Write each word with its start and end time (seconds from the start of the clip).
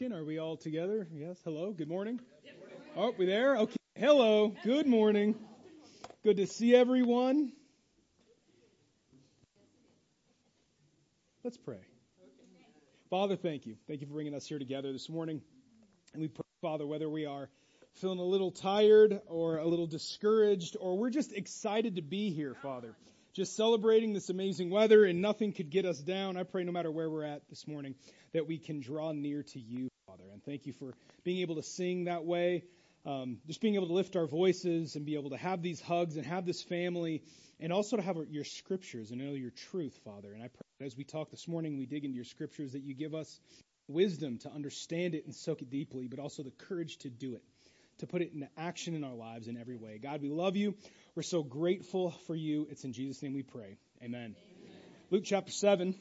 working? 0.00 0.12
Are 0.12 0.24
we 0.24 0.38
all 0.38 0.56
together? 0.56 1.06
Yes. 1.14 1.38
Hello. 1.44 1.72
Good 1.72 1.88
morning. 1.88 2.20
Oh, 2.96 3.14
we 3.16 3.24
there? 3.24 3.56
Okay. 3.56 3.76
Hello. 3.94 4.52
Good 4.62 4.86
morning. 4.86 5.34
Good 6.22 6.36
to 6.36 6.46
see 6.46 6.74
everyone. 6.74 7.52
Let's 11.44 11.56
pray. 11.56 11.78
Father, 13.08 13.36
thank 13.36 13.64
you. 13.64 13.76
Thank 13.88 14.02
you 14.02 14.06
for 14.06 14.12
bringing 14.12 14.34
us 14.34 14.46
here 14.46 14.58
together 14.58 14.92
this 14.92 15.08
morning. 15.08 15.40
And 16.12 16.20
we 16.20 16.28
pray, 16.28 16.44
Father, 16.60 16.86
whether 16.86 17.08
we 17.08 17.24
are 17.24 17.48
feeling 17.94 18.18
a 18.18 18.24
little 18.24 18.50
tired 18.50 19.20
or 19.28 19.56
a 19.56 19.66
little 19.66 19.86
discouraged 19.86 20.76
or 20.78 20.98
we're 20.98 21.10
just 21.10 21.32
excited 21.32 21.96
to 21.96 22.02
be 22.02 22.32
here, 22.32 22.54
Father 22.62 22.94
just 23.36 23.54
celebrating 23.54 24.14
this 24.14 24.30
amazing 24.30 24.70
weather 24.70 25.04
and 25.04 25.20
nothing 25.20 25.52
could 25.52 25.68
get 25.68 25.84
us 25.84 25.98
down. 25.98 26.38
I 26.38 26.42
pray 26.42 26.64
no 26.64 26.72
matter 26.72 26.90
where 26.90 27.10
we're 27.10 27.24
at 27.24 27.46
this 27.50 27.68
morning 27.68 27.94
that 28.32 28.46
we 28.46 28.56
can 28.56 28.80
draw 28.80 29.12
near 29.12 29.42
to 29.42 29.60
you, 29.60 29.88
Father. 30.06 30.24
And 30.32 30.42
thank 30.42 30.64
you 30.64 30.72
for 30.72 30.94
being 31.22 31.40
able 31.40 31.56
to 31.56 31.62
sing 31.62 32.04
that 32.04 32.24
way, 32.24 32.64
um, 33.04 33.36
just 33.46 33.60
being 33.60 33.74
able 33.74 33.88
to 33.88 33.92
lift 33.92 34.16
our 34.16 34.26
voices 34.26 34.96
and 34.96 35.04
be 35.04 35.16
able 35.16 35.30
to 35.30 35.36
have 35.36 35.60
these 35.60 35.82
hugs 35.82 36.16
and 36.16 36.24
have 36.24 36.46
this 36.46 36.62
family 36.62 37.22
and 37.60 37.74
also 37.74 37.96
to 37.96 38.02
have 38.02 38.16
your 38.30 38.44
scriptures 38.44 39.10
and 39.10 39.20
know 39.20 39.34
your 39.34 39.50
truth, 39.50 40.00
Father. 40.02 40.32
And 40.32 40.42
I 40.42 40.48
pray 40.48 40.62
that 40.80 40.86
as 40.86 40.96
we 40.96 41.04
talk 41.04 41.30
this 41.30 41.46
morning, 41.46 41.76
we 41.76 41.84
dig 41.84 42.06
into 42.06 42.16
your 42.16 42.24
scriptures 42.24 42.72
that 42.72 42.84
you 42.84 42.94
give 42.94 43.14
us 43.14 43.38
wisdom 43.86 44.38
to 44.38 44.50
understand 44.50 45.14
it 45.14 45.26
and 45.26 45.34
soak 45.34 45.60
it 45.60 45.68
deeply, 45.68 46.08
but 46.08 46.20
also 46.20 46.42
the 46.42 46.52
courage 46.52 46.96
to 46.98 47.10
do 47.10 47.34
it 47.34 47.42
to 47.98 48.06
put 48.06 48.22
it 48.22 48.32
into 48.32 48.48
action 48.56 48.94
in 48.94 49.04
our 49.04 49.14
lives 49.14 49.48
in 49.48 49.56
every 49.56 49.76
way. 49.76 49.98
God, 49.98 50.22
we 50.22 50.28
love 50.28 50.56
you. 50.56 50.74
We're 51.14 51.22
so 51.22 51.42
grateful 51.42 52.10
for 52.26 52.34
you. 52.34 52.66
It's 52.70 52.84
in 52.84 52.92
Jesus' 52.92 53.22
name 53.22 53.34
we 53.34 53.42
pray. 53.42 53.78
Amen. 54.02 54.20
Amen. 54.20 54.36
Luke 55.10 55.22
chapter 55.24 55.52
7. 55.52 55.94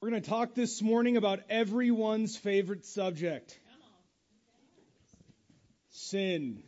We're 0.00 0.10
going 0.10 0.22
to 0.22 0.30
talk 0.30 0.54
this 0.54 0.80
morning 0.80 1.18
about 1.18 1.40
everyone's 1.50 2.34
favorite 2.34 2.86
subject 2.86 3.58
sin. 5.90 6.62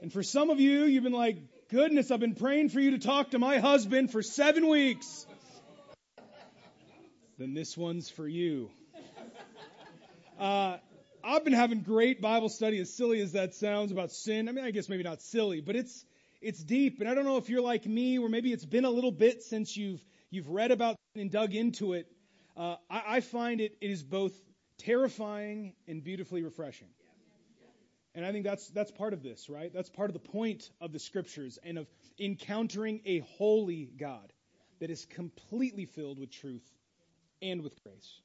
And 0.00 0.12
for 0.12 0.22
some 0.22 0.50
of 0.50 0.60
you, 0.60 0.84
you've 0.84 1.04
been 1.04 1.12
like, 1.12 1.38
goodness, 1.74 2.12
I've 2.12 2.20
been 2.20 2.36
praying 2.36 2.68
for 2.68 2.78
you 2.78 2.92
to 2.92 2.98
talk 2.98 3.32
to 3.32 3.40
my 3.40 3.58
husband 3.58 4.12
for 4.12 4.22
seven 4.22 4.68
weeks. 4.68 5.26
then 7.36 7.52
this 7.52 7.76
one's 7.76 8.08
for 8.08 8.28
you. 8.28 8.70
Uh, 10.38 10.76
I've 11.24 11.42
been 11.42 11.52
having 11.52 11.80
great 11.80 12.20
Bible 12.20 12.48
study, 12.48 12.78
as 12.78 12.94
silly 12.94 13.20
as 13.20 13.32
that 13.32 13.56
sounds, 13.56 13.90
about 13.90 14.12
sin. 14.12 14.48
I 14.48 14.52
mean, 14.52 14.64
I 14.64 14.70
guess 14.70 14.88
maybe 14.88 15.02
not 15.02 15.20
silly, 15.20 15.60
but 15.60 15.74
it's 15.74 16.04
it's 16.40 16.62
deep. 16.62 17.00
And 17.00 17.08
I 17.08 17.14
don't 17.14 17.24
know 17.24 17.38
if 17.38 17.48
you're 17.48 17.60
like 17.60 17.86
me, 17.86 18.18
or 18.18 18.28
maybe 18.28 18.52
it's 18.52 18.64
been 18.64 18.84
a 18.84 18.90
little 18.90 19.10
bit 19.10 19.42
since 19.42 19.76
you've 19.76 20.00
you've 20.30 20.48
read 20.48 20.70
about 20.70 20.94
and 21.16 21.28
dug 21.28 21.56
into 21.56 21.94
it. 21.94 22.06
Uh, 22.56 22.76
I, 22.88 23.16
I 23.16 23.20
find 23.20 23.60
it 23.60 23.76
it 23.80 23.90
is 23.90 24.04
both 24.04 24.32
terrifying 24.78 25.74
and 25.88 26.04
beautifully 26.04 26.44
refreshing. 26.44 26.88
And 28.14 28.24
I 28.24 28.32
think 28.32 28.44
that's 28.44 28.68
that's 28.68 28.92
part 28.92 29.12
of 29.12 29.22
this, 29.22 29.48
right? 29.48 29.72
That's 29.72 29.90
part 29.90 30.08
of 30.10 30.14
the 30.14 30.28
point 30.30 30.70
of 30.80 30.92
the 30.92 31.00
scriptures 31.00 31.58
and 31.64 31.78
of 31.78 31.86
encountering 32.18 33.00
a 33.06 33.20
holy 33.38 33.90
God 33.98 34.32
that 34.80 34.90
is 34.90 35.04
completely 35.06 35.86
filled 35.86 36.18
with 36.18 36.30
truth 36.30 36.64
and 37.42 37.62
with 37.62 37.74
grace. 37.82 38.20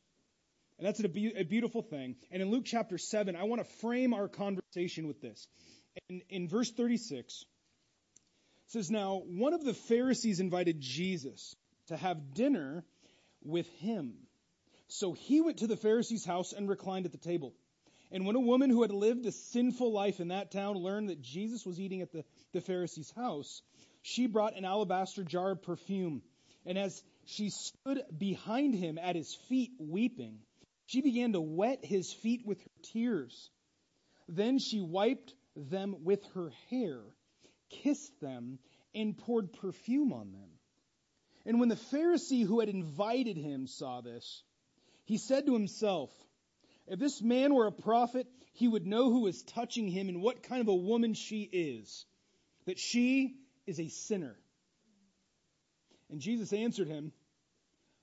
And 0.77 0.87
that's 0.87 0.99
a, 1.03 1.09
be- 1.09 1.33
a 1.35 1.43
beautiful 1.43 1.81
thing. 1.81 2.15
And 2.31 2.41
in 2.41 2.49
Luke 2.49 2.63
chapter 2.65 2.97
7, 2.97 3.35
I 3.35 3.43
want 3.43 3.61
to 3.61 3.69
frame 3.81 4.13
our 4.13 4.29
conversation 4.29 5.07
with 5.07 5.21
this. 5.21 5.45
And 6.09 6.21
in 6.29 6.47
verse 6.47 6.71
36, 6.71 7.33
it 7.33 8.71
says, 8.71 8.89
Now, 8.89 9.21
one 9.25 9.53
of 9.53 9.65
the 9.65 9.73
Pharisees 9.73 10.39
invited 10.39 10.79
Jesus 10.79 11.53
to 11.87 11.97
have 11.97 12.33
dinner 12.33 12.85
with 13.43 13.67
him. 13.79 14.13
So 14.87 15.13
he 15.13 15.41
went 15.41 15.57
to 15.57 15.67
the 15.67 15.75
Pharisee's 15.75 16.25
house 16.25 16.53
and 16.53 16.69
reclined 16.69 17.05
at 17.05 17.11
the 17.11 17.17
table. 17.17 17.53
And 18.11 18.25
when 18.25 18.35
a 18.35 18.41
woman 18.41 18.69
who 18.69 18.81
had 18.81 18.91
lived 18.91 19.25
a 19.25 19.31
sinful 19.31 19.91
life 19.91 20.19
in 20.19 20.29
that 20.29 20.51
town 20.51 20.77
learned 20.77 21.09
that 21.09 21.21
Jesus 21.21 21.65
was 21.65 21.79
eating 21.79 22.01
at 22.01 22.11
the, 22.11 22.23
the 22.53 22.61
Pharisee's 22.61 23.11
house, 23.11 23.61
she 24.01 24.25
brought 24.25 24.57
an 24.57 24.65
alabaster 24.65 25.23
jar 25.23 25.51
of 25.51 25.61
perfume. 25.61 26.23
And 26.65 26.77
as 26.77 27.03
she 27.25 27.49
stood 27.49 28.01
behind 28.17 28.73
him 28.73 28.97
at 28.97 29.15
his 29.15 29.35
feet 29.47 29.71
weeping, 29.79 30.39
she 30.87 31.01
began 31.01 31.33
to 31.33 31.41
wet 31.41 31.85
his 31.85 32.11
feet 32.11 32.45
with 32.45 32.59
her 32.61 32.71
tears. 32.93 33.51
Then 34.27 34.57
she 34.57 34.81
wiped 34.81 35.35
them 35.55 36.03
with 36.03 36.25
her 36.33 36.51
hair, 36.69 37.01
kissed 37.69 38.19
them, 38.21 38.57
and 38.95 39.17
poured 39.17 39.53
perfume 39.53 40.13
on 40.13 40.31
them. 40.31 40.49
And 41.45 41.59
when 41.59 41.69
the 41.69 41.75
Pharisee 41.75 42.45
who 42.45 42.59
had 42.59 42.69
invited 42.69 43.37
him 43.37 43.67
saw 43.67 44.01
this, 44.01 44.43
he 45.05 45.17
said 45.17 45.45
to 45.45 45.53
himself, 45.53 46.11
if 46.89 46.99
this 46.99 47.21
man 47.21 47.53
were 47.53 47.67
a 47.67 47.71
prophet, 47.71 48.27
he 48.53 48.67
would 48.67 48.85
know 48.85 49.11
who 49.11 49.27
is 49.27 49.43
touching 49.43 49.87
him 49.87 50.09
and 50.09 50.21
what 50.21 50.43
kind 50.43 50.61
of 50.61 50.67
a 50.67 50.75
woman 50.75 51.13
she 51.13 51.43
is, 51.43 52.05
that 52.65 52.79
she 52.79 53.35
is 53.67 53.79
a 53.79 53.87
sinner. 53.89 54.35
And 56.09 56.19
Jesus 56.19 56.51
answered 56.51 56.87
him. 56.87 57.11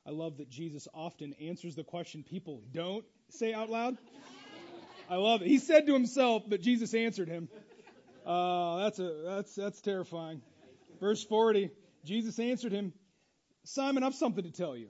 I 0.06 0.10
love 0.10 0.36
that 0.36 0.48
Jesus 0.48 0.86
often 0.94 1.34
answers 1.40 1.74
the 1.74 1.82
question 1.82 2.22
people 2.22 2.62
don't 2.72 3.04
say 3.30 3.52
out 3.52 3.68
loud. 3.68 3.98
I 5.10 5.16
love 5.16 5.42
it. 5.42 5.48
He 5.48 5.58
said 5.58 5.86
to 5.86 5.92
himself, 5.92 6.44
but 6.46 6.60
Jesus 6.60 6.94
answered 6.94 7.28
him. 7.28 7.48
Uh, 8.24 8.84
that's 8.84 8.98
a 9.00 9.22
that's 9.24 9.54
that's 9.54 9.80
terrifying. 9.80 10.42
Verse 11.00 11.24
40. 11.24 11.70
Jesus 12.04 12.38
answered 12.38 12.72
him, 12.72 12.92
Simon, 13.64 14.04
I've 14.04 14.14
something 14.14 14.44
to 14.44 14.52
tell 14.52 14.76
you. 14.76 14.88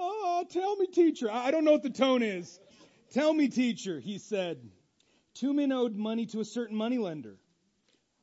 Oh, 0.00 0.44
tell 0.48 0.76
me, 0.76 0.86
teacher. 0.86 1.30
I 1.30 1.50
don't 1.50 1.64
know 1.64 1.72
what 1.72 1.82
the 1.82 1.90
tone 1.90 2.22
is. 2.22 2.60
Tell 3.12 3.32
me, 3.32 3.48
teacher, 3.48 3.98
he 3.98 4.18
said. 4.18 4.58
Two 5.34 5.52
men 5.52 5.72
owed 5.72 5.96
money 5.96 6.26
to 6.26 6.40
a 6.40 6.44
certain 6.44 6.76
moneylender. 6.76 7.36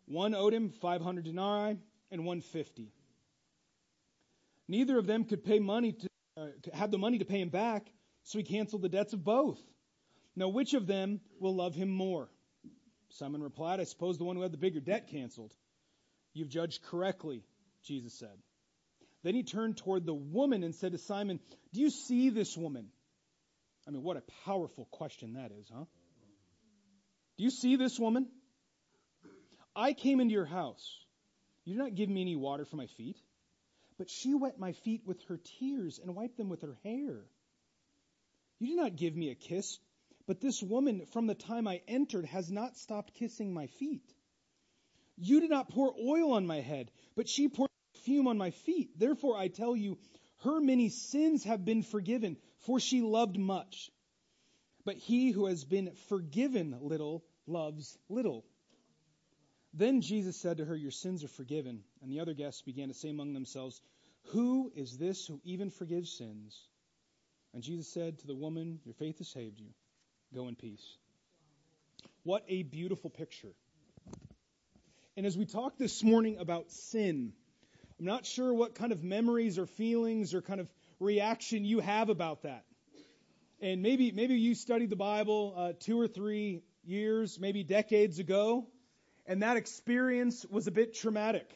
One 0.05 0.33
owed 0.33 0.53
him 0.53 0.69
500 0.69 1.25
denarii 1.25 1.77
and 2.11 2.25
one 2.25 2.41
50. 2.41 2.91
Neither 4.67 4.97
of 4.97 5.05
them 5.05 5.25
could 5.25 5.43
pay 5.43 5.59
money 5.59 5.93
to 5.93 6.07
uh, 6.37 6.47
have 6.73 6.91
the 6.91 6.97
money 6.97 7.19
to 7.19 7.25
pay 7.25 7.41
him 7.41 7.49
back, 7.49 7.87
so 8.23 8.37
he 8.37 8.43
canceled 8.43 8.81
the 8.81 8.89
debts 8.89 9.13
of 9.13 9.23
both. 9.23 9.59
Now, 10.35 10.49
which 10.49 10.73
of 10.73 10.87
them 10.87 11.21
will 11.39 11.55
love 11.55 11.75
him 11.75 11.89
more? 11.89 12.29
Simon 13.09 13.41
replied, 13.41 13.79
I 13.79 13.85
suppose 13.85 14.17
the 14.17 14.25
one 14.25 14.35
who 14.35 14.41
had 14.41 14.51
the 14.51 14.57
bigger 14.57 14.79
debt 14.79 15.07
canceled. 15.07 15.53
You've 16.33 16.49
judged 16.49 16.83
correctly, 16.83 17.43
Jesus 17.83 18.13
said. 18.13 18.37
Then 19.25 19.33
he 19.33 19.41
turned 19.41 19.77
toward 19.77 20.05
the 20.05 20.13
woman 20.13 20.63
and 20.63 20.75
said 20.75 20.91
to 20.91 20.99
Simon, 20.99 21.39
Do 21.73 21.81
you 21.81 21.89
see 21.89 22.29
this 22.29 22.55
woman? 22.55 22.89
I 23.87 23.89
mean, 23.89 24.03
what 24.03 24.17
a 24.17 24.23
powerful 24.45 24.85
question 24.91 25.33
that 25.33 25.51
is, 25.51 25.67
huh? 25.73 25.85
Do 27.35 27.43
you 27.43 27.49
see 27.49 27.75
this 27.75 27.97
woman? 27.97 28.27
I 29.75 29.93
came 29.93 30.19
into 30.19 30.33
your 30.33 30.45
house. 30.45 30.87
You 31.63 31.73
did 31.73 31.79
not 31.79 31.95
give 31.95 32.07
me 32.07 32.21
any 32.21 32.35
water 32.35 32.65
for 32.65 32.75
my 32.75 32.85
feet, 32.85 33.17
but 33.97 34.11
she 34.11 34.35
wet 34.35 34.59
my 34.59 34.73
feet 34.73 35.01
with 35.07 35.23
her 35.23 35.39
tears 35.59 35.97
and 35.97 36.15
wiped 36.15 36.37
them 36.37 36.49
with 36.49 36.61
her 36.61 36.77
hair. 36.83 37.25
You 38.59 38.67
did 38.67 38.77
not 38.77 38.95
give 38.95 39.15
me 39.15 39.31
a 39.31 39.35
kiss, 39.35 39.79
but 40.27 40.39
this 40.39 40.61
woman, 40.61 41.07
from 41.13 41.25
the 41.25 41.33
time 41.33 41.67
I 41.67 41.81
entered, 41.87 42.25
has 42.25 42.51
not 42.51 42.77
stopped 42.77 43.15
kissing 43.15 43.55
my 43.55 43.65
feet. 43.79 44.05
You 45.17 45.39
did 45.39 45.49
not 45.49 45.69
pour 45.69 45.95
oil 45.99 46.33
on 46.33 46.45
my 46.45 46.61
head, 46.61 46.91
but 47.15 47.27
she 47.27 47.47
poured 47.47 47.71
perfume 48.05 48.27
on 48.27 48.37
my 48.37 48.51
feet. 48.51 48.99
Therefore 48.99 49.35
I 49.35 49.47
tell 49.47 49.75
you, 49.75 49.97
her 50.43 50.61
many 50.61 50.89
sins 50.89 51.43
have 51.45 51.65
been 51.65 51.81
forgiven, 51.81 52.37
for 52.59 52.79
she 52.79 53.01
loved 53.01 53.37
much. 53.37 53.89
But 54.85 54.97
he 54.97 55.31
who 55.31 55.47
has 55.47 55.63
been 55.63 55.91
forgiven 56.07 56.77
little 56.81 57.23
loves 57.47 57.97
little. 58.07 58.45
Then 59.73 60.01
Jesus 60.01 60.37
said 60.37 60.57
to 60.57 60.65
her, 60.65 60.75
Your 60.75 60.91
sins 60.91 61.23
are 61.23 61.29
forgiven. 61.29 61.81
And 62.01 62.11
the 62.11 62.19
other 62.19 62.35
guests 62.35 62.61
began 62.61 62.89
to 62.89 62.93
say 62.93 63.09
among 63.09 63.33
themselves, 63.33 63.81
Who 64.33 64.71
is 64.75 64.97
this 64.97 65.25
who 65.25 65.41
even 65.43 65.71
forgives 65.71 66.15
sins? 66.15 66.55
And 67.55 67.63
Jesus 67.63 67.87
said 67.87 68.19
to 68.19 68.27
the 68.27 68.35
woman, 68.35 68.79
Your 68.85 68.93
faith 68.93 69.17
has 69.17 69.29
saved 69.29 69.59
you. 69.59 69.69
Go 70.33 70.47
in 70.47 70.55
peace. 70.55 70.85
What 72.23 72.43
a 72.47 72.61
beautiful 72.61 73.09
picture. 73.09 73.53
And 75.17 75.25
as 75.25 75.35
we 75.35 75.45
talk 75.45 75.77
this 75.77 76.03
morning 76.03 76.37
about 76.37 76.69
sin, 76.71 77.33
I'm 77.99 78.05
not 78.05 78.25
sure 78.25 78.53
what 78.53 78.75
kind 78.75 78.91
of 78.91 79.03
memories 79.03 79.57
or 79.57 79.65
feelings 79.65 80.33
or 80.33 80.41
kind 80.41 80.59
of 80.59 80.67
reaction 80.99 81.63
you 81.63 81.79
have 81.79 82.09
about 82.09 82.43
that. 82.43 82.65
And 83.61 83.81
maybe 83.81 84.11
maybe 84.11 84.35
you 84.35 84.53
studied 84.53 84.89
the 84.89 84.97
Bible 84.97 85.53
uh, 85.55 85.73
two 85.79 85.99
or 85.99 86.07
three 86.07 86.61
years, 86.83 87.39
maybe 87.39 87.63
decades 87.63 88.19
ago, 88.19 88.67
and 89.25 89.41
that 89.43 89.55
experience 89.55 90.45
was 90.49 90.67
a 90.67 90.71
bit 90.71 90.93
traumatic. 90.93 91.49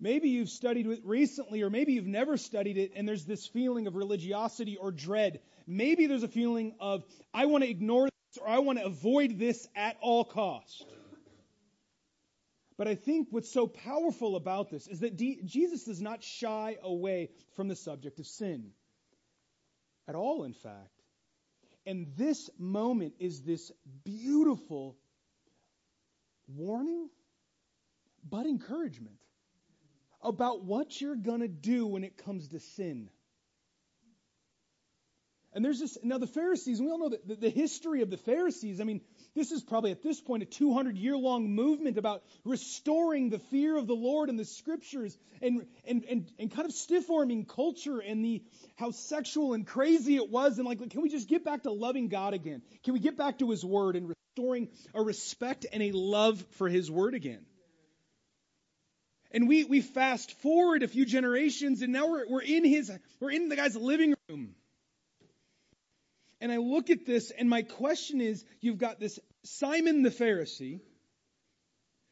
Maybe 0.00 0.28
you've 0.28 0.48
studied 0.48 0.86
it 0.86 1.00
recently, 1.04 1.62
or 1.62 1.70
maybe 1.70 1.92
you've 1.92 2.06
never 2.06 2.36
studied 2.36 2.78
it, 2.78 2.92
and 2.94 3.08
there's 3.08 3.24
this 3.24 3.46
feeling 3.46 3.86
of 3.86 3.96
religiosity 3.96 4.76
or 4.76 4.92
dread. 4.92 5.40
Maybe 5.66 6.06
there's 6.06 6.22
a 6.22 6.28
feeling 6.28 6.74
of, 6.78 7.04
I 7.34 7.46
want 7.46 7.64
to 7.64 7.70
ignore 7.70 8.04
this 8.04 8.38
or 8.40 8.48
I 8.48 8.58
want 8.58 8.78
to 8.78 8.84
avoid 8.84 9.38
this 9.38 9.66
at 9.74 9.96
all 10.00 10.24
cost. 10.24 10.84
But 12.78 12.86
I 12.86 12.94
think 12.94 13.28
what's 13.30 13.52
so 13.52 13.66
powerful 13.66 14.36
about 14.36 14.70
this 14.70 14.86
is 14.86 15.00
that 15.00 15.16
D- 15.16 15.40
Jesus 15.44 15.84
does 15.84 16.00
not 16.00 16.22
shy 16.22 16.76
away 16.80 17.30
from 17.56 17.66
the 17.66 17.74
subject 17.74 18.20
of 18.20 18.26
sin. 18.26 18.70
At 20.06 20.14
all, 20.14 20.44
in 20.44 20.54
fact. 20.54 21.02
And 21.84 22.06
this 22.16 22.48
moment 22.56 23.14
is 23.18 23.42
this 23.42 23.72
beautiful 24.04 24.96
warning, 26.46 27.10
but 28.28 28.46
encouragement 28.46 29.18
about 30.22 30.64
what 30.64 31.00
you're 31.00 31.16
going 31.16 31.40
to 31.40 31.48
do 31.48 31.86
when 31.86 32.04
it 32.04 32.16
comes 32.16 32.48
to 32.48 32.60
sin. 32.60 33.10
And 35.52 35.64
there's 35.64 35.80
this, 35.80 35.98
now 36.02 36.18
the 36.18 36.26
Pharisees, 36.26 36.80
we 36.80 36.88
all 36.88 36.98
know 36.98 37.08
that 37.08 37.26
the, 37.26 37.34
the 37.34 37.50
history 37.50 38.02
of 38.02 38.10
the 38.10 38.16
Pharisees, 38.16 38.80
I 38.80 38.84
mean, 38.84 39.00
this 39.38 39.52
is 39.52 39.62
probably 39.62 39.90
at 39.90 40.02
this 40.02 40.20
point 40.20 40.42
a 40.42 40.46
200 40.46 40.96
year 40.96 41.16
long 41.16 41.50
movement 41.54 41.96
about 41.98 42.22
restoring 42.44 43.30
the 43.30 43.38
fear 43.38 43.76
of 43.76 43.86
the 43.86 43.94
Lord 43.94 44.28
and 44.28 44.38
the 44.38 44.44
scriptures 44.44 45.16
and, 45.40 45.66
and, 45.86 46.04
and, 46.04 46.30
and 46.38 46.50
kind 46.50 46.66
of 46.66 46.72
stiff 46.72 47.10
arming 47.10 47.44
culture 47.44 48.00
and 48.00 48.24
the, 48.24 48.42
how 48.76 48.90
sexual 48.90 49.54
and 49.54 49.66
crazy 49.66 50.16
it 50.16 50.30
was. 50.30 50.58
And 50.58 50.66
like, 50.66 50.90
can 50.90 51.02
we 51.02 51.08
just 51.08 51.28
get 51.28 51.44
back 51.44 51.62
to 51.62 51.70
loving 51.70 52.08
God 52.08 52.34
again? 52.34 52.62
Can 52.84 52.94
we 52.94 53.00
get 53.00 53.16
back 53.16 53.38
to 53.38 53.50
His 53.50 53.64
Word 53.64 53.96
and 53.96 54.12
restoring 54.36 54.68
a 54.94 55.02
respect 55.02 55.66
and 55.72 55.82
a 55.82 55.92
love 55.92 56.44
for 56.52 56.68
His 56.68 56.90
Word 56.90 57.14
again? 57.14 57.44
And 59.30 59.46
we, 59.46 59.64
we 59.64 59.82
fast 59.82 60.32
forward 60.40 60.82
a 60.82 60.88
few 60.88 61.04
generations 61.04 61.82
and 61.82 61.92
now 61.92 62.08
we're, 62.08 62.26
we're 62.28 62.42
in 62.42 62.64
his, 62.64 62.90
we're 63.20 63.30
in 63.30 63.48
the 63.48 63.56
guy's 63.56 63.76
living 63.76 64.14
room. 64.28 64.54
And 66.40 66.52
I 66.52 66.56
look 66.58 66.88
at 66.90 67.04
this 67.04 67.30
and 67.30 67.48
my 67.48 67.62
question 67.62 68.20
is, 68.20 68.44
you've 68.60 68.78
got 68.78 69.00
this 69.00 69.18
Simon 69.44 70.02
the 70.02 70.10
Pharisee 70.10 70.80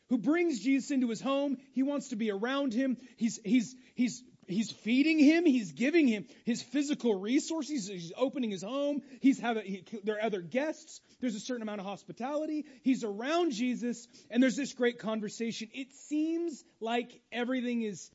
who 0.08 0.19
brings 0.19 0.61
Jesus 0.61 0.90
into 0.90 1.08
his 1.08 1.20
home. 1.20 1.56
He 1.73 1.82
wants 1.82 2.08
to 2.08 2.17
be 2.17 2.31
around 2.31 2.73
him. 2.73 2.96
He's, 3.17 3.40
he's, 3.44 3.75
he's 3.94 4.23
He's 4.49 4.70
feeding 4.70 5.19
him. 5.19 5.44
He's 5.44 5.73
giving 5.73 6.06
him 6.06 6.26
his 6.44 6.62
physical 6.62 7.19
resources. 7.19 7.88
He's 7.88 8.12
opening 8.17 8.50
his 8.50 8.62
home. 8.62 9.02
He's 9.20 9.40
having, 9.40 9.64
he, 9.64 9.84
there 10.05 10.17
are 10.17 10.23
other 10.23 10.40
guests. 10.40 11.00
There's 11.20 11.34
a 11.34 11.40
certain 11.40 11.62
amount 11.62 11.81
of 11.81 11.87
hospitality. 11.87 12.64
He's 12.82 13.02
around 13.02 13.52
Jesus 13.52 14.06
and 14.31 14.43
there's 14.43 14.56
this 14.56 14.72
great 14.72 14.99
conversation. 14.99 15.69
It 15.75 15.93
seems 16.08 16.62
like 16.81 17.20
everything 17.32 17.82
is, 17.82 18.11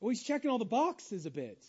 well, 0.00 0.10
he's 0.10 0.22
checking 0.22 0.50
all 0.50 0.58
the 0.58 0.64
boxes 0.64 1.24
a 1.26 1.30
bit. 1.30 1.64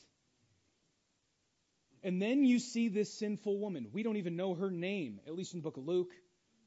And 2.04 2.22
then 2.22 2.44
you 2.44 2.60
see 2.60 2.90
this 2.90 3.18
sinful 3.18 3.60
woman. 3.60 3.88
We 3.94 4.04
don't 4.04 4.18
even 4.18 4.36
know 4.36 4.56
her 4.56 4.72
name, 4.72 5.22
at 5.28 5.36
least 5.36 5.54
in 5.54 5.60
the 5.60 5.64
book 5.64 5.78
of 5.78 5.86
Luke. 5.86 6.12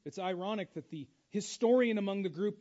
It's 0.05 0.19
ironic 0.19 0.73
that 0.75 0.89
the 0.89 1.07
historian 1.31 1.97
among 1.97 2.21
the 2.21 2.29
group 2.29 2.57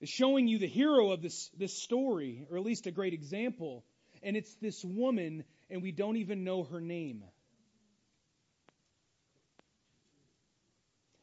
is 0.00 0.08
showing 0.08 0.48
you 0.48 0.58
the 0.58 0.66
hero 0.66 1.12
of 1.12 1.22
this, 1.22 1.50
this 1.56 1.76
story, 1.82 2.46
or 2.50 2.56
at 2.56 2.64
least 2.64 2.86
a 2.86 2.90
great 2.90 3.12
example. 3.12 3.84
And 4.22 4.36
it's 4.36 4.54
this 4.56 4.82
woman, 4.82 5.44
and 5.70 5.82
we 5.82 5.92
don't 5.92 6.16
even 6.16 6.44
know 6.44 6.64
her 6.64 6.80
name. 6.80 7.24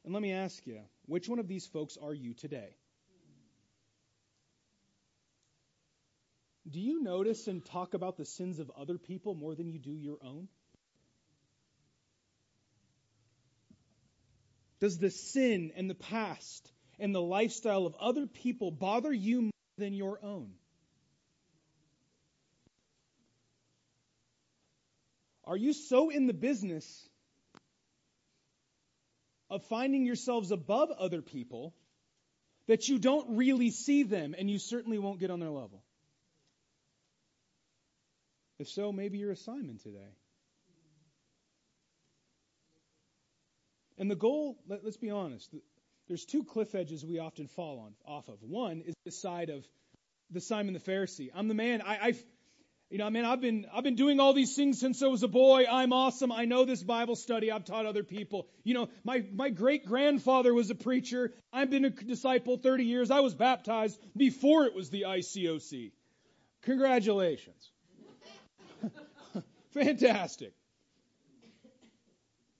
And 0.03 0.13
let 0.13 0.21
me 0.21 0.33
ask 0.33 0.65
you, 0.65 0.79
which 1.07 1.27
one 1.27 1.39
of 1.39 1.47
these 1.47 1.65
folks 1.65 1.97
are 2.01 2.13
you 2.13 2.33
today? 2.33 2.75
Do 6.69 6.79
you 6.79 7.01
notice 7.01 7.47
and 7.47 7.65
talk 7.65 7.95
about 7.95 8.17
the 8.17 8.25
sins 8.25 8.59
of 8.59 8.71
other 8.79 8.97
people 8.97 9.33
more 9.33 9.55
than 9.55 9.69
you 9.69 9.79
do 9.79 9.91
your 9.91 10.17
own? 10.23 10.47
Does 14.81 14.97
the 14.97 15.11
sin 15.11 15.71
and 15.77 15.87
the 15.87 15.95
past 15.95 16.71
and 16.99 17.13
the 17.13 17.21
lifestyle 17.21 17.85
of 17.85 17.95
other 17.99 18.25
people 18.25 18.71
bother 18.71 19.13
you 19.13 19.43
more 19.43 19.51
than 19.77 19.93
your 19.93 20.19
own? 20.23 20.51
Are 25.45 25.55
you 25.55 25.73
so 25.73 26.09
in 26.09 26.25
the 26.25 26.33
business 26.33 27.07
of 29.51 29.63
finding 29.65 30.05
yourselves 30.05 30.51
above 30.51 30.89
other 30.91 31.21
people 31.21 31.75
that 32.67 32.87
you 32.87 32.97
don't 32.97 33.37
really 33.37 33.69
see 33.69 34.03
them 34.03 34.33
and 34.37 34.49
you 34.49 34.57
certainly 34.57 34.97
won't 34.97 35.19
get 35.19 35.29
on 35.29 35.39
their 35.39 35.49
level? 35.49 35.83
If 38.57 38.69
so, 38.69 38.91
maybe 38.91 39.19
you're 39.19 39.31
a 39.31 39.35
Simon 39.35 39.77
today. 39.77 40.15
And 44.01 44.09
the 44.09 44.15
goal, 44.15 44.57
let, 44.67 44.83
us 44.83 44.97
be 44.97 45.11
honest, 45.11 45.53
there's 46.07 46.25
two 46.25 46.43
cliff 46.43 46.73
edges 46.73 47.05
we 47.05 47.19
often 47.19 47.45
fall 47.45 47.77
on 47.85 47.93
off 48.03 48.29
of. 48.29 48.41
One 48.41 48.81
is 48.81 48.95
the 49.05 49.11
side 49.11 49.51
of 49.51 49.63
the 50.31 50.41
Simon 50.41 50.73
the 50.73 50.79
Pharisee. 50.79 51.29
I'm 51.35 51.47
the 51.47 51.53
man. 51.53 51.83
I, 51.83 51.93
I, 51.93 52.13
you 52.89 52.97
know, 52.97 53.07
man, 53.11 53.25
I've 53.25 53.41
been 53.41 53.67
I've 53.71 53.83
been 53.83 53.95
doing 53.95 54.19
all 54.19 54.33
these 54.33 54.55
things 54.55 54.79
since 54.79 55.03
I 55.03 55.05
was 55.05 55.21
a 55.21 55.27
boy. 55.27 55.65
I'm 55.69 55.93
awesome. 55.93 56.31
I 56.31 56.45
know 56.45 56.65
this 56.65 56.81
Bible 56.81 57.15
study. 57.15 57.51
I've 57.51 57.63
taught 57.63 57.85
other 57.85 58.01
people. 58.01 58.47
You 58.63 58.73
know, 58.73 58.89
my 59.03 59.23
my 59.35 59.51
great 59.51 59.85
grandfather 59.85 60.51
was 60.51 60.71
a 60.71 60.75
preacher. 60.75 61.31
I've 61.53 61.69
been 61.69 61.85
a 61.85 61.91
disciple 61.91 62.57
30 62.57 62.85
years. 62.85 63.11
I 63.11 63.19
was 63.19 63.35
baptized 63.35 63.99
before 64.17 64.65
it 64.65 64.73
was 64.73 64.89
the 64.89 65.03
ICOC. 65.03 65.91
Congratulations. 66.63 67.69
Fantastic. 69.75 70.53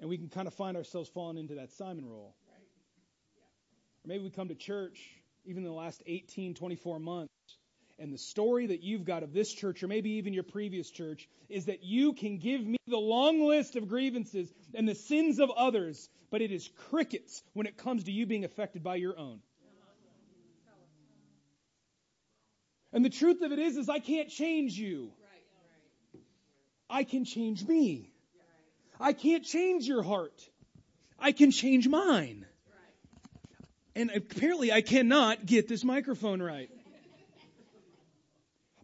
And 0.02 0.10
we 0.10 0.18
can 0.18 0.28
kind 0.28 0.48
of 0.48 0.54
find 0.54 0.76
ourselves 0.76 1.10
falling 1.10 1.38
into 1.38 1.56
that 1.56 1.72
Simon 1.72 2.06
role. 2.06 2.36
Or 4.04 4.08
maybe 4.08 4.24
we 4.24 4.32
come 4.32 4.50
to 4.50 4.56
church 4.56 5.00
even 5.46 5.64
in 5.64 5.70
the 5.70 5.76
last 5.76 6.04
18, 6.06 6.54
24 6.54 7.00
months, 7.00 7.34
and 8.00 8.14
the 8.14 8.18
story 8.18 8.68
that 8.68 8.82
you've 8.82 9.06
got 9.06 9.24
of 9.24 9.34
this 9.34 9.52
church, 9.54 9.84
or 9.84 9.88
maybe 9.88 10.12
even 10.12 10.34
your 10.34 10.44
previous 10.44 10.90
church, 10.90 11.28
is 11.50 11.66
that 11.66 11.84
you 11.84 12.14
can 12.14 12.38
give 12.38 12.66
me 12.66 12.78
the 12.88 12.98
long 12.98 13.42
list 13.42 13.76
of 13.76 13.88
grievances 13.88 14.52
and 14.74 14.88
the 14.88 14.96
sins 14.96 15.40
of 15.40 15.52
others, 15.52 16.10
but 16.30 16.42
it 16.42 16.52
is 16.52 16.70
crickets 16.90 17.44
when 17.54 17.68
it 17.68 17.78
comes 17.78 18.06
to 18.06 18.12
you 18.12 18.26
being 18.26 18.44
affected 18.44 18.84
by 18.84 18.96
your 18.96 19.18
own. 19.18 19.40
And 22.94 23.06
the 23.06 23.10
truth 23.10 23.42
of 23.42 23.52
it 23.52 23.60
is, 23.60 23.78
is 23.78 23.88
I 23.88 24.00
can't 24.00 24.30
change 24.30 24.74
you. 24.74 25.12
I 26.90 27.04
can 27.04 27.24
change 27.24 27.66
me. 27.66 28.11
I 29.02 29.14
can't 29.14 29.44
change 29.44 29.88
your 29.88 30.04
heart. 30.04 30.48
I 31.20 31.32
can 31.32 31.52
change 31.52 31.88
mine. 31.88 32.46
And 33.96 34.12
apparently 34.12 34.72
I 34.72 34.82
cannot 34.82 35.46
get 35.46 35.68
this 35.68 35.84
microphone 35.84 36.42
right. 36.42 36.70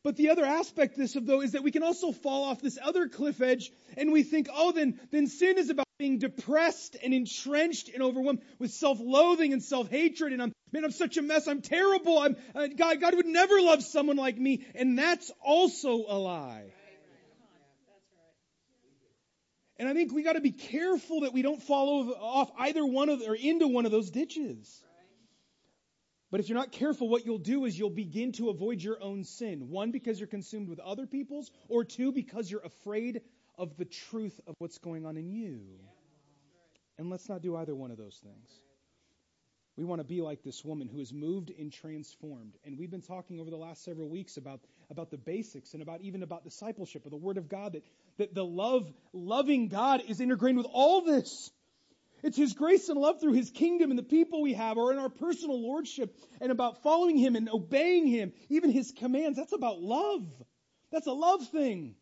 But 0.04 0.16
the 0.16 0.30
other 0.30 0.46
aspect 0.46 0.94
of 0.94 1.00
this 1.00 1.16
of 1.16 1.26
though 1.26 1.42
is 1.42 1.52
that 1.52 1.64
we 1.64 1.72
can 1.72 1.84
also 1.84 2.12
fall 2.12 2.46
off 2.46 2.62
this 2.62 2.78
other 2.82 3.10
cliff 3.10 3.42
edge 3.42 3.72
and 3.98 4.12
we 4.12 4.24
think, 4.24 4.48
oh, 4.54 4.72
then, 4.72 5.00
then 5.12 5.28
sin 5.28 5.58
is 5.58 5.70
about 5.70 5.86
being 5.98 6.20
depressed 6.20 6.96
and 7.04 7.14
entrenched 7.14 7.90
and 7.90 8.02
overwhelmed 8.02 8.42
with 8.60 8.72
self-loathing 8.72 9.54
and 9.54 9.64
self-hatred 9.64 10.34
and 10.34 10.42
I'm, 10.42 10.54
man, 10.72 10.86
I'm 10.86 10.92
such 10.92 11.18
a 11.18 11.22
mess. 11.22 11.48
I'm 11.48 11.62
terrible. 11.62 12.20
I'm, 12.20 12.38
uh, 12.56 12.68
God, 12.68 13.02
God 13.02 13.16
would 13.16 13.26
never 13.26 13.60
love 13.62 13.84
someone 13.84 14.18
like 14.18 14.38
me. 14.38 14.66
And 14.76 14.98
that's 14.98 15.32
also 15.42 16.06
a 16.08 16.18
lie. 16.18 16.72
And 19.80 19.88
I 19.88 19.94
think 19.94 20.12
we 20.12 20.24
got 20.24 20.34
to 20.34 20.42
be 20.42 20.52
careful 20.52 21.22
that 21.22 21.34
we 21.34 21.42
don't 21.42 21.62
fall 21.62 22.14
off 22.20 22.52
either 22.58 22.86
one 22.86 23.10
of 23.10 23.22
or 23.22 23.36
into 23.36 23.68
one 23.68 23.86
of 23.86 23.92
those 23.92 24.10
ditches. 24.10 24.84
But 26.30 26.40
if 26.40 26.50
you're 26.50 26.58
not 26.58 26.72
careful, 26.72 27.08
what 27.08 27.26
you'll 27.26 27.38
do 27.38 27.66
is 27.66 27.78
you'll 27.78 27.90
begin 27.90 28.34
to 28.34 28.50
avoid 28.50 28.82
your 28.82 29.02
own 29.02 29.24
sin. 29.24 29.70
One, 29.70 29.92
because 29.92 30.20
you're 30.20 30.28
consumed 30.28 30.68
with 30.68 30.80
other 30.80 31.06
people's, 31.06 31.52
or 31.70 31.86
two, 31.86 32.12
because 32.12 32.52
you're 32.52 32.66
afraid 32.66 33.22
of 33.58 33.78
the 33.78 33.86
truth 33.86 34.40
of 34.46 34.56
what's 34.60 34.78
going 34.78 35.06
on 35.06 35.16
in 35.16 35.30
you. 35.30 35.62
And 36.98 37.10
let's 37.10 37.30
not 37.30 37.42
do 37.42 37.56
either 37.56 37.76
one 37.76 37.92
of 37.92 37.98
those 37.98 38.20
things. 38.22 38.50
We 39.78 39.86
want 39.86 40.02
to 40.02 40.08
be 40.08 40.22
like 40.22 40.44
this 40.44 40.66
woman 40.66 40.88
who 40.88 41.00
is 41.00 41.14
moved 41.14 41.52
and 41.58 41.72
transformed. 41.72 42.56
And 42.66 42.80
we've 42.80 42.90
been 42.90 43.04
talking 43.04 43.40
over 43.40 43.52
the 43.52 43.58
last 43.58 43.84
several 43.84 44.10
weeks 44.10 44.36
about, 44.36 44.60
about 44.90 45.12
the 45.12 45.18
basics 45.18 45.74
and 45.74 45.84
about 45.84 46.02
even 46.02 46.24
about 46.24 46.44
discipleship 46.44 47.06
of 47.06 47.12
the 47.12 47.18
Word 47.18 47.38
of 47.38 47.48
God, 47.48 47.74
that, 47.74 47.84
that 48.18 48.34
the 48.34 48.44
love, 48.44 48.92
loving 49.14 49.68
God 49.68 50.02
is 50.08 50.20
integrated 50.20 50.58
with 50.58 50.66
all 50.72 51.02
this. 51.02 51.52
It's 52.24 52.38
His 52.38 52.54
grace 52.54 52.90
and 52.90 53.00
love 53.00 53.22
through 53.22 53.34
His 53.34 53.52
kingdom 53.52 53.92
and 53.92 54.00
the 54.00 54.04
people 54.04 54.42
we 54.42 54.56
have, 54.56 54.78
or 54.78 54.92
in 54.92 54.98
our 54.98 55.10
personal 55.10 55.62
lordship, 55.62 56.16
and 56.42 56.52
about 56.52 56.82
following 56.82 57.16
Him 57.16 57.36
and 57.36 57.48
obeying 57.48 58.08
Him, 58.08 58.34
even 58.50 58.72
His 58.72 58.92
commands. 58.98 59.38
That's 59.38 59.54
about 59.54 59.80
love. 59.80 60.26
That's 60.92 61.06
a 61.06 61.14
love 61.14 61.48
thing. 61.50 61.94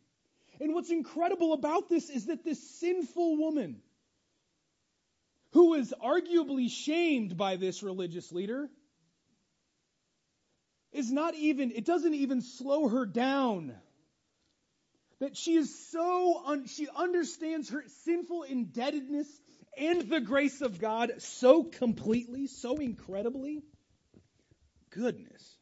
And 0.61 0.73
what's 0.73 0.91
incredible 0.91 1.51
about 1.51 1.89
this 1.89 2.09
is 2.09 2.27
that 2.27 2.45
this 2.45 2.79
sinful 2.79 3.35
woman, 3.35 3.81
who 5.55 5.73
is 5.75 5.93
arguably 6.03 6.69
shamed 6.69 7.37
by 7.37 7.55
this 7.55 7.81
religious 7.81 8.29
leader, 8.33 8.69
is 10.91 11.09
not 11.09 11.33
even, 11.33 11.71
it 11.71 11.85
doesn't 11.85 12.13
even 12.13 12.41
slow 12.41 12.89
her 12.89 13.05
down. 13.05 13.73
That 15.21 15.37
she 15.37 15.53
is 15.55 15.73
so, 15.91 16.43
un, 16.45 16.65
she 16.67 16.89
understands 16.93 17.69
her 17.69 17.85
sinful 18.03 18.43
indebtedness 18.43 19.29
and 19.77 20.09
the 20.09 20.19
grace 20.19 20.59
of 20.59 20.77
God 20.77 21.13
so 21.19 21.63
completely, 21.63 22.47
so 22.47 22.75
incredibly? 22.75 23.63
Goodness. 24.89 25.55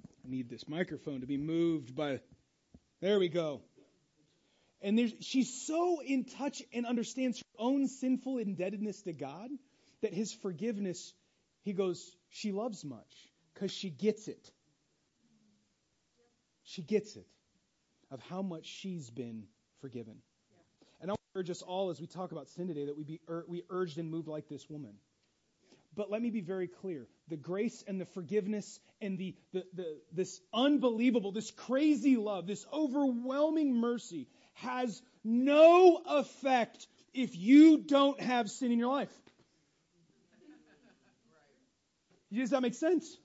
I 0.00 0.30
need 0.30 0.48
this 0.48 0.68
microphone 0.68 1.22
to 1.22 1.26
be 1.26 1.38
moved 1.38 1.96
by. 1.96 2.20
There 3.00 3.18
we 3.18 3.28
go. 3.28 3.62
And 4.86 5.12
she's 5.18 5.66
so 5.66 6.00
in 6.00 6.26
touch 6.26 6.62
and 6.72 6.86
understands 6.86 7.38
her 7.40 7.44
own 7.58 7.88
sinful 7.88 8.38
indebtedness 8.38 9.02
to 9.02 9.12
God 9.12 9.50
that 10.00 10.14
his 10.14 10.32
forgiveness, 10.32 11.12
he 11.62 11.72
goes, 11.72 12.14
she 12.28 12.52
loves 12.52 12.84
much 12.84 13.28
because 13.52 13.72
she 13.72 13.90
gets 13.90 14.28
it. 14.28 14.48
She 16.62 16.82
gets 16.82 17.16
it 17.16 17.26
of 18.12 18.20
how 18.30 18.42
much 18.42 18.66
she's 18.66 19.10
been 19.10 19.48
forgiven. 19.80 20.18
And 21.00 21.10
I 21.10 21.14
want 21.14 21.20
to 21.34 21.40
urge 21.40 21.50
us 21.50 21.62
all 21.62 21.90
as 21.90 22.00
we 22.00 22.06
talk 22.06 22.30
about 22.30 22.48
sin 22.50 22.68
today 22.68 22.84
that 22.84 22.96
we 22.96 23.02
be 23.02 23.20
ur- 23.28 23.44
we 23.48 23.64
urged 23.68 23.98
and 23.98 24.08
moved 24.08 24.28
like 24.28 24.48
this 24.48 24.70
woman. 24.70 24.94
But 25.96 26.12
let 26.12 26.22
me 26.22 26.30
be 26.30 26.42
very 26.42 26.68
clear. 26.68 27.08
The 27.26 27.36
grace 27.36 27.82
and 27.88 28.00
the 28.00 28.04
forgiveness 28.04 28.78
and 29.00 29.18
the, 29.18 29.34
the, 29.52 29.64
the, 29.74 29.98
this 30.12 30.40
unbelievable, 30.54 31.32
this 31.32 31.50
crazy 31.50 32.16
love, 32.16 32.46
this 32.46 32.64
overwhelming 32.72 33.74
mercy 33.74 34.28
has 34.56 35.02
no 35.24 36.00
effect 36.06 36.86
if 37.14 37.36
you 37.36 37.78
don't 37.78 38.20
have 38.20 38.50
sin 38.50 38.72
in 38.72 38.78
your 38.78 38.92
life. 38.92 39.12
Does 42.32 42.50
that 42.50 42.62
make 42.62 42.74
sense? 42.74 43.16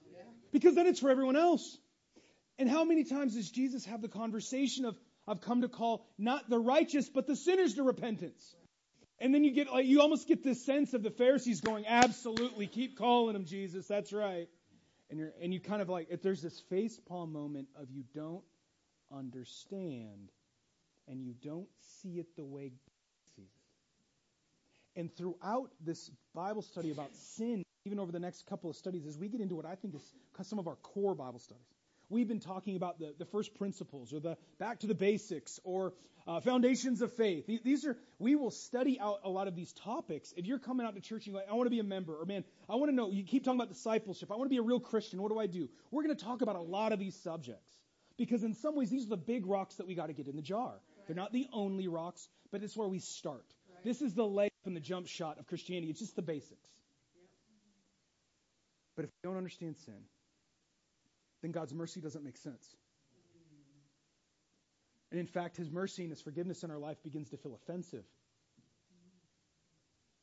Because 0.52 0.76
then 0.76 0.88
it's 0.88 1.00
for 1.00 1.10
everyone 1.10 1.36
else. 1.36 1.78
And 2.58 2.70
how 2.70 2.84
many 2.84 3.04
times 3.04 3.36
does 3.36 3.50
Jesus 3.50 3.86
have 3.86 4.02
the 4.02 4.08
conversation 4.08 4.86
of, 4.86 4.98
I've 5.28 5.42
come 5.42 5.62
to 5.62 5.70
call 5.70 6.06
not 6.18 6.50
the 6.50 6.60
righteous, 6.60 7.10
but 7.10 7.28
the 7.28 7.36
sinners 7.36 7.76
to 7.76 7.84
repentance? 7.84 8.56
And 9.20 9.34
then 9.34 9.44
you 9.44 9.52
get 9.52 9.72
like 9.72 9.86
you 9.86 10.02
almost 10.02 10.28
get 10.28 10.44
this 10.44 10.66
sense 10.66 10.94
of 10.94 11.04
the 11.04 11.12
Pharisees 11.12 11.62
going, 11.62 11.86
absolutely, 11.88 12.68
keep 12.68 12.98
calling 12.98 13.34
them 13.34 13.46
Jesus, 13.46 13.88
that's 13.88 14.12
right. 14.12 14.48
And 15.10 15.20
you're 15.20 15.32
and 15.42 15.54
you 15.54 15.60
kind 15.60 15.82
of 15.82 15.90
like 15.90 16.08
if 16.10 16.22
there's 16.22 16.42
this 16.42 16.60
face 16.70 17.00
palm 17.08 17.32
moment 17.32 17.68
of 17.80 17.92
you 17.92 18.04
don't 18.16 18.44
understand 19.12 20.32
and 21.08 21.24
you 21.24 21.34
don't 21.44 21.68
see 22.02 22.20
it 22.20 22.36
the 22.36 22.44
way 22.44 22.70
God 22.70 23.36
sees 23.36 23.46
it. 23.46 25.00
And 25.00 25.16
throughout 25.16 25.72
this 25.80 26.12
Bible 26.34 26.62
study 26.62 26.92
about 26.92 27.16
sin, 27.16 27.64
even 27.86 28.00
over 28.00 28.12
the 28.12 28.20
next 28.20 28.46
couple 28.46 28.70
of 28.70 28.76
studies, 28.76 29.06
as 29.06 29.18
we 29.18 29.30
get 29.30 29.42
into 29.42 29.56
what 29.56 29.66
I 29.66 29.76
think 29.76 29.96
is 29.96 30.14
some 30.44 30.60
of 30.60 30.68
our 30.68 30.76
core 30.76 31.16
Bible 31.16 31.40
studies, 31.40 31.66
we've 32.10 32.28
been 32.28 32.40
talking 32.40 32.76
about 32.76 33.00
the, 33.00 33.14
the 33.18 33.26
first 33.26 33.56
principles 33.56 34.14
or 34.14 34.20
the 34.20 34.38
back 34.60 34.80
to 34.80 34.88
the 34.88 34.96
basics 34.96 35.60
or 35.64 35.94
uh, 36.28 36.40
foundations 36.40 37.02
of 37.02 37.12
faith. 37.14 37.46
These 37.64 37.86
are, 37.86 37.98
we 38.20 38.36
will 38.36 38.52
study 38.52 39.00
out 39.00 39.22
a 39.24 39.30
lot 39.30 39.48
of 39.48 39.56
these 39.56 39.74
topics. 39.74 40.34
If 40.38 40.46
you're 40.46 40.60
coming 40.60 40.86
out 40.86 40.94
to 40.96 41.02
church 41.02 41.26
and 41.26 41.34
you're 41.34 41.42
like, 41.42 41.50
I 41.50 41.56
want 41.56 41.66
to 41.66 41.72
be 41.72 41.80
a 41.80 41.84
member, 41.84 42.16
or 42.16 42.26
man, 42.26 42.44
I 42.70 42.76
want 42.76 42.92
to 42.92 42.96
know, 42.96 43.10
you 43.10 43.24
keep 43.24 43.44
talking 43.44 43.60
about 43.60 43.70
discipleship. 43.70 44.32
I 44.32 44.36
want 44.36 44.46
to 44.46 44.54
be 44.54 44.58
a 44.58 44.62
real 44.62 44.80
Christian. 44.80 45.22
What 45.22 45.32
do 45.32 45.40
I 45.40 45.48
do? 45.48 45.70
We're 45.90 46.04
going 46.04 46.16
to 46.16 46.24
talk 46.24 46.42
about 46.42 46.56
a 46.56 46.62
lot 46.62 46.92
of 46.92 47.00
these 47.00 47.16
subjects 47.16 47.76
because 48.18 48.44
in 48.44 48.54
some 48.54 48.76
ways, 48.76 48.90
these 48.90 49.06
are 49.06 49.10
the 49.10 49.18
big 49.18 49.48
rocks 49.48 49.76
that 49.76 49.88
we 49.88 49.96
got 49.96 50.08
to 50.08 50.14
get 50.14 50.28
in 50.28 50.36
the 50.36 50.42
jar. 50.44 50.74
They're 51.12 51.22
not 51.22 51.34
the 51.34 51.50
only 51.52 51.90
rocks, 51.90 52.26
but 52.54 52.64
it's 52.64 52.78
where 52.78 52.88
we 52.88 53.00
start. 53.00 53.44
This 53.84 54.02
is 54.02 54.14
the 54.14 54.24
layup 54.24 54.48
and 54.64 54.74
the 54.74 54.80
jump 54.80 55.08
shot 55.08 55.40
of 55.40 55.46
Christianity. 55.46 55.90
It's 55.92 56.00
just 56.00 56.16
the 56.16 56.22
basics. 56.22 56.70
But 58.96 59.04
if 59.04 59.12
we 59.12 59.28
don't 59.28 59.36
understand 59.36 59.76
sin, 59.84 60.06
then 61.42 61.52
God's 61.52 61.74
mercy 61.74 62.00
doesn't 62.00 62.24
make 62.24 62.38
sense. 62.38 62.66
And 65.12 65.20
in 65.20 65.28
fact, 65.28 65.58
His 65.58 65.70
mercy 65.70 66.04
and 66.04 66.14
His 66.14 66.22
forgiveness 66.22 66.64
in 66.64 66.72
our 66.72 66.80
life 66.80 67.04
begins 67.04 67.30
to 67.32 67.38
feel 67.38 67.56
offensive. 67.56 68.06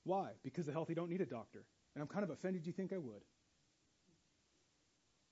Why? 0.04 0.30
Because 0.42 0.64
the 0.64 0.72
healthy 0.72 0.94
don't 0.94 1.10
need 1.10 1.20
a 1.20 1.26
doctor. 1.26 1.64
And 1.94 2.00
I'm 2.00 2.08
kind 2.08 2.24
of 2.24 2.30
offended 2.30 2.66
you 2.66 2.72
think 2.72 2.94
I 2.94 2.98
would. 2.98 3.20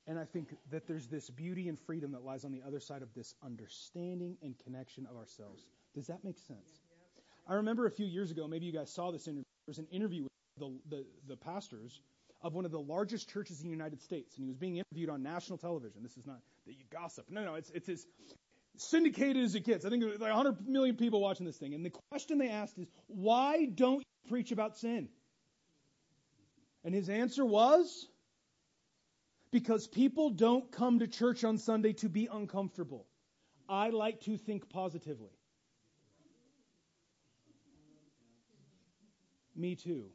And 0.08 0.18
I 0.18 0.24
think 0.24 0.54
that 0.70 0.86
there's 0.86 1.08
this 1.08 1.28
beauty 1.30 1.68
and 1.68 1.78
freedom 1.78 2.12
that 2.12 2.24
lies 2.24 2.44
on 2.44 2.52
the 2.52 2.62
other 2.66 2.78
side 2.78 3.02
of 3.02 3.12
this 3.14 3.34
understanding 3.44 4.36
and 4.42 4.54
connection 4.64 5.06
of 5.10 5.16
ourselves. 5.16 5.66
Does 5.94 6.06
that 6.06 6.22
make 6.22 6.38
sense? 6.38 6.80
I 7.48 7.54
remember 7.54 7.86
a 7.86 7.90
few 7.90 8.06
years 8.06 8.30
ago, 8.30 8.46
maybe 8.46 8.66
you 8.66 8.72
guys 8.72 8.92
saw 8.92 9.10
this 9.10 9.26
interview. 9.26 9.42
There 9.66 9.72
was 9.72 9.78
an 9.78 9.88
interview 9.90 10.22
with 10.24 10.32
the, 10.58 10.96
the, 10.96 11.06
the 11.28 11.36
pastors 11.36 12.00
of 12.42 12.54
one 12.54 12.64
of 12.64 12.70
the 12.70 12.80
largest 12.80 13.28
churches 13.30 13.60
in 13.60 13.66
the 13.66 13.72
United 13.72 14.00
States, 14.00 14.36
and 14.36 14.44
he 14.44 14.48
was 14.48 14.56
being 14.56 14.76
interviewed 14.76 15.10
on 15.10 15.22
national 15.22 15.58
television. 15.58 16.02
This 16.02 16.16
is 16.16 16.26
not 16.26 16.38
that 16.66 16.72
you 16.72 16.84
gossip. 16.92 17.26
No, 17.30 17.44
no, 17.44 17.54
it's 17.54 17.70
it's 17.70 17.88
as 17.88 18.06
syndicated 18.76 19.42
as 19.42 19.54
it 19.54 19.64
gets. 19.64 19.84
I 19.84 19.90
think 19.90 20.02
there's 20.02 20.20
like 20.20 20.34
100 20.34 20.68
million 20.68 20.96
people 20.96 21.20
watching 21.20 21.46
this 21.46 21.56
thing, 21.56 21.74
and 21.74 21.84
the 21.84 21.92
question 22.10 22.38
they 22.38 22.50
asked 22.50 22.78
is, 22.78 22.88
"Why 23.06 23.64
don't 23.64 23.98
you 23.98 24.28
preach 24.30 24.52
about 24.52 24.76
sin?" 24.76 25.08
And 26.84 26.94
his 26.94 27.08
answer 27.08 27.44
was, 27.44 28.06
"Because 29.50 29.86
people 29.86 30.30
don't 30.30 30.70
come 30.70 30.98
to 30.98 31.06
church 31.06 31.44
on 31.44 31.58
Sunday 31.58 31.92
to 31.94 32.08
be 32.08 32.26
uncomfortable. 32.26 33.06
I 33.68 33.90
like 33.90 34.20
to 34.22 34.36
think 34.36 34.68
positively." 34.68 35.32
Me 39.54 39.74
too. 39.74 40.10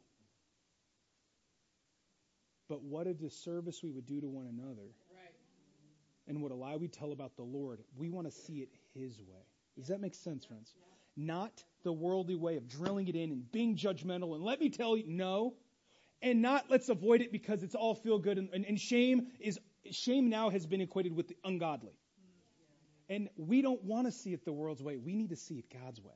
But 2.67 2.83
what 2.83 3.07
a 3.07 3.13
disservice 3.13 3.83
we 3.83 3.91
would 3.91 4.05
do 4.05 4.21
to 4.21 4.29
one 4.29 4.47
another. 4.47 4.93
Right. 5.13 5.33
And 6.27 6.41
what 6.41 6.51
a 6.51 6.55
lie 6.55 6.77
we 6.77 6.87
tell 6.87 7.11
about 7.11 7.35
the 7.35 7.43
Lord. 7.43 7.83
We 7.97 8.09
want 8.09 8.27
to 8.27 8.31
see 8.31 8.61
it 8.61 8.69
His 8.93 9.19
way. 9.19 9.43
Does 9.75 9.87
that 9.87 9.99
make 9.99 10.13
sense, 10.15 10.45
friends? 10.45 10.73
Not 11.17 11.63
the 11.83 11.91
worldly 11.91 12.35
way 12.35 12.55
of 12.55 12.67
drilling 12.67 13.07
it 13.07 13.15
in 13.15 13.31
and 13.31 13.51
being 13.51 13.75
judgmental 13.75 14.35
and 14.35 14.43
let 14.43 14.59
me 14.59 14.69
tell 14.69 14.95
you, 14.95 15.03
no. 15.07 15.55
And 16.21 16.41
not 16.41 16.65
let's 16.69 16.89
avoid 16.89 17.21
it 17.21 17.31
because 17.31 17.63
it's 17.63 17.75
all 17.75 17.95
feel 17.95 18.19
good 18.19 18.37
and, 18.37 18.49
and, 18.53 18.65
and 18.65 18.79
shame 18.79 19.27
is 19.39 19.59
shame 19.89 20.29
now 20.29 20.49
has 20.49 20.65
been 20.65 20.81
equated 20.81 21.15
with 21.15 21.27
the 21.27 21.35
ungodly. 21.43 21.93
And 23.09 23.29
we 23.35 23.61
don't 23.61 23.83
want 23.83 24.07
to 24.07 24.11
see 24.11 24.33
it 24.33 24.45
the 24.45 24.53
world's 24.53 24.81
way. 24.81 24.97
We 24.97 25.15
need 25.15 25.29
to 25.29 25.35
see 25.35 25.55
it 25.55 25.65
God's 25.69 25.99
way. 25.99 26.13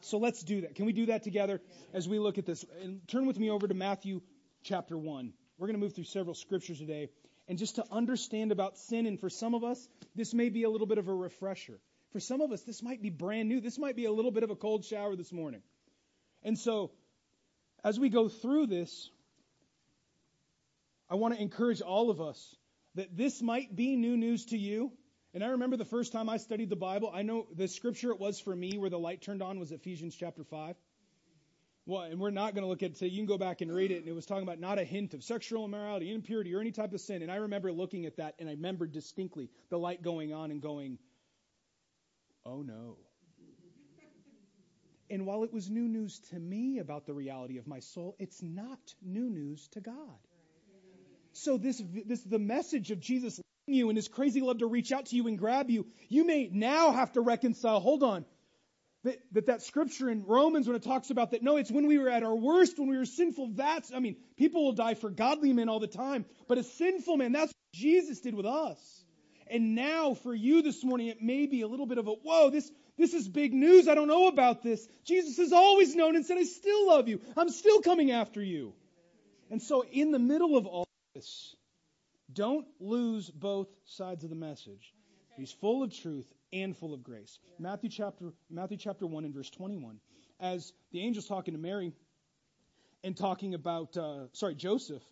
So 0.00 0.18
let's 0.18 0.42
do 0.42 0.60
that. 0.62 0.74
Can 0.74 0.84
we 0.84 0.92
do 0.92 1.06
that 1.06 1.22
together 1.22 1.60
as 1.94 2.08
we 2.08 2.18
look 2.18 2.38
at 2.38 2.44
this? 2.44 2.64
And 2.82 3.00
turn 3.08 3.26
with 3.26 3.38
me 3.38 3.50
over 3.50 3.66
to 3.66 3.74
Matthew 3.74 4.20
chapter 4.62 4.98
1. 4.98 5.32
We're 5.58 5.66
going 5.66 5.78
to 5.78 5.80
move 5.80 5.94
through 5.94 6.04
several 6.04 6.34
scriptures 6.34 6.78
today. 6.78 7.08
And 7.48 7.58
just 7.58 7.76
to 7.76 7.84
understand 7.90 8.52
about 8.52 8.76
sin, 8.76 9.06
and 9.06 9.18
for 9.18 9.30
some 9.30 9.54
of 9.54 9.64
us, 9.64 9.88
this 10.14 10.34
may 10.34 10.48
be 10.48 10.64
a 10.64 10.70
little 10.70 10.86
bit 10.86 10.98
of 10.98 11.08
a 11.08 11.14
refresher. 11.14 11.78
For 12.10 12.20
some 12.20 12.40
of 12.40 12.52
us, 12.52 12.62
this 12.62 12.82
might 12.82 13.00
be 13.00 13.10
brand 13.10 13.48
new. 13.48 13.60
This 13.60 13.78
might 13.78 13.96
be 13.96 14.04
a 14.04 14.12
little 14.12 14.30
bit 14.30 14.42
of 14.42 14.50
a 14.50 14.56
cold 14.56 14.84
shower 14.84 15.16
this 15.16 15.32
morning. 15.32 15.62
And 16.42 16.58
so, 16.58 16.90
as 17.84 17.98
we 17.98 18.08
go 18.08 18.28
through 18.28 18.66
this, 18.66 19.10
I 21.08 21.14
want 21.14 21.34
to 21.34 21.40
encourage 21.40 21.80
all 21.80 22.10
of 22.10 22.20
us 22.20 22.56
that 22.94 23.16
this 23.16 23.42
might 23.42 23.74
be 23.76 23.96
new 23.96 24.16
news 24.16 24.46
to 24.46 24.58
you. 24.58 24.92
And 25.34 25.44
I 25.44 25.48
remember 25.48 25.76
the 25.76 25.84
first 25.84 26.12
time 26.12 26.28
I 26.28 26.38
studied 26.38 26.70
the 26.70 26.76
Bible, 26.76 27.10
I 27.12 27.22
know 27.22 27.46
the 27.54 27.68
scripture 27.68 28.10
it 28.10 28.18
was 28.18 28.40
for 28.40 28.56
me 28.56 28.78
where 28.78 28.88
the 28.88 28.98
light 28.98 29.20
turned 29.20 29.42
on 29.42 29.60
was 29.60 29.70
Ephesians 29.70 30.16
chapter 30.16 30.44
5. 30.44 30.76
Well, 31.84 32.02
and 32.02 32.18
we're 32.18 32.30
not 32.30 32.54
going 32.54 32.62
to 32.62 32.68
look 32.68 32.82
at 32.82 32.96
say 32.96 33.06
you 33.06 33.18
can 33.18 33.26
go 33.26 33.38
back 33.38 33.60
and 33.60 33.72
read 33.72 33.92
it, 33.92 33.98
and 33.98 34.08
it 34.08 34.12
was 34.12 34.26
talking 34.26 34.42
about 34.42 34.58
not 34.58 34.78
a 34.78 34.84
hint 34.84 35.14
of 35.14 35.22
sexual 35.22 35.64
immorality, 35.64 36.12
impurity, 36.12 36.52
or 36.54 36.60
any 36.60 36.72
type 36.72 36.92
of 36.92 37.00
sin. 37.00 37.22
And 37.22 37.30
I 37.30 37.36
remember 37.36 37.70
looking 37.70 38.06
at 38.06 38.16
that, 38.16 38.34
and 38.40 38.48
I 38.48 38.52
remember 38.52 38.86
distinctly 38.86 39.50
the 39.68 39.78
light 39.78 40.02
going 40.02 40.32
on 40.32 40.50
and 40.50 40.60
going, 40.60 40.98
"Oh 42.44 42.62
no." 42.62 42.96
And 45.08 45.26
while 45.26 45.44
it 45.44 45.52
was 45.52 45.70
new 45.70 45.86
news 45.86 46.18
to 46.30 46.38
me 46.40 46.78
about 46.78 47.06
the 47.06 47.14
reality 47.14 47.58
of 47.58 47.68
my 47.68 47.78
soul, 47.78 48.16
it's 48.18 48.42
not 48.42 48.94
new 49.00 49.30
news 49.30 49.68
to 49.68 49.80
God. 49.80 50.18
So 51.36 51.58
this 51.58 51.82
this 52.06 52.22
the 52.22 52.38
message 52.38 52.90
of 52.90 53.00
Jesus 53.00 53.38
loving 53.38 53.78
you 53.78 53.88
and 53.88 53.96
his 53.96 54.08
crazy 54.08 54.40
love 54.40 54.58
to 54.58 54.66
reach 54.66 54.92
out 54.92 55.06
to 55.06 55.16
you 55.16 55.26
and 55.28 55.38
grab 55.38 55.70
you. 55.70 55.86
You 56.08 56.26
may 56.26 56.48
now 56.52 56.92
have 56.92 57.12
to 57.12 57.20
reconcile. 57.20 57.80
Hold 57.80 58.02
on 58.02 58.24
that, 59.06 59.18
that 59.32 59.46
that 59.46 59.62
scripture 59.62 60.10
in 60.10 60.24
Romans 60.24 60.66
when 60.66 60.76
it 60.76 60.82
talks 60.82 61.10
about 61.10 61.30
that, 61.30 61.42
no, 61.42 61.56
it's 61.56 61.70
when 61.70 61.86
we 61.86 61.98
were 61.98 62.08
at 62.08 62.22
our 62.22 62.34
worst, 62.34 62.78
when 62.78 62.88
we 62.88 62.98
were 62.98 63.06
sinful, 63.06 63.52
that's, 63.54 63.92
I 63.92 64.00
mean, 64.00 64.16
people 64.36 64.64
will 64.64 64.72
die 64.72 64.94
for 64.94 65.10
godly 65.10 65.52
men 65.52 65.68
all 65.68 65.80
the 65.80 65.86
time, 65.86 66.26
but 66.48 66.58
a 66.58 66.62
sinful 66.62 67.16
man, 67.16 67.32
that's 67.32 67.52
what 67.52 67.72
Jesus 67.74 68.20
did 68.20 68.34
with 68.34 68.46
us. 68.46 69.04
And 69.48 69.76
now 69.76 70.14
for 70.14 70.34
you 70.34 70.62
this 70.62 70.82
morning, 70.82 71.06
it 71.06 71.22
may 71.22 71.46
be 71.46 71.62
a 71.62 71.68
little 71.68 71.86
bit 71.86 71.98
of 71.98 72.08
a, 72.08 72.12
whoa, 72.12 72.50
this, 72.50 72.68
this 72.98 73.14
is 73.14 73.28
big 73.28 73.54
news. 73.54 73.86
I 73.86 73.94
don't 73.94 74.08
know 74.08 74.26
about 74.26 74.62
this. 74.62 74.86
Jesus 75.04 75.36
has 75.36 75.52
always 75.52 75.94
known 75.94 76.16
and 76.16 76.26
said, 76.26 76.36
I 76.36 76.42
still 76.42 76.88
love 76.88 77.06
you. 77.06 77.20
I'm 77.36 77.48
still 77.48 77.80
coming 77.80 78.10
after 78.10 78.42
you. 78.42 78.72
And 79.48 79.62
so 79.62 79.84
in 79.84 80.10
the 80.10 80.18
middle 80.18 80.56
of 80.56 80.66
all 80.66 80.85
this, 81.16 81.56
don't 82.32 82.66
lose 82.80 83.30
both 83.30 83.68
sides 83.84 84.24
of 84.24 84.30
the 84.30 84.36
message. 84.36 84.94
He's 85.36 85.52
full 85.52 85.82
of 85.82 85.94
truth 85.94 86.26
and 86.52 86.76
full 86.76 86.92
of 86.94 87.02
grace. 87.02 87.38
Matthew 87.58 87.90
chapter 87.90 88.32
Matthew 88.50 88.76
chapter 88.76 89.06
1 89.06 89.24
and 89.24 89.34
verse 89.34 89.50
21. 89.50 89.98
As 90.40 90.72
the 90.92 91.02
angel's 91.02 91.26
talking 91.26 91.54
to 91.54 91.60
Mary 91.60 91.92
and 93.02 93.16
talking 93.16 93.54
about 93.54 93.96
uh, 93.96 94.26
sorry, 94.32 94.54
Joseph, 94.54 95.02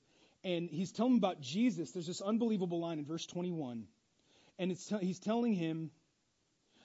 and 0.43 0.69
he's 0.71 0.93
telling 0.93 1.17
about 1.17 1.41
Jesus, 1.41 1.93
there's 1.93 2.07
this 2.07 2.21
unbelievable 2.21 2.81
line 2.81 2.99
in 2.99 3.07
verse 3.07 3.27
21. 3.27 3.85
And 4.59 4.71
it's 4.71 4.93
he's 5.01 5.19
telling 5.19 5.55
him 5.55 5.91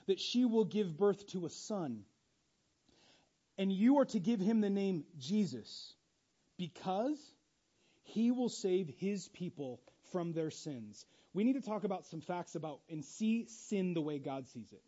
that 0.06 0.18
she 0.18 0.44
will 0.44 0.64
give 0.64 0.96
birth 0.96 1.26
to 1.28 1.46
a 1.46 1.50
son. 1.50 2.04
And 3.58 3.70
you 3.70 3.98
are 3.98 4.06
to 4.06 4.18
give 4.18 4.40
him 4.40 4.62
the 4.62 4.70
name 4.70 5.04
Jesus 5.18 5.94
because 6.56 7.18
he 8.10 8.30
will 8.30 8.48
save 8.48 8.88
his 8.98 9.28
people 9.28 9.80
from 10.12 10.32
their 10.32 10.50
sins. 10.50 11.04
We 11.32 11.44
need 11.44 11.54
to 11.54 11.60
talk 11.60 11.84
about 11.84 12.06
some 12.06 12.20
facts 12.20 12.54
about 12.54 12.80
and 12.90 13.04
see 13.04 13.46
sin 13.48 13.94
the 13.94 14.00
way 14.00 14.18
God 14.18 14.48
sees 14.48 14.72
it. 14.72 14.82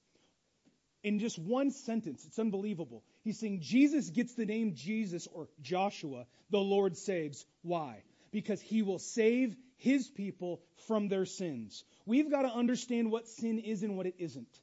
In 1.04 1.18
just 1.18 1.38
one 1.38 1.70
sentence, 1.70 2.24
it's 2.26 2.38
unbelievable. 2.38 3.02
He's 3.22 3.38
saying 3.38 3.60
Jesus 3.60 4.10
gets 4.10 4.34
the 4.34 4.46
name 4.46 4.74
Jesus 4.74 5.26
or 5.32 5.48
Joshua, 5.60 6.26
the 6.50 6.58
Lord 6.58 6.96
saves. 6.96 7.44
Why? 7.62 8.02
Because 8.30 8.60
he 8.60 8.82
will 8.82 8.98
save 8.98 9.56
his 9.76 10.08
people 10.08 10.60
from 10.86 11.08
their 11.08 11.24
sins. 11.24 11.84
We've 12.06 12.30
got 12.30 12.42
to 12.42 12.48
understand 12.48 13.10
what 13.10 13.26
sin 13.28 13.58
is 13.58 13.82
and 13.82 13.96
what 13.96 14.06
it 14.06 14.14
isn't. 14.18 14.60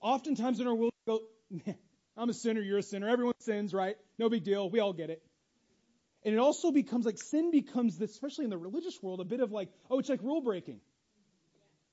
Oftentimes 0.00 0.60
in 0.60 0.66
our 0.66 0.74
world, 0.74 0.92
we 1.06 1.12
go, 1.12 1.74
I'm 2.16 2.28
a 2.28 2.34
sinner, 2.34 2.60
you're 2.60 2.78
a 2.78 2.82
sinner. 2.82 3.08
Everyone 3.08 3.34
sins, 3.40 3.72
right? 3.72 3.96
No 4.18 4.28
big 4.28 4.44
deal. 4.44 4.68
We 4.68 4.80
all 4.80 4.92
get 4.92 5.10
it. 5.10 5.22
And 6.24 6.34
it 6.34 6.38
also 6.38 6.70
becomes 6.70 7.04
like 7.04 7.18
sin 7.18 7.50
becomes 7.50 7.98
this, 7.98 8.10
especially 8.10 8.44
in 8.44 8.50
the 8.50 8.58
religious 8.58 9.02
world, 9.02 9.20
a 9.20 9.24
bit 9.24 9.40
of 9.40 9.52
like, 9.52 9.68
oh, 9.90 9.98
it's 9.98 10.08
like 10.08 10.22
rule 10.22 10.40
breaking. 10.40 10.80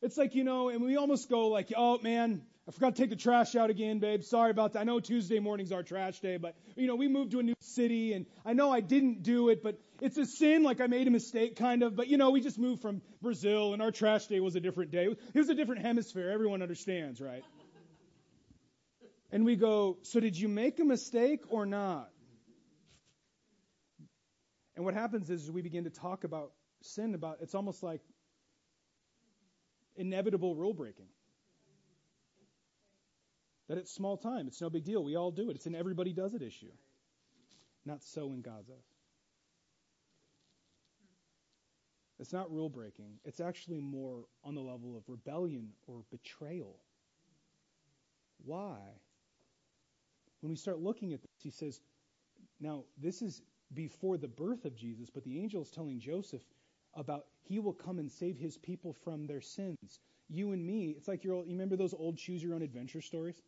It's 0.01 0.17
like, 0.17 0.35
you 0.35 0.43
know, 0.43 0.69
and 0.69 0.81
we 0.81 0.95
almost 0.97 1.29
go 1.29 1.47
like, 1.47 1.71
oh 1.75 1.99
man, 1.99 2.41
I 2.67 2.71
forgot 2.71 2.95
to 2.95 3.01
take 3.01 3.09
the 3.09 3.15
trash 3.15 3.55
out 3.55 3.69
again, 3.69 3.99
babe. 3.99 4.23
Sorry 4.23 4.51
about 4.51 4.73
that. 4.73 4.79
I 4.79 4.83
know 4.83 4.99
Tuesday 4.99 5.39
morning's 5.39 5.71
our 5.71 5.83
trash 5.83 6.19
day, 6.19 6.37
but 6.37 6.55
you 6.75 6.87
know, 6.87 6.95
we 6.95 7.07
moved 7.07 7.31
to 7.31 7.39
a 7.39 7.43
new 7.43 7.55
city 7.59 8.13
and 8.13 8.25
I 8.45 8.53
know 8.53 8.71
I 8.71 8.81
didn't 8.81 9.23
do 9.23 9.49
it, 9.49 9.63
but 9.63 9.79
it's 9.99 10.17
a 10.17 10.25
sin, 10.25 10.63
like 10.63 10.79
I 10.79 10.87
made 10.87 11.07
a 11.07 11.11
mistake 11.11 11.55
kind 11.55 11.83
of, 11.83 11.95
but 11.95 12.07
you 12.07 12.17
know, 12.17 12.29
we 12.29 12.39
just 12.39 12.59
moved 12.59 12.81
from 12.81 13.01
Brazil 13.21 13.73
and 13.73 13.81
our 13.81 13.91
trash 13.91 14.27
day 14.27 14.39
was 14.39 14.55
a 14.55 14.59
different 14.59 14.91
day. 14.91 15.05
It 15.05 15.37
was 15.37 15.49
a 15.49 15.55
different 15.55 15.81
hemisphere. 15.81 16.29
Everyone 16.29 16.61
understands, 16.61 17.19
right? 17.19 17.43
And 19.31 19.43
we 19.43 19.55
go, 19.55 19.97
so 20.03 20.19
did 20.19 20.37
you 20.37 20.47
make 20.47 20.79
a 20.79 20.85
mistake 20.85 21.41
or 21.49 21.65
not? 21.65 22.10
And 24.75 24.85
what 24.85 24.93
happens 24.93 25.29
is 25.29 25.51
we 25.51 25.61
begin 25.61 25.83
to 25.83 25.89
talk 25.89 26.23
about 26.23 26.51
sin 26.81 27.13
about 27.13 27.37
it's 27.41 27.55
almost 27.55 27.83
like 27.83 28.01
inevitable 29.95 30.55
rule 30.55 30.73
breaking. 30.73 31.07
That 33.67 33.77
it's 33.77 33.91
small 33.91 34.17
time, 34.17 34.47
it's 34.47 34.61
no 34.61 34.69
big 34.69 34.83
deal. 34.83 35.03
We 35.03 35.15
all 35.15 35.31
do 35.31 35.49
it. 35.49 35.55
It's 35.55 35.65
an 35.65 35.75
everybody 35.75 36.13
does 36.13 36.33
it 36.33 36.41
issue. 36.41 36.71
Not 37.85 38.03
so 38.03 38.33
in 38.33 38.41
God's 38.41 38.69
eyes. 38.69 38.77
It's 42.19 42.31
not 42.31 42.51
rule 42.51 42.69
breaking. 42.69 43.17
It's 43.25 43.39
actually 43.39 43.79
more 43.79 44.25
on 44.43 44.53
the 44.53 44.61
level 44.61 44.95
of 44.95 45.03
rebellion 45.07 45.69
or 45.87 46.03
betrayal. 46.11 46.77
Why? 48.45 48.77
When 50.41 50.51
we 50.51 50.55
start 50.55 50.79
looking 50.79 51.13
at 51.13 51.21
this, 51.21 51.31
he 51.41 51.49
says, 51.49 51.81
now 52.59 52.83
this 53.01 53.23
is 53.23 53.41
before 53.73 54.17
the 54.17 54.27
birth 54.27 54.65
of 54.65 54.75
Jesus, 54.75 55.09
but 55.09 55.23
the 55.23 55.39
angel 55.39 55.61
is 55.61 55.69
telling 55.69 55.99
Joseph 55.99 56.41
about 56.95 57.25
he 57.41 57.59
will 57.59 57.73
come 57.73 57.99
and 57.99 58.11
save 58.11 58.37
his 58.37 58.57
people 58.57 58.93
from 59.03 59.25
their 59.25 59.41
sins. 59.41 59.99
You 60.29 60.51
and 60.51 60.65
me, 60.65 60.95
it's 60.97 61.07
like 61.07 61.23
you're, 61.23 61.43
you 61.45 61.51
remember 61.51 61.75
those 61.75 61.93
old 61.93 62.17
choose 62.17 62.43
your 62.43 62.53
own 62.53 62.61
adventure 62.61 63.01
stories? 63.01 63.41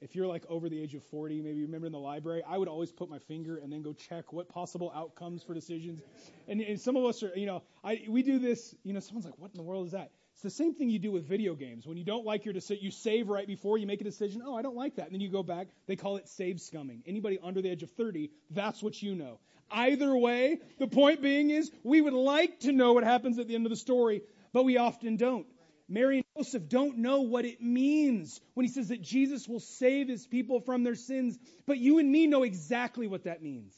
If 0.00 0.16
you're 0.16 0.26
like 0.26 0.44
over 0.48 0.68
the 0.68 0.80
age 0.80 0.94
of 0.94 1.04
40, 1.04 1.40
maybe 1.42 1.58
you 1.58 1.66
remember 1.66 1.86
in 1.86 1.92
the 1.92 1.98
library, 1.98 2.42
I 2.46 2.58
would 2.58 2.66
always 2.66 2.90
put 2.90 3.08
my 3.08 3.20
finger 3.20 3.58
and 3.58 3.72
then 3.72 3.82
go 3.82 3.92
check 3.92 4.32
what 4.32 4.48
possible 4.48 4.92
outcomes 4.94 5.44
for 5.44 5.54
decisions. 5.54 6.02
And, 6.48 6.60
and 6.60 6.80
some 6.80 6.96
of 6.96 7.04
us 7.04 7.22
are, 7.22 7.32
you 7.36 7.46
know, 7.46 7.62
I, 7.84 8.02
we 8.08 8.22
do 8.22 8.40
this, 8.40 8.74
you 8.82 8.92
know, 8.92 9.00
someone's 9.00 9.26
like, 9.26 9.38
what 9.38 9.52
in 9.52 9.58
the 9.58 9.62
world 9.62 9.86
is 9.86 9.92
that? 9.92 10.10
It's 10.42 10.56
the 10.56 10.64
same 10.64 10.74
thing 10.74 10.90
you 10.90 10.98
do 10.98 11.12
with 11.12 11.28
video 11.28 11.54
games. 11.54 11.86
When 11.86 11.96
you 11.96 12.02
don't 12.02 12.26
like 12.26 12.44
your 12.44 12.52
decision, 12.52 12.82
you 12.82 12.90
save 12.90 13.28
right 13.28 13.46
before 13.46 13.78
you 13.78 13.86
make 13.86 14.00
a 14.00 14.04
decision. 14.04 14.42
Oh, 14.44 14.56
I 14.56 14.62
don't 14.62 14.74
like 14.74 14.96
that. 14.96 15.06
And 15.06 15.14
then 15.14 15.20
you 15.20 15.28
go 15.28 15.44
back. 15.44 15.68
They 15.86 15.94
call 15.94 16.16
it 16.16 16.28
save 16.28 16.56
scumming. 16.56 17.02
Anybody 17.06 17.38
under 17.40 17.62
the 17.62 17.70
age 17.70 17.84
of 17.84 17.92
30, 17.92 18.28
that's 18.50 18.82
what 18.82 19.00
you 19.00 19.14
know. 19.14 19.38
Either 19.70 20.16
way, 20.16 20.58
the 20.80 20.88
point 20.88 21.22
being 21.22 21.50
is 21.50 21.70
we 21.84 22.00
would 22.00 22.12
like 22.12 22.58
to 22.60 22.72
know 22.72 22.92
what 22.92 23.04
happens 23.04 23.38
at 23.38 23.46
the 23.46 23.54
end 23.54 23.66
of 23.66 23.70
the 23.70 23.76
story, 23.76 24.22
but 24.52 24.64
we 24.64 24.78
often 24.78 25.16
don't. 25.16 25.46
Mary 25.88 26.16
and 26.16 26.24
Joseph 26.36 26.68
don't 26.68 26.98
know 26.98 27.20
what 27.20 27.44
it 27.44 27.62
means 27.62 28.40
when 28.54 28.66
he 28.66 28.72
says 28.72 28.88
that 28.88 29.00
Jesus 29.00 29.46
will 29.46 29.60
save 29.60 30.08
his 30.08 30.26
people 30.26 30.58
from 30.58 30.82
their 30.82 30.96
sins, 30.96 31.38
but 31.68 31.78
you 31.78 32.00
and 32.00 32.10
me 32.10 32.26
know 32.26 32.42
exactly 32.42 33.06
what 33.06 33.22
that 33.24 33.44
means. 33.44 33.76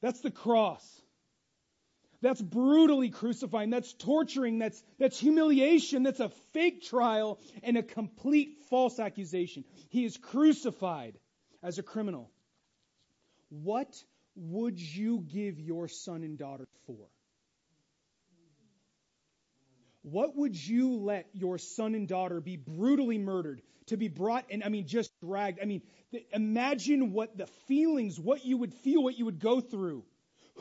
That's 0.00 0.20
the 0.20 0.32
cross. 0.32 1.01
That's 2.22 2.40
brutally 2.40 3.10
crucifying. 3.10 3.70
That's 3.70 3.92
torturing. 3.92 4.60
That's, 4.60 4.82
that's 4.98 5.18
humiliation. 5.18 6.04
That's 6.04 6.20
a 6.20 6.30
fake 6.52 6.82
trial 6.82 7.40
and 7.64 7.76
a 7.76 7.82
complete 7.82 8.58
false 8.70 9.00
accusation. 9.00 9.64
He 9.90 10.04
is 10.04 10.16
crucified 10.16 11.18
as 11.62 11.78
a 11.78 11.82
criminal. 11.82 12.30
What 13.50 13.92
would 14.36 14.80
you 14.80 15.26
give 15.26 15.58
your 15.58 15.88
son 15.88 16.22
and 16.22 16.38
daughter 16.38 16.68
for? 16.86 17.08
What 20.02 20.36
would 20.36 20.56
you 20.56 20.96
let 20.96 21.26
your 21.32 21.58
son 21.58 21.94
and 21.94 22.08
daughter 22.08 22.40
be 22.40 22.56
brutally 22.56 23.18
murdered, 23.18 23.62
to 23.86 23.96
be 23.96 24.08
brought 24.08 24.46
and, 24.50 24.64
I 24.64 24.68
mean, 24.68 24.86
just 24.86 25.12
dragged? 25.20 25.60
I 25.62 25.64
mean, 25.64 25.82
imagine 26.32 27.12
what 27.12 27.36
the 27.36 27.46
feelings, 27.68 28.18
what 28.18 28.44
you 28.44 28.58
would 28.58 28.74
feel, 28.74 29.02
what 29.02 29.18
you 29.18 29.26
would 29.26 29.38
go 29.38 29.60
through. 29.60 30.04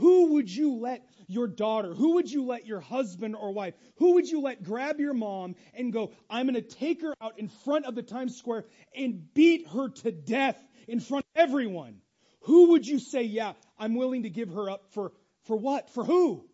Who 0.01 0.33
would 0.33 0.49
you 0.49 0.77
let 0.77 1.05
your 1.27 1.45
daughter, 1.45 1.93
who 1.93 2.15
would 2.15 2.29
you 2.29 2.43
let 2.43 2.65
your 2.65 2.79
husband 2.79 3.35
or 3.35 3.51
wife, 3.51 3.75
who 3.97 4.15
would 4.15 4.27
you 4.27 4.41
let 4.41 4.63
grab 4.63 4.99
your 4.99 5.13
mom 5.13 5.55
and 5.75 5.93
go, 5.93 6.11
I'm 6.27 6.47
going 6.47 6.55
to 6.55 6.61
take 6.63 7.03
her 7.03 7.13
out 7.21 7.37
in 7.37 7.49
front 7.49 7.85
of 7.85 7.93
the 7.93 8.01
Times 8.01 8.35
Square 8.35 8.65
and 8.95 9.31
beat 9.35 9.67
her 9.67 9.89
to 9.89 10.11
death 10.11 10.57
in 10.87 10.99
front 10.99 11.23
of 11.35 11.41
everyone? 11.43 11.97
Who 12.45 12.69
would 12.69 12.87
you 12.87 12.97
say, 12.97 13.21
yeah, 13.21 13.53
I'm 13.77 13.93
willing 13.93 14.23
to 14.23 14.31
give 14.31 14.49
her 14.49 14.71
up 14.71 14.87
for, 14.89 15.11
for 15.43 15.55
what? 15.55 15.91
For 15.91 16.03
who? 16.03 16.45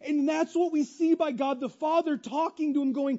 And 0.00 0.28
that's 0.28 0.54
what 0.54 0.72
we 0.72 0.84
see 0.84 1.16
by 1.16 1.32
God 1.32 1.58
the 1.58 1.68
Father 1.68 2.16
talking 2.16 2.74
to 2.74 2.82
him, 2.82 2.92
going, 2.92 3.18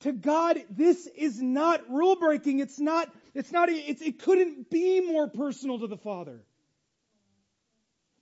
to 0.00 0.12
God, 0.12 0.62
this 0.68 1.06
is 1.16 1.40
not 1.40 1.88
rule 1.88 2.16
breaking. 2.16 2.60
It's 2.60 2.78
not, 2.78 3.10
it's 3.32 3.52
not, 3.52 3.70
it's, 3.70 4.02
it 4.02 4.18
couldn't 4.18 4.68
be 4.68 5.00
more 5.00 5.28
personal 5.28 5.78
to 5.78 5.86
the 5.86 5.96
Father. 5.96 6.44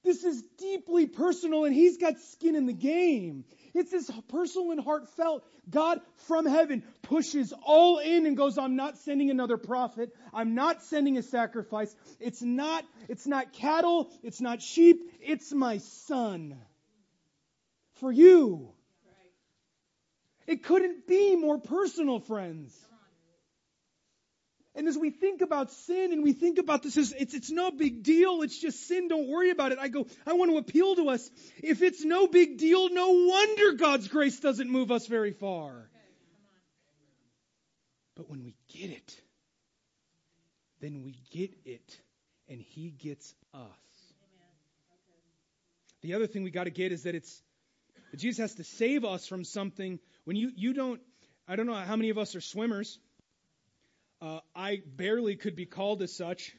This 0.02 0.24
is 0.24 0.42
deeply 0.58 1.06
personal 1.06 1.66
and 1.66 1.74
he's 1.74 1.98
got 1.98 2.18
skin 2.18 2.56
in 2.56 2.66
the 2.66 2.72
game. 2.72 3.44
It's 3.74 3.90
this 3.90 4.10
personal 4.28 4.70
and 4.72 4.80
heartfelt. 4.80 5.44
God 5.68 6.00
from 6.26 6.46
heaven 6.46 6.82
pushes 7.02 7.52
all 7.62 7.98
in 7.98 8.26
and 8.26 8.36
goes, 8.36 8.56
I'm 8.56 8.76
not 8.76 8.96
sending 8.98 9.30
another 9.30 9.58
prophet. 9.58 10.14
I'm 10.32 10.54
not 10.54 10.82
sending 10.82 11.18
a 11.18 11.22
sacrifice. 11.22 11.94
It's 12.18 12.40
not, 12.40 12.84
it's 13.08 13.26
not 13.26 13.52
cattle. 13.52 14.10
It's 14.22 14.40
not 14.40 14.62
sheep. 14.62 15.12
It's 15.20 15.52
my 15.52 15.78
son. 15.78 16.56
For 17.94 18.10
you. 18.10 18.72
It 20.46 20.64
couldn't 20.64 21.06
be 21.06 21.36
more 21.36 21.58
personal, 21.58 22.20
friends. 22.20 22.74
And 24.74 24.86
as 24.86 24.96
we 24.96 25.10
think 25.10 25.40
about 25.40 25.72
sin 25.72 26.12
and 26.12 26.22
we 26.22 26.32
think 26.32 26.58
about 26.58 26.82
this 26.82 26.96
it's, 26.96 27.34
it's 27.34 27.50
no 27.50 27.70
big 27.70 28.02
deal, 28.04 28.42
it's 28.42 28.58
just 28.58 28.86
sin, 28.86 29.08
don't 29.08 29.28
worry 29.28 29.50
about 29.50 29.72
it. 29.72 29.78
I 29.80 29.88
go, 29.88 30.06
I 30.26 30.34
want 30.34 30.50
to 30.52 30.58
appeal 30.58 30.94
to 30.96 31.08
us. 31.08 31.28
If 31.58 31.82
it's 31.82 32.04
no 32.04 32.28
big 32.28 32.58
deal, 32.58 32.88
no 32.90 33.10
wonder 33.10 33.72
God's 33.72 34.06
grace 34.06 34.38
doesn't 34.38 34.70
move 34.70 34.92
us 34.92 35.06
very 35.06 35.32
far. 35.32 35.90
But 38.16 38.30
when 38.30 38.44
we 38.44 38.54
get 38.68 38.90
it, 38.90 39.20
then 40.80 41.02
we 41.02 41.16
get 41.30 41.52
it 41.64 42.00
and 42.48 42.60
He 42.60 42.90
gets 42.90 43.34
us. 43.52 43.60
The 46.02 46.14
other 46.14 46.26
thing 46.26 46.44
we 46.44 46.50
got 46.50 46.64
to 46.64 46.70
get 46.70 46.92
is 46.92 47.02
that 47.02 47.14
it's 47.14 47.42
that 48.10 48.18
Jesus 48.18 48.38
has 48.38 48.54
to 48.56 48.64
save 48.64 49.04
us 49.04 49.26
from 49.26 49.44
something. 49.44 49.98
When 50.24 50.36
you, 50.36 50.50
you 50.54 50.74
don't, 50.74 51.00
I 51.46 51.56
don't 51.56 51.66
know 51.66 51.74
how 51.74 51.96
many 51.96 52.10
of 52.10 52.18
us 52.18 52.34
are 52.34 52.40
swimmers. 52.40 52.98
Uh, 54.22 54.40
I 54.54 54.82
barely 54.96 55.36
could 55.36 55.56
be 55.56 55.66
called 55.66 56.02
as 56.02 56.14
such, 56.14 56.54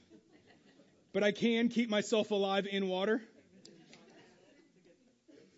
but 1.14 1.24
I 1.24 1.32
can 1.32 1.70
keep 1.70 1.90
myself 1.90 2.32
alive 2.32 2.68
in 2.70 2.88
water. 2.88 3.22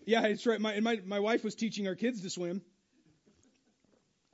Yeah, 0.05 0.23
it's 0.23 0.45
right. 0.45 0.59
My, 0.59 0.79
my, 0.81 0.99
my 1.05 1.19
wife 1.19 1.43
was 1.43 1.55
teaching 1.55 1.87
our 1.87 1.95
kids 1.95 2.21
to 2.21 2.29
swim 2.29 2.61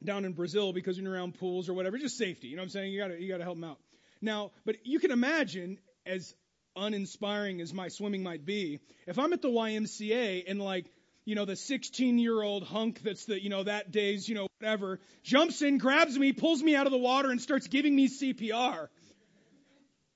down 0.03 0.25
in 0.25 0.33
Brazil 0.33 0.73
because 0.73 0.97
you're 0.97 1.11
around 1.11 1.37
pools 1.39 1.69
or 1.69 1.73
whatever, 1.73 1.97
just 1.97 2.17
safety. 2.17 2.47
You 2.47 2.55
know 2.55 2.61
what 2.61 2.67
I'm 2.67 2.69
saying? 2.71 2.91
You 2.91 2.99
gotta, 2.99 3.21
you 3.21 3.29
gotta 3.29 3.43
help 3.43 3.57
them 3.57 3.69
out. 3.69 3.77
Now, 4.21 4.51
but 4.65 4.77
you 4.83 4.99
can 4.99 5.11
imagine, 5.11 5.77
as 6.05 6.33
uninspiring 6.75 7.61
as 7.61 7.73
my 7.73 7.89
swimming 7.89 8.23
might 8.23 8.45
be, 8.45 8.79
if 9.05 9.19
I'm 9.19 9.31
at 9.33 9.41
the 9.41 9.49
YMCA 9.49 10.45
and 10.47 10.59
like 10.59 10.85
you 11.29 11.35
know, 11.35 11.45
the 11.45 11.55
16 11.55 12.17
year 12.17 12.41
old 12.41 12.63
hunk 12.63 13.03
that's 13.03 13.25
the, 13.25 13.39
you 13.39 13.49
know, 13.49 13.61
that 13.61 13.91
day's, 13.91 14.27
you 14.27 14.33
know, 14.33 14.47
whatever, 14.59 14.99
jumps 15.23 15.61
in, 15.61 15.77
grabs 15.77 16.17
me, 16.17 16.33
pulls 16.33 16.61
me 16.61 16.75
out 16.75 16.85
of 16.85 16.91
the 16.91 16.97
water 16.97 17.31
and 17.31 17.41
starts 17.41 17.67
giving 17.67 17.95
me 17.95 18.09
CPR. 18.09 18.87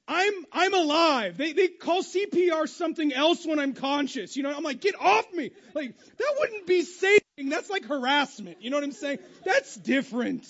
I'm, 0.06 0.34
I'm 0.52 0.74
alive. 0.74 1.38
They, 1.38 1.54
they 1.54 1.70
call 1.70 2.04
CPR 2.04 2.68
something 2.68 3.14
else 3.14 3.46
when 3.46 3.58
I'm 3.60 3.74
conscious. 3.74 4.36
You 4.36 4.44
know, 4.44 4.54
I'm 4.54 4.64
like, 4.64 4.82
get 4.82 4.96
off 5.00 5.32
me. 5.32 5.52
Like, 5.74 5.98
that 5.98 6.36
wouldn't 6.40 6.68
be 6.68 6.82
saving. 6.82 7.50
That's 7.50 7.70
like 7.70 7.86
harassment. 7.86 8.62
You 8.62 8.70
know 8.70 8.78
what 8.78 8.84
I'm 8.84 8.92
saying? 8.92 9.20
That's 9.46 9.76
different. 9.76 10.46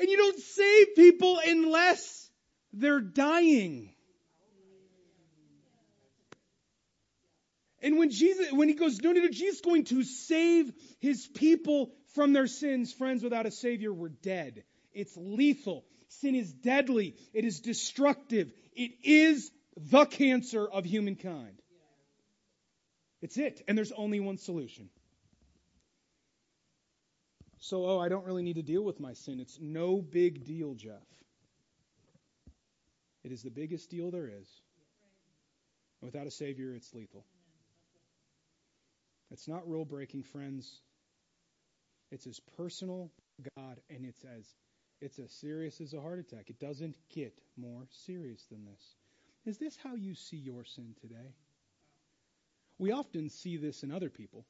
And 0.00 0.08
you 0.08 0.16
don't 0.16 0.38
save 0.40 0.96
people 0.96 1.38
unless 1.46 2.28
they're 2.72 3.00
dying. 3.00 3.90
And 7.82 7.96
when 7.96 8.10
Jesus, 8.10 8.50
when 8.52 8.68
he 8.68 8.74
goes, 8.74 9.00
no, 9.00 9.12
no, 9.12 9.20
no, 9.20 9.28
Jesus 9.28 9.56
is 9.56 9.60
going 9.60 9.84
to 9.84 10.02
save 10.02 10.72
his 10.98 11.26
people 11.26 11.92
from 12.14 12.32
their 12.32 12.46
sins. 12.46 12.92
Friends, 12.92 13.22
without 13.22 13.46
a 13.46 13.50
Savior, 13.50 13.92
we're 13.92 14.08
dead. 14.08 14.64
It's 14.92 15.16
lethal. 15.16 15.84
Sin 16.08 16.34
is 16.34 16.52
deadly. 16.52 17.16
It 17.32 17.44
is 17.44 17.60
destructive. 17.60 18.52
It 18.74 18.92
is 19.04 19.50
the 19.76 20.04
cancer 20.06 20.66
of 20.66 20.84
humankind. 20.84 21.60
It's 23.22 23.36
it. 23.36 23.62
And 23.68 23.76
there's 23.76 23.92
only 23.92 24.20
one 24.20 24.38
solution. 24.38 24.88
So, 27.58 27.84
oh, 27.84 27.98
I 27.98 28.08
don't 28.08 28.24
really 28.24 28.42
need 28.42 28.56
to 28.56 28.62
deal 28.62 28.82
with 28.82 29.00
my 29.00 29.12
sin. 29.12 29.38
It's 29.38 29.58
no 29.60 30.00
big 30.00 30.46
deal, 30.46 30.74
Jeff. 30.74 31.06
It 33.22 33.32
is 33.32 33.42
the 33.42 33.50
biggest 33.50 33.90
deal 33.90 34.10
there 34.10 34.28
is. 34.28 34.48
Without 36.00 36.26
a 36.26 36.30
Savior, 36.30 36.74
it's 36.74 36.94
lethal. 36.94 37.26
It's 39.30 39.46
not 39.46 39.68
rule 39.68 39.84
breaking, 39.84 40.22
friends. 40.22 40.80
It's 42.10 42.26
as 42.26 42.40
personal 42.56 43.10
God, 43.56 43.80
and 43.88 44.04
it's 44.04 44.24
as 44.24 44.46
it's 45.00 45.18
as 45.18 45.32
serious 45.32 45.80
as 45.80 45.94
a 45.94 46.00
heart 46.00 46.18
attack. 46.18 46.50
It 46.50 46.60
doesn't 46.60 46.96
get 47.14 47.32
more 47.56 47.86
serious 48.04 48.44
than 48.50 48.66
this. 48.66 48.94
Is 49.46 49.58
this 49.58 49.76
how 49.82 49.94
you 49.94 50.14
see 50.14 50.36
your 50.36 50.64
sin 50.64 50.94
today? 51.00 51.34
We 52.78 52.92
often 52.92 53.30
see 53.30 53.56
this 53.56 53.82
in 53.82 53.92
other 53.92 54.10
people. 54.10 54.44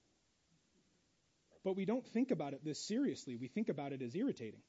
But 1.63 1.77
we 1.77 1.85
don't 1.85 2.07
think 2.07 2.31
about 2.31 2.53
it 2.55 2.65
this 2.65 2.81
seriously. 2.81 3.37
We 3.37 3.49
think 3.49 3.69
about 3.69 3.93
it 3.93 4.03
as 4.03 4.17
irritating. 4.17 4.63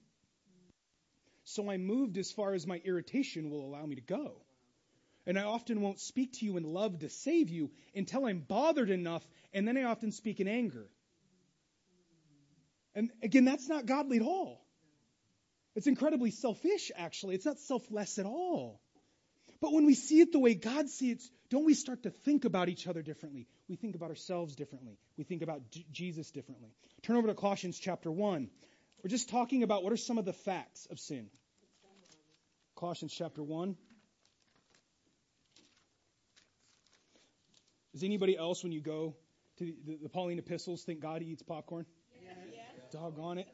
So 1.46 1.72
I 1.72 1.78
moved 1.78 2.18
as 2.18 2.32
far 2.32 2.54
as 2.54 2.68
my 2.68 2.80
irritation 2.84 3.50
will 3.50 3.66
allow 3.66 3.86
me 3.86 3.96
to 3.96 4.02
go. 4.02 4.34
And 5.26 5.38
I 5.40 5.44
often 5.44 5.82
won't 5.82 6.00
speak 6.00 6.34
to 6.34 6.46
you 6.46 6.58
in 6.58 6.64
love 6.64 7.00
to 7.00 7.10
save 7.10 7.50
you 7.50 7.72
until 7.96 8.26
I'm 8.26 8.40
bothered 8.40 8.90
enough, 8.90 9.26
and 9.54 9.68
then 9.68 9.78
I 9.78 9.84
often 9.84 10.12
speak 10.12 10.40
in 10.40 10.48
anger. 10.48 10.88
And 12.96 13.10
again, 13.24 13.46
that's 13.46 13.68
not 13.70 13.86
godly 13.86 14.18
at 14.18 14.24
all. 14.24 14.62
It's 15.76 15.88
incredibly 15.88 16.32
selfish, 16.32 16.92
actually. 16.96 17.36
It's 17.36 17.46
not 17.46 17.60
selfless 17.60 18.20
at 18.20 18.26
all. 18.26 18.82
But 19.62 19.72
when 19.72 19.86
we 19.86 19.94
see 19.94 20.20
it 20.20 20.32
the 20.32 20.40
way 20.40 20.56
God 20.56 20.90
sees 20.90 21.18
it, 21.18 21.24
don't 21.50 21.66
we 21.66 21.74
start 21.74 22.04
to 22.04 22.10
think 22.10 22.46
about 22.46 22.70
each 22.70 22.88
other 22.88 23.02
differently? 23.02 23.48
We 23.70 23.76
think 23.76 23.96
about 23.96 24.10
ourselves 24.10 24.56
differently. 24.56 24.98
We 25.18 25.24
think 25.24 25.42
about 25.42 25.70
J- 25.70 25.86
Jesus 25.92 26.32
differently. 26.32 26.74
Turn 27.04 27.18
over 27.18 27.28
to 27.28 27.34
Colossians 27.34 27.78
chapter 27.78 28.12
1. 28.12 28.50
We're 29.04 29.10
just 29.10 29.30
talking 29.30 29.64
about 29.64 29.84
what 29.84 29.94
are 29.94 29.98
some 29.98 30.18
of 30.18 30.26
the 30.26 30.34
facts 30.34 30.88
of 30.90 31.00
sin. 31.00 31.30
Colossians 32.76 33.14
chapter 33.14 33.44
1. 33.44 33.76
Does 37.94 38.04
anybody 38.04 38.38
else, 38.38 38.64
when 38.64 38.72
you 38.72 38.82
go 38.82 39.16
to 39.58 39.66
the, 39.66 39.76
the, 39.86 40.00
the 40.04 40.10
Pauline 40.10 40.40
epistles, 40.40 40.84
think 40.84 41.02
God 41.02 41.22
eats 41.22 41.44
popcorn? 41.44 41.86
Doggone 42.92 43.40
it. 43.40 43.48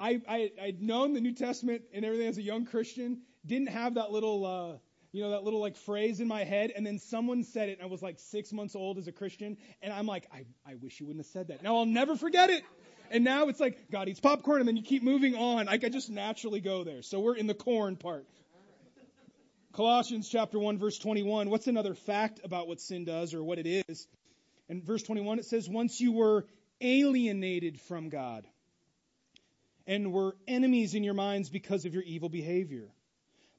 I, 0.00 0.20
I, 0.28 0.50
I'd 0.62 0.82
known 0.82 1.12
the 1.12 1.20
New 1.20 1.34
Testament 1.34 1.82
and 1.92 2.04
everything 2.04 2.28
as 2.28 2.38
a 2.38 2.42
young 2.42 2.64
Christian, 2.64 3.22
didn't 3.44 3.68
have 3.68 3.94
that 3.94 4.10
little 4.12 4.46
uh, 4.46 4.78
you 5.12 5.22
know, 5.22 5.30
that 5.30 5.42
little 5.42 5.60
like 5.60 5.76
phrase 5.76 6.20
in 6.20 6.28
my 6.28 6.44
head, 6.44 6.72
and 6.74 6.86
then 6.86 6.98
someone 6.98 7.42
said 7.42 7.68
it, 7.68 7.78
and 7.78 7.82
I 7.82 7.86
was 7.86 8.02
like 8.02 8.18
six 8.18 8.52
months 8.52 8.76
old 8.76 8.98
as 8.98 9.08
a 9.08 9.12
Christian, 9.12 9.56
and 9.80 9.92
I'm 9.92 10.06
like, 10.06 10.28
I, 10.32 10.44
I 10.66 10.74
wish 10.74 11.00
you 11.00 11.06
wouldn't 11.06 11.24
have 11.24 11.32
said 11.32 11.48
that. 11.48 11.62
Now 11.62 11.76
I'll 11.76 11.86
never 11.86 12.16
forget 12.16 12.50
it. 12.50 12.62
And 13.10 13.24
now 13.24 13.48
it's 13.48 13.58
like, 13.58 13.90
God 13.90 14.08
eats 14.08 14.20
popcorn, 14.20 14.60
and 14.60 14.68
then 14.68 14.76
you 14.76 14.82
keep 14.82 15.02
moving 15.02 15.34
on. 15.34 15.66
I 15.66 15.78
could 15.78 15.94
just 15.94 16.10
naturally 16.10 16.60
go 16.60 16.84
there. 16.84 17.00
So 17.00 17.20
we're 17.20 17.36
in 17.36 17.46
the 17.46 17.54
corn 17.54 17.96
part. 17.96 18.26
Colossians 19.72 20.28
chapter 20.28 20.58
1, 20.58 20.78
verse 20.78 20.98
21. 20.98 21.48
What's 21.48 21.68
another 21.68 21.94
fact 21.94 22.40
about 22.44 22.68
what 22.68 22.80
sin 22.80 23.06
does 23.06 23.32
or 23.32 23.42
what 23.42 23.58
it 23.58 23.84
is? 23.88 24.06
In 24.68 24.82
verse 24.82 25.02
21, 25.02 25.38
it 25.38 25.46
says, 25.46 25.68
Once 25.70 26.00
you 26.00 26.12
were 26.12 26.44
alienated 26.80 27.80
from 27.80 28.08
God 28.08 28.46
and 29.86 30.12
were 30.12 30.36
enemies 30.46 30.94
in 30.94 31.02
your 31.02 31.14
minds 31.14 31.48
because 31.48 31.84
of 31.84 31.94
your 31.94 32.02
evil 32.02 32.28
behavior. 32.28 32.88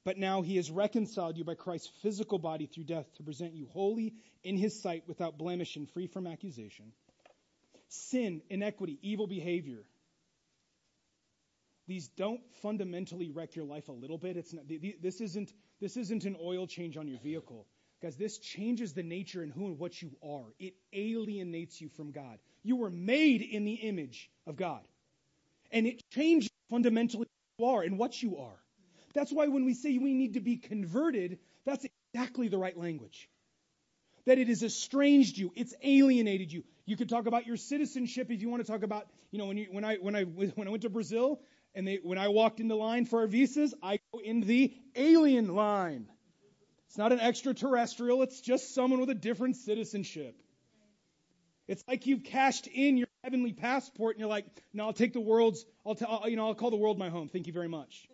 But 0.05 0.17
now 0.17 0.41
he 0.41 0.55
has 0.55 0.71
reconciled 0.71 1.37
you 1.37 1.43
by 1.43 1.55
Christ's 1.55 1.91
physical 2.01 2.39
body 2.39 2.67
through 2.67 2.85
death 2.85 3.05
to 3.17 3.23
present 3.23 3.53
you 3.53 3.67
holy 3.73 4.13
in 4.43 4.57
his 4.57 4.81
sight 4.81 5.03
without 5.07 5.37
blemish 5.37 5.75
and 5.75 5.89
free 5.89 6.07
from 6.07 6.25
accusation. 6.25 6.93
Sin, 7.89 8.41
inequity, 8.49 8.97
evil 9.01 9.27
behavior. 9.27 9.83
These 11.87 12.07
don't 12.09 12.41
fundamentally 12.61 13.29
wreck 13.29 13.55
your 13.55 13.65
life 13.65 13.87
a 13.89 13.91
little 13.91 14.19
bit. 14.19 14.37
It's 14.37 14.53
not, 14.53 14.65
this, 15.01 15.21
isn't, 15.21 15.51
this 15.81 15.97
isn't 15.97 16.23
an 16.23 16.37
oil 16.41 16.67
change 16.67 16.97
on 16.97 17.07
your 17.07 17.19
vehicle. 17.19 17.65
Guys, 18.01 18.15
this 18.15 18.37
changes 18.37 18.93
the 18.93 19.03
nature 19.03 19.41
and 19.41 19.51
who 19.51 19.65
and 19.65 19.79
what 19.79 19.99
you 20.01 20.11
are. 20.23 20.53
It 20.59 20.75
alienates 20.93 21.81
you 21.81 21.89
from 21.89 22.11
God. 22.11 22.37
You 22.63 22.75
were 22.75 22.89
made 22.89 23.41
in 23.41 23.65
the 23.65 23.73
image 23.73 24.29
of 24.47 24.55
God. 24.55 24.81
And 25.71 25.87
it 25.87 26.01
changes 26.11 26.49
fundamentally 26.69 27.27
who 27.57 27.65
you 27.65 27.71
are 27.71 27.81
and 27.81 27.97
what 27.97 28.21
you 28.21 28.37
are. 28.37 28.59
That's 29.13 29.31
why 29.31 29.47
when 29.47 29.65
we 29.65 29.73
say 29.73 29.97
we 29.97 30.13
need 30.13 30.33
to 30.33 30.39
be 30.39 30.57
converted, 30.57 31.39
that's 31.65 31.85
exactly 32.13 32.47
the 32.47 32.57
right 32.57 32.77
language. 32.77 33.29
That 34.25 34.37
it 34.37 34.47
has 34.47 34.63
estranged 34.63 35.37
you, 35.37 35.51
it's 35.55 35.73
alienated 35.81 36.51
you. 36.51 36.63
You 36.85 36.97
could 36.97 37.09
talk 37.09 37.27
about 37.27 37.45
your 37.45 37.57
citizenship 37.57 38.31
if 38.31 38.41
you 38.41 38.49
want 38.49 38.65
to 38.65 38.71
talk 38.71 38.83
about, 38.83 39.07
you 39.31 39.39
know, 39.39 39.45
when, 39.45 39.57
you, 39.57 39.67
when 39.71 39.83
I 39.83 39.95
when 39.95 40.15
I 40.15 40.23
when 40.23 40.67
I 40.67 40.71
went 40.71 40.83
to 40.83 40.89
Brazil 40.89 41.39
and 41.75 41.87
they 41.87 41.99
when 42.01 42.17
I 42.17 42.27
walked 42.27 42.59
in 42.59 42.67
the 42.67 42.75
line 42.75 43.05
for 43.05 43.21
our 43.21 43.27
visas, 43.27 43.73
I 43.81 43.99
go 44.11 44.19
in 44.19 44.41
the 44.41 44.73
alien 44.95 45.55
line. 45.55 46.07
It's 46.87 46.97
not 46.97 47.11
an 47.11 47.19
extraterrestrial, 47.19 48.23
it's 48.23 48.41
just 48.41 48.73
someone 48.73 48.99
with 48.99 49.11
a 49.11 49.15
different 49.15 49.55
citizenship. 49.55 50.35
It's 51.69 51.83
like 51.87 52.07
you've 52.07 52.23
cashed 52.23 52.65
in 52.65 52.97
your 52.97 53.07
heavenly 53.23 53.53
passport 53.53 54.15
and 54.15 54.19
you're 54.19 54.27
like, 54.27 54.45
no, 54.73 54.87
I'll 54.87 54.93
take 54.93 55.13
the 55.13 55.19
world's, 55.19 55.63
I'll, 55.85 55.93
t- 55.93 56.03
I'll, 56.07 56.27
you 56.27 56.35
know, 56.35 56.47
I'll 56.47 56.55
call 56.55 56.71
the 56.71 56.77
world 56.77 56.97
my 56.97 57.09
home. 57.09 57.29
Thank 57.29 57.45
you 57.45 57.53
very 57.53 57.67
much. 57.67 58.09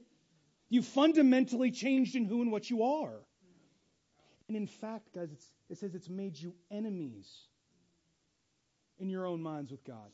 You 0.67 0.81
fundamentally 0.81 1.71
changed 1.71 2.17
in 2.17 2.25
who 2.25 2.41
and 2.41 2.51
what 2.51 2.69
you 2.69 2.83
are. 2.83 3.15
And 4.49 4.57
in 4.57 4.67
fact, 4.67 5.13
guys, 5.15 5.29
it 5.69 5.77
says 5.77 5.95
it's 5.95 6.09
made 6.09 6.37
you 6.37 6.53
enemies 6.69 7.31
in 8.99 9.09
your 9.09 9.25
own 9.25 9.41
minds 9.41 9.71
with 9.71 9.85
God. 9.85 10.11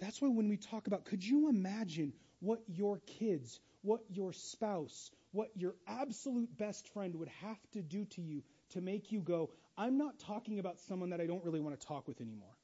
That's 0.00 0.20
why 0.20 0.28
when 0.28 0.48
we 0.48 0.56
talk 0.56 0.88
about, 0.88 1.04
could 1.04 1.24
you 1.24 1.48
imagine 1.48 2.12
what 2.40 2.58
your 2.66 3.00
kids, 3.06 3.60
what 3.82 4.00
your 4.08 4.32
spouse, 4.32 5.12
what 5.30 5.50
your 5.54 5.76
absolute 5.86 6.48
best 6.58 6.88
friend 6.88 7.14
would 7.14 7.30
have 7.40 7.58
to 7.74 7.82
do 7.82 8.04
to 8.16 8.20
you 8.20 8.42
to 8.70 8.80
make 8.80 9.12
you 9.12 9.20
go, 9.20 9.50
I'm 9.78 9.96
not 9.96 10.18
talking 10.18 10.58
about 10.58 10.80
someone 10.80 11.10
that 11.10 11.20
I 11.20 11.26
don't 11.26 11.44
really 11.44 11.60
want 11.60 11.78
to 11.78 11.86
talk 11.86 12.08
with 12.08 12.20
anymore. 12.20 12.56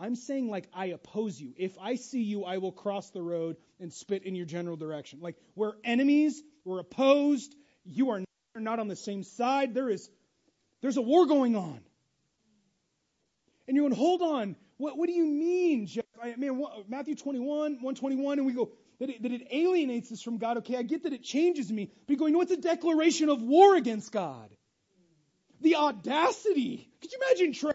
I'm 0.00 0.14
saying 0.16 0.48
like 0.48 0.66
I 0.72 0.86
oppose 0.86 1.38
you. 1.38 1.52
If 1.58 1.76
I 1.78 1.96
see 1.96 2.22
you, 2.22 2.44
I 2.44 2.56
will 2.56 2.72
cross 2.72 3.10
the 3.10 3.20
road 3.20 3.56
and 3.78 3.92
spit 3.92 4.24
in 4.24 4.34
your 4.34 4.46
general 4.46 4.76
direction. 4.76 5.20
Like 5.20 5.36
we're 5.54 5.74
enemies, 5.84 6.42
we're 6.64 6.80
opposed, 6.80 7.54
you 7.84 8.10
are 8.10 8.22
not 8.56 8.78
on 8.78 8.88
the 8.88 8.96
same 8.96 9.22
side. 9.22 9.74
There 9.74 9.90
is 9.90 10.08
there's 10.80 10.96
a 10.96 11.02
war 11.02 11.26
going 11.26 11.54
on. 11.54 11.80
And 13.68 13.76
you're 13.76 13.88
going, 13.88 13.96
hold 13.96 14.22
on, 14.22 14.56
what, 14.78 14.96
what 14.96 15.06
do 15.06 15.12
you 15.12 15.26
mean, 15.26 15.86
Jeff? 15.86 16.04
I 16.20 16.34
mean, 16.36 16.56
what, 16.56 16.88
Matthew 16.88 17.14
21, 17.14 17.46
121, 17.74 18.38
and 18.38 18.46
we 18.46 18.54
go, 18.54 18.70
that 18.98 19.10
it, 19.10 19.22
that 19.22 19.32
it 19.32 19.46
alienates 19.52 20.10
us 20.10 20.22
from 20.22 20.38
God. 20.38 20.58
Okay, 20.58 20.76
I 20.76 20.82
get 20.82 21.04
that 21.04 21.12
it 21.12 21.22
changes 21.22 21.70
me. 21.70 21.86
But 22.06 22.12
you're 22.12 22.18
going, 22.18 22.32
no, 22.32 22.40
it's 22.40 22.50
a 22.50 22.56
declaration 22.56 23.28
of 23.28 23.42
war 23.42 23.76
against 23.76 24.10
God. 24.10 24.50
The 25.60 25.76
audacity. 25.76 26.90
Could 27.00 27.12
you 27.12 27.18
imagine 27.26 27.52
Trey 27.52 27.72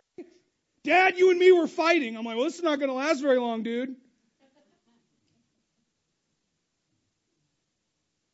Dad, 0.86 1.18
you 1.18 1.32
and 1.32 1.40
me 1.40 1.52
were 1.52 1.68
fighting. 1.68 2.16
I'm 2.16 2.24
like, 2.24 2.36
well, 2.36 2.46
this 2.46 2.58
is 2.58 2.64
not 2.64 2.80
going 2.80 2.90
to 2.90 2.96
last 2.96 3.22
very 3.22 3.40
long, 3.40 3.64
dude. 3.64 3.96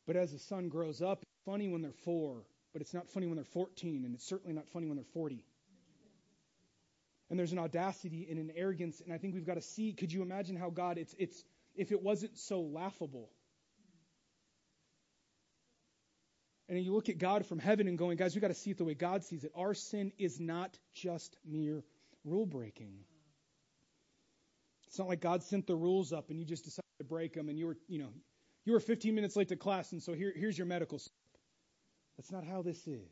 But 0.06 0.16
as 0.16 0.32
the 0.32 0.38
son 0.38 0.68
grows 0.68 1.00
up, 1.00 1.22
it's 1.22 1.44
funny 1.46 1.68
when 1.68 1.80
they're 1.80 1.92
four, 2.04 2.44
but 2.72 2.82
it's 2.82 2.92
not 2.92 3.08
funny 3.08 3.26
when 3.26 3.36
they're 3.36 3.44
14, 3.44 4.04
and 4.04 4.14
it's 4.14 4.26
certainly 4.26 4.52
not 4.52 4.68
funny 4.68 4.86
when 4.86 4.96
they're 4.96 5.04
40. 5.14 5.44
And 7.30 7.38
there's 7.38 7.52
an 7.52 7.58
audacity 7.58 8.26
and 8.28 8.38
an 8.38 8.52
arrogance, 8.54 9.00
and 9.00 9.12
I 9.12 9.16
think 9.16 9.34
we've 9.34 9.46
got 9.46 9.54
to 9.54 9.62
see. 9.62 9.94
Could 9.94 10.12
you 10.12 10.20
imagine 10.20 10.54
how 10.54 10.68
God? 10.68 10.98
It's 10.98 11.14
it's 11.18 11.42
if 11.74 11.90
it 11.90 12.02
wasn't 12.02 12.36
so 12.36 12.60
laughable. 12.60 13.30
And 16.68 16.78
you 16.78 16.94
look 16.94 17.08
at 17.08 17.16
God 17.16 17.46
from 17.46 17.58
heaven 17.58 17.88
and 17.88 17.96
going, 17.96 18.18
guys, 18.18 18.34
we 18.34 18.40
got 18.40 18.48
to 18.48 18.54
see 18.54 18.70
it 18.70 18.78
the 18.78 18.84
way 18.84 18.94
God 18.94 19.24
sees 19.24 19.44
it. 19.44 19.52
Our 19.54 19.72
sin 19.72 20.12
is 20.18 20.40
not 20.40 20.76
just 20.94 21.36
mere 21.44 21.84
rule 22.24 22.46
breaking. 22.46 22.94
It's 24.88 24.98
not 24.98 25.08
like 25.08 25.20
God 25.20 25.42
sent 25.42 25.66
the 25.66 25.74
rules 25.74 26.12
up 26.12 26.30
and 26.30 26.38
you 26.38 26.44
just 26.44 26.64
decided 26.64 26.84
to 26.98 27.04
break 27.04 27.34
them 27.34 27.48
and 27.48 27.58
you 27.58 27.66
were, 27.66 27.76
you 27.88 27.98
know, 27.98 28.12
you 28.64 28.72
were 28.72 28.80
15 28.80 29.14
minutes 29.14 29.36
late 29.36 29.48
to 29.48 29.56
class 29.56 29.92
and 29.92 30.02
so 30.02 30.12
here, 30.12 30.32
here's 30.34 30.56
your 30.56 30.66
medical 30.66 30.98
slip. 30.98 31.12
That's 32.16 32.30
not 32.30 32.44
how 32.44 32.62
this 32.62 32.86
is. 32.86 33.10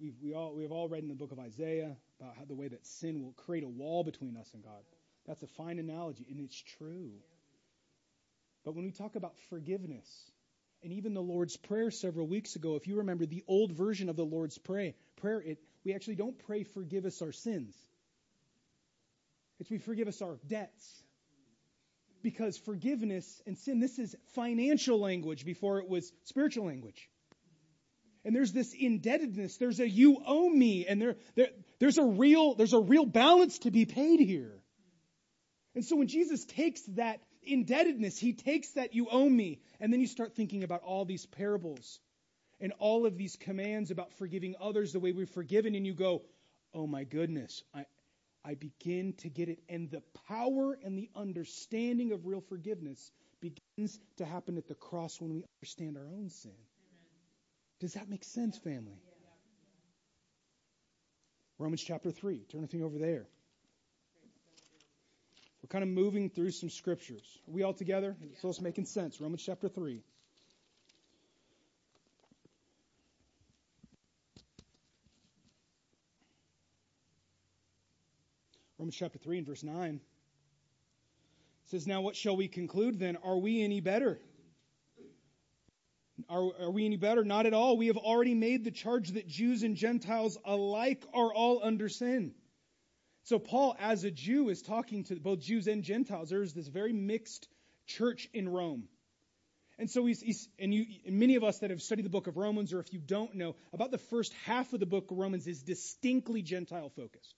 We've, 0.00 0.16
we 0.22 0.34
all, 0.34 0.54
we've 0.54 0.72
all 0.72 0.88
read 0.88 1.02
in 1.02 1.08
the 1.08 1.14
book 1.14 1.32
of 1.32 1.38
Isaiah 1.38 1.96
about 2.20 2.36
how 2.36 2.44
the 2.44 2.54
way 2.54 2.68
that 2.68 2.84
sin 2.86 3.22
will 3.22 3.32
create 3.32 3.64
a 3.64 3.68
wall 3.68 4.04
between 4.04 4.36
us 4.36 4.50
and 4.52 4.62
God. 4.62 4.82
That's 5.26 5.42
a 5.42 5.46
fine 5.46 5.78
analogy, 5.78 6.26
and 6.30 6.40
it's 6.40 6.60
true. 6.78 7.10
But 8.64 8.74
when 8.74 8.84
we 8.84 8.92
talk 8.92 9.16
about 9.16 9.34
forgiveness, 9.48 10.06
and 10.82 10.92
even 10.92 11.14
the 11.14 11.22
Lord's 11.22 11.56
Prayer 11.56 11.90
several 11.90 12.26
weeks 12.26 12.56
ago, 12.56 12.76
if 12.76 12.86
you 12.86 12.96
remember 12.96 13.26
the 13.26 13.44
old 13.48 13.72
version 13.72 14.08
of 14.08 14.16
the 14.16 14.24
Lord's 14.24 14.58
Prayer, 14.58 14.94
prayer 15.16 15.40
it, 15.40 15.58
we 15.88 15.94
actually 15.94 16.16
don't 16.16 16.38
pray, 16.40 16.64
forgive 16.64 17.06
us 17.06 17.22
our 17.22 17.32
sins. 17.32 17.74
It's 19.58 19.70
we 19.70 19.78
forgive 19.78 20.06
us 20.06 20.20
our 20.20 20.38
debts. 20.46 21.02
Because 22.22 22.58
forgiveness 22.58 23.40
and 23.46 23.56
sin, 23.56 23.80
this 23.80 23.98
is 23.98 24.14
financial 24.34 25.00
language 25.00 25.46
before 25.46 25.78
it 25.78 25.88
was 25.88 26.12
spiritual 26.24 26.66
language. 26.66 27.08
And 28.22 28.36
there's 28.36 28.52
this 28.52 28.74
indebtedness. 28.78 29.56
There's 29.56 29.80
a 29.80 29.88
you 29.88 30.20
owe 30.26 30.50
me, 30.50 30.84
and 30.86 31.00
there, 31.00 31.16
there, 31.36 31.48
there's 31.78 31.96
a 31.96 32.04
real 32.04 32.54
there's 32.54 32.74
a 32.74 32.80
real 32.80 33.06
balance 33.06 33.60
to 33.60 33.70
be 33.70 33.86
paid 33.86 34.20
here. 34.20 34.60
And 35.74 35.86
so 35.86 35.96
when 35.96 36.08
Jesus 36.08 36.44
takes 36.44 36.82
that 36.96 37.22
indebtedness, 37.42 38.18
he 38.18 38.34
takes 38.34 38.72
that 38.72 38.94
you 38.94 39.06
owe 39.10 39.28
me, 39.28 39.62
and 39.80 39.90
then 39.90 40.00
you 40.00 40.06
start 40.06 40.34
thinking 40.34 40.64
about 40.64 40.82
all 40.82 41.06
these 41.06 41.24
parables 41.24 41.98
and 42.60 42.72
all 42.78 43.06
of 43.06 43.16
these 43.16 43.36
commands 43.36 43.90
about 43.90 44.12
forgiving 44.14 44.54
others 44.60 44.92
the 44.92 45.00
way 45.00 45.12
we're 45.12 45.26
forgiven, 45.26 45.74
and 45.74 45.86
you 45.86 45.94
go, 45.94 46.22
oh 46.74 46.86
my 46.86 47.04
goodness, 47.04 47.62
I, 47.74 47.84
I 48.44 48.54
begin 48.54 49.14
to 49.18 49.28
get 49.28 49.48
it. 49.48 49.60
And 49.68 49.90
the 49.90 50.02
power 50.28 50.76
and 50.84 50.96
the 50.96 51.08
understanding 51.14 52.12
of 52.12 52.26
real 52.26 52.40
forgiveness 52.40 53.10
begins 53.40 53.98
to 54.16 54.24
happen 54.24 54.56
at 54.58 54.66
the 54.66 54.74
cross 54.74 55.20
when 55.20 55.32
we 55.34 55.44
understand 55.60 55.96
our 55.96 56.08
own 56.08 56.30
sin. 56.30 56.52
Does 57.80 57.94
that 57.94 58.08
make 58.08 58.24
sense, 58.24 58.58
family? 58.58 59.00
Romans 61.58 61.82
chapter 61.82 62.10
3. 62.10 62.44
Turn 62.50 62.62
the 62.62 62.66
thing 62.66 62.82
over 62.82 62.98
there. 62.98 63.26
We're 65.62 65.68
kind 65.68 65.82
of 65.82 65.90
moving 65.90 66.30
through 66.30 66.52
some 66.52 66.70
scriptures. 66.70 67.38
Are 67.48 67.52
we 67.52 67.62
all 67.62 67.74
together? 67.74 68.16
So 68.40 68.48
it's 68.48 68.60
making 68.60 68.86
sense. 68.86 69.20
Romans 69.20 69.42
chapter 69.44 69.68
3. 69.68 70.02
Romans 78.88 78.96
chapter 78.96 79.18
3 79.18 79.36
and 79.36 79.46
verse 79.46 79.62
9 79.62 80.00
says, 81.66 81.86
Now 81.86 82.00
what 82.00 82.16
shall 82.16 82.38
we 82.38 82.48
conclude 82.48 82.98
then? 82.98 83.18
Are 83.22 83.36
we 83.36 83.62
any 83.62 83.80
better? 83.80 84.18
Are, 86.30 86.48
are, 86.58 86.70
we 86.70 86.86
any 86.86 86.96
better? 86.96 87.22
Not 87.22 87.44
at 87.44 87.52
all. 87.52 87.76
We 87.76 87.88
have 87.88 87.98
already 87.98 88.32
made 88.32 88.64
the 88.64 88.70
charge 88.70 89.10
that 89.10 89.28
Jews 89.28 89.62
and 89.62 89.76
Gentiles 89.76 90.38
alike 90.42 91.04
are 91.12 91.30
all 91.30 91.60
under 91.62 91.90
sin. 91.90 92.32
So 93.24 93.38
Paul, 93.38 93.76
as 93.78 94.04
a 94.04 94.10
Jew, 94.10 94.48
is 94.48 94.62
talking 94.62 95.04
to 95.04 95.16
both 95.16 95.40
Jews 95.40 95.66
and 95.66 95.82
Gentiles. 95.82 96.30
There's 96.30 96.54
this 96.54 96.68
very 96.68 96.94
mixed 96.94 97.46
church 97.86 98.30
in 98.32 98.48
Rome. 98.48 98.84
And 99.78 99.90
so 99.90 100.06
he's, 100.06 100.22
he's 100.22 100.48
and 100.58 100.72
you, 100.72 100.86
and 101.06 101.18
many 101.18 101.34
of 101.34 101.44
us 101.44 101.58
that 101.58 101.68
have 101.68 101.82
studied 101.82 102.06
the 102.06 102.10
book 102.10 102.26
of 102.26 102.38
Romans, 102.38 102.72
or 102.72 102.80
if 102.80 102.90
you 102.90 103.00
don't 103.00 103.34
know, 103.34 103.54
about 103.74 103.90
the 103.90 103.98
first 103.98 104.32
half 104.46 104.72
of 104.72 104.80
the 104.80 104.86
book 104.86 105.10
of 105.10 105.18
Romans 105.18 105.46
is 105.46 105.62
distinctly 105.62 106.40
Gentile 106.40 106.88
focused 106.88 107.34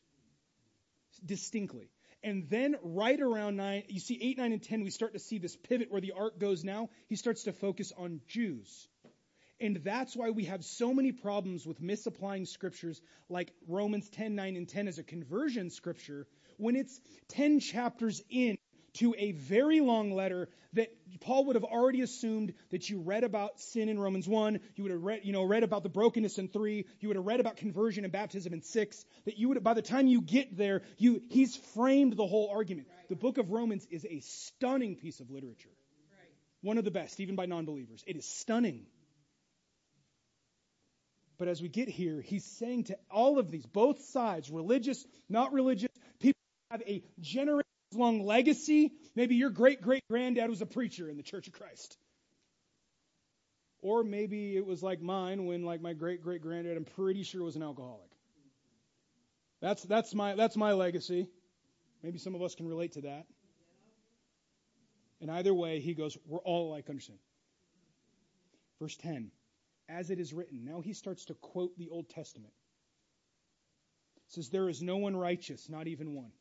distinctly. 1.25 1.91
And 2.23 2.49
then 2.51 2.77
right 2.83 3.19
around 3.19 3.57
9, 3.57 3.85
you 3.89 4.01
see 4.01 4.19
8, 4.21 4.39
9, 4.39 4.53
and 4.53 4.63
10, 4.63 4.85
we 4.85 4.91
start 4.91 5.15
to 5.15 5.19
see 5.19 5.39
this 5.39 5.57
pivot 5.57 5.91
where 5.91 6.03
the 6.03 6.13
arc 6.13 6.39
goes 6.39 6.65
now. 6.65 6.91
He 7.09 7.17
starts 7.17 7.45
to 7.45 7.53
focus 7.53 7.93
on 7.97 8.21
Jews. 8.29 8.89
And 9.59 9.77
that's 9.77 10.17
why 10.17 10.31
we 10.31 10.45
have 10.45 10.65
so 10.65 10.95
many 10.95 11.13
problems 11.13 11.67
with 11.67 11.81
misapplying 11.81 12.47
scriptures 12.47 13.01
like 13.29 13.53
Romans 13.69 14.09
10, 14.11 14.35
9, 14.35 14.57
and 14.57 14.69
10 14.69 14.89
as 14.89 14.99
a 14.99 15.03
conversion 15.03 15.71
scripture 15.71 16.27
when 16.57 16.77
it's 16.77 17.01
10 17.29 17.61
chapters 17.61 18.23
in 18.31 18.57
to 19.01 19.15
a 19.19 19.33
very 19.33 19.81
long 19.81 20.13
letter 20.13 20.49
that 20.75 20.89
Paul 21.21 21.47
would 21.47 21.57
have 21.57 21.65
already 21.65 22.03
assumed 22.03 22.53
that 22.71 22.89
you 22.89 23.01
read 23.01 23.25
about 23.25 23.59
sin 23.59 23.89
in 23.89 23.99
Romans 23.99 24.29
1, 24.29 24.61
you 24.77 24.85
would 24.85 24.93
have 24.93 25.03
read, 25.03 25.21
you 25.25 25.33
know, 25.33 25.43
read 25.43 25.63
about 25.63 25.83
the 25.83 25.89
brokenness 25.89 26.39
in 26.39 26.49
3, 26.49 26.87
you 27.01 27.09
would 27.09 27.17
have 27.17 27.27
read 27.27 27.41
about 27.41 27.57
conversion 27.57 28.05
and 28.05 28.13
baptism 28.13 28.53
in 28.53 28.63
6, 28.63 29.05
that 29.25 29.39
you 29.39 29.49
would 29.49 29.65
by 29.65 29.75
the 29.75 29.83
time 29.83 30.07
you 30.07 30.21
get 30.21 30.57
there, 30.57 30.83
you 30.99 31.23
he's 31.31 31.57
framed 31.75 32.17
the 32.17 32.27
whole 32.27 32.51
argument. 32.51 32.89
The 33.09 33.17
book 33.17 33.39
of 33.39 33.51
Romans 33.51 33.87
is 33.91 34.07
a 34.09 34.21
stunning 34.21 34.97
piece 34.97 35.21
of 35.21 35.31
literature. 35.31 35.71
One 36.61 36.77
of 36.77 36.85
the 36.85 36.91
best, 36.91 37.21
even 37.21 37.37
by 37.37 37.47
non-believers. 37.47 38.05
It 38.07 38.17
is 38.17 38.27
stunning. 38.27 38.85
But 41.39 41.49
as 41.49 41.63
we 41.63 41.69
get 41.69 41.89
here, 41.89 42.21
he's 42.21 42.45
saying 42.45 42.85
to 42.85 42.99
all 43.11 43.39
of 43.39 43.51
these, 43.51 43.65
both 43.65 44.03
sides, 44.03 44.51
religious, 44.51 45.07
not 45.27 45.55
religious, 45.55 45.89
people 46.21 46.39
have 46.71 46.83
a 46.83 47.03
generation 47.19 47.70
long 47.95 48.25
legacy. 48.25 48.93
Maybe 49.15 49.37
your 49.37 49.51
great 49.51 49.83
great 49.83 50.03
granddad 50.09 50.49
was 50.49 50.63
a 50.63 50.67
preacher 50.67 51.09
in 51.09 51.17
the 51.17 51.23
Church 51.23 51.47
of 51.47 51.53
Christ. 51.53 51.97
Or 53.83 54.05
maybe 54.05 54.57
it 54.57 54.67
was 54.67 54.83
like 54.83 55.01
mine 55.01 55.47
when 55.47 55.65
like 55.65 55.81
my 55.81 55.93
great 55.93 56.23
great 56.23 56.43
granddad 56.43 56.77
I'm 56.77 56.85
pretty 56.85 57.23
sure 57.23 57.43
was 57.43 57.57
an 57.57 57.63
alcoholic. 57.63 58.11
That's 59.61 59.83
that's 59.83 60.15
my 60.15 60.35
that's 60.35 60.57
my 60.57 60.73
legacy. 60.73 61.29
Maybe 62.03 62.19
some 62.19 62.35
of 62.35 62.43
us 62.43 62.55
can 62.55 62.67
relate 62.67 62.93
to 62.93 63.03
that. 63.03 63.27
And 65.21 65.31
either 65.31 65.53
way, 65.53 65.81
he 65.81 65.95
goes, 65.95 66.17
we're 66.27 66.39
all 66.39 66.71
like 66.71 66.89
under 66.89 67.03
sin. 67.03 67.19
Verse 68.81 68.97
10, 68.97 69.31
as 69.89 70.11
it 70.11 70.19
is 70.19 70.33
written. 70.33 70.65
Now 70.65 70.81
he 70.81 70.95
starts 70.95 71.27
to 71.27 71.35
quote 71.35 71.77
the 71.77 71.91
Old 71.91 72.09
Testament. 72.09 72.55
It 74.29 74.33
says, 74.33 74.49
There 74.49 74.69
is 74.69 74.81
no 74.81 74.97
one 74.97 75.15
righteous, 75.15 75.69
not 75.69 75.87
even 75.87 76.15
one. 76.15 76.33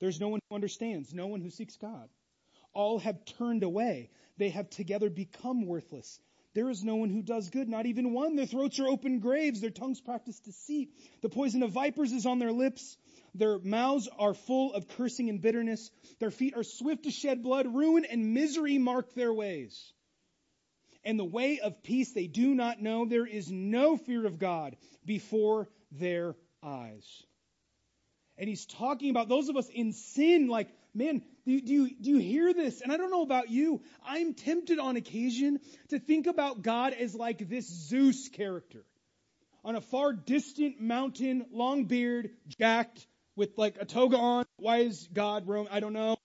There's 0.00 0.20
no 0.20 0.28
one 0.28 0.40
who 0.48 0.54
understands, 0.54 1.12
no 1.12 1.26
one 1.26 1.40
who 1.40 1.50
seeks 1.50 1.76
God. 1.76 2.08
All 2.72 2.98
have 2.98 3.24
turned 3.24 3.62
away. 3.62 4.10
They 4.36 4.50
have 4.50 4.70
together 4.70 5.10
become 5.10 5.66
worthless. 5.66 6.20
There 6.54 6.70
is 6.70 6.84
no 6.84 6.96
one 6.96 7.10
who 7.10 7.22
does 7.22 7.50
good, 7.50 7.68
not 7.68 7.86
even 7.86 8.12
one. 8.12 8.36
Their 8.36 8.46
throats 8.46 8.78
are 8.78 8.88
open 8.88 9.18
graves. 9.18 9.60
Their 9.60 9.70
tongues 9.70 10.00
practice 10.00 10.40
deceit. 10.40 10.90
The 11.22 11.28
poison 11.28 11.62
of 11.62 11.72
vipers 11.72 12.12
is 12.12 12.26
on 12.26 12.38
their 12.38 12.52
lips. 12.52 12.96
Their 13.34 13.58
mouths 13.58 14.08
are 14.18 14.34
full 14.34 14.72
of 14.72 14.88
cursing 14.88 15.28
and 15.28 15.40
bitterness. 15.40 15.90
Their 16.20 16.30
feet 16.30 16.56
are 16.56 16.64
swift 16.64 17.04
to 17.04 17.10
shed 17.10 17.42
blood. 17.42 17.66
Ruin 17.66 18.04
and 18.04 18.34
misery 18.34 18.78
mark 18.78 19.14
their 19.14 19.32
ways. 19.32 19.92
And 21.04 21.18
the 21.18 21.24
way 21.24 21.60
of 21.60 21.82
peace 21.82 22.12
they 22.12 22.26
do 22.26 22.54
not 22.54 22.80
know. 22.80 23.04
There 23.04 23.26
is 23.26 23.50
no 23.50 23.96
fear 23.96 24.26
of 24.26 24.38
God 24.38 24.76
before 25.04 25.68
their 25.90 26.34
eyes 26.62 27.24
and 28.38 28.48
he's 28.48 28.66
talking 28.66 29.10
about 29.10 29.28
those 29.28 29.48
of 29.48 29.56
us 29.56 29.68
in 29.68 29.92
sin, 29.92 30.48
like, 30.48 30.68
man, 30.94 31.22
do, 31.44 31.60
do, 31.60 31.72
you, 31.72 31.90
do 32.00 32.10
you 32.10 32.18
hear 32.18 32.54
this? 32.54 32.80
And 32.80 32.92
I 32.92 32.96
don't 32.96 33.10
know 33.10 33.22
about 33.22 33.50
you. 33.50 33.82
I'm 34.06 34.34
tempted 34.34 34.78
on 34.78 34.96
occasion 34.96 35.60
to 35.88 35.98
think 35.98 36.26
about 36.26 36.62
God 36.62 36.92
as 36.92 37.14
like 37.14 37.48
this 37.48 37.66
Zeus 37.66 38.28
character 38.28 38.84
on 39.64 39.76
a 39.76 39.80
far 39.80 40.12
distant 40.12 40.80
mountain, 40.80 41.46
long 41.52 41.84
beard, 41.84 42.30
jacked, 42.58 43.06
with 43.36 43.56
like 43.56 43.76
a 43.80 43.84
toga 43.84 44.16
on. 44.16 44.44
Why 44.56 44.78
is 44.78 45.08
God 45.12 45.46
Rome? 45.46 45.68
I 45.70 45.80
don't 45.80 45.92
know. 45.92 46.16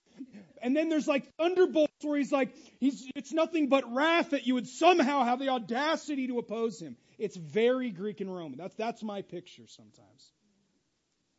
And 0.62 0.74
then 0.74 0.88
there's 0.88 1.06
like 1.06 1.26
thunderbolts 1.36 1.92
where 2.02 2.18
he's 2.18 2.32
like, 2.32 2.54
he's, 2.80 3.06
it's 3.14 3.32
nothing 3.32 3.68
but 3.68 3.84
wrath 3.92 4.30
that 4.30 4.46
you 4.46 4.54
would 4.54 4.66
somehow 4.66 5.24
have 5.24 5.38
the 5.38 5.50
audacity 5.50 6.26
to 6.28 6.38
oppose 6.38 6.80
him. 6.80 6.96
It's 7.18 7.36
very 7.36 7.90
Greek 7.90 8.20
and 8.20 8.34
Roman. 8.34 8.58
That's, 8.58 8.74
that's 8.76 9.02
my 9.02 9.22
picture 9.22 9.64
sometimes. 9.68 10.33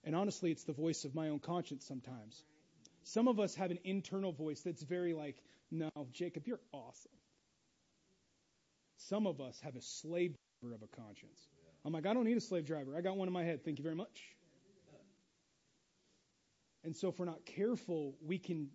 And 0.06 0.16
honestly, 0.16 0.52
it's 0.52 0.64
the 0.64 0.74
voice 0.74 1.04
of 1.04 1.16
my 1.16 1.30
own 1.30 1.40
conscience 1.40 1.86
sometimes. 1.86 2.44
Some 3.04 3.28
of 3.28 3.40
us 3.40 3.56
have 3.56 3.72
an 3.72 3.80
internal 3.84 4.32
voice 4.32 4.62
that's 4.62 4.84
very 4.84 5.14
like, 5.14 5.36
no, 5.72 5.90
Jacob, 6.12 6.48
you're 6.48 6.62
awesome. 6.72 7.12
Some 8.98 9.28
of 9.28 9.42
us 9.42 9.60
have 9.62 9.76
a 9.76 9.82
slave 9.82 10.36
driver 10.62 10.76
of 10.76 10.84
a 10.84 11.02
conscience. 11.02 11.48
I'm 11.84 11.94
like, 11.94 12.06
I 12.06 12.14
don't 12.14 12.26
need 12.26 12.38
a 12.38 12.42
slave 12.42 12.66
driver. 12.66 12.96
I 12.96 13.02
got 13.02 13.18
one 13.18 13.28
in 13.28 13.34
my 13.34 13.44
head. 13.44 13.66
Thank 13.66 13.80
you 13.80 13.84
very 13.84 13.96
much. 13.96 14.22
And 16.84 16.96
so 16.96 17.10
if 17.10 17.20
we're 17.20 17.26
not 17.26 17.46
careful, 17.46 18.16
we 18.24 18.38
can 18.38 18.70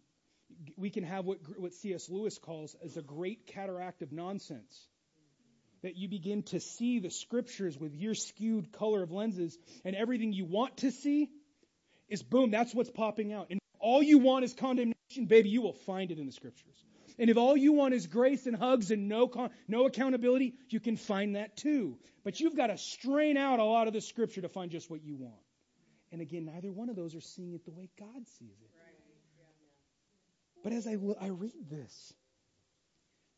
we 0.76 0.90
can 0.90 1.04
have 1.04 1.26
what 1.26 1.38
what 1.58 1.74
C.S. 1.74 2.10
Lewis 2.10 2.38
calls 2.38 2.74
as 2.84 2.96
a 2.96 3.02
great 3.02 3.46
cataract 3.46 4.02
of 4.02 4.10
nonsense 4.10 4.88
that 5.82 5.96
you 5.96 6.08
begin 6.08 6.42
to 6.44 6.60
see 6.60 6.98
the 6.98 7.10
scriptures 7.10 7.78
with 7.78 7.94
your 7.94 8.14
skewed 8.14 8.72
color 8.72 9.02
of 9.02 9.10
lenses, 9.10 9.58
and 9.84 9.96
everything 9.96 10.32
you 10.32 10.44
want 10.44 10.78
to 10.78 10.90
see 10.90 11.28
is 12.08 12.22
boom, 12.22 12.50
that's 12.50 12.74
what's 12.74 12.90
popping 12.90 13.32
out. 13.32 13.46
And 13.50 13.60
all 13.78 14.02
you 14.02 14.18
want 14.18 14.44
is 14.44 14.52
condemnation, 14.52 15.26
baby, 15.26 15.48
you 15.48 15.62
will 15.62 15.72
find 15.72 16.10
it 16.10 16.18
in 16.18 16.26
the 16.26 16.32
scriptures. 16.32 16.84
And 17.18 17.28
if 17.28 17.36
all 17.36 17.56
you 17.56 17.72
want 17.72 17.92
is 17.92 18.06
grace 18.06 18.46
and 18.46 18.56
hugs 18.56 18.90
and 18.90 19.08
no 19.08 19.28
con- 19.28 19.50
no 19.68 19.86
accountability, 19.86 20.54
you 20.70 20.80
can 20.80 20.96
find 20.96 21.36
that 21.36 21.56
too. 21.56 21.98
But 22.24 22.40
you've 22.40 22.56
got 22.56 22.68
to 22.68 22.78
strain 22.78 23.36
out 23.36 23.58
a 23.58 23.64
lot 23.64 23.88
of 23.88 23.92
the 23.92 24.00
scripture 24.00 24.40
to 24.40 24.48
find 24.48 24.70
just 24.70 24.90
what 24.90 25.02
you 25.02 25.16
want. 25.16 25.40
And 26.12 26.20
again, 26.20 26.46
neither 26.46 26.72
one 26.72 26.88
of 26.88 26.96
those 26.96 27.14
are 27.14 27.20
seeing 27.20 27.52
it 27.52 27.64
the 27.64 27.70
way 27.72 27.88
God 27.98 28.26
sees 28.38 28.56
it. 28.62 28.70
But 30.62 30.72
as 30.72 30.86
I, 30.86 30.96
I 31.20 31.28
read 31.28 31.70
this, 31.70 32.14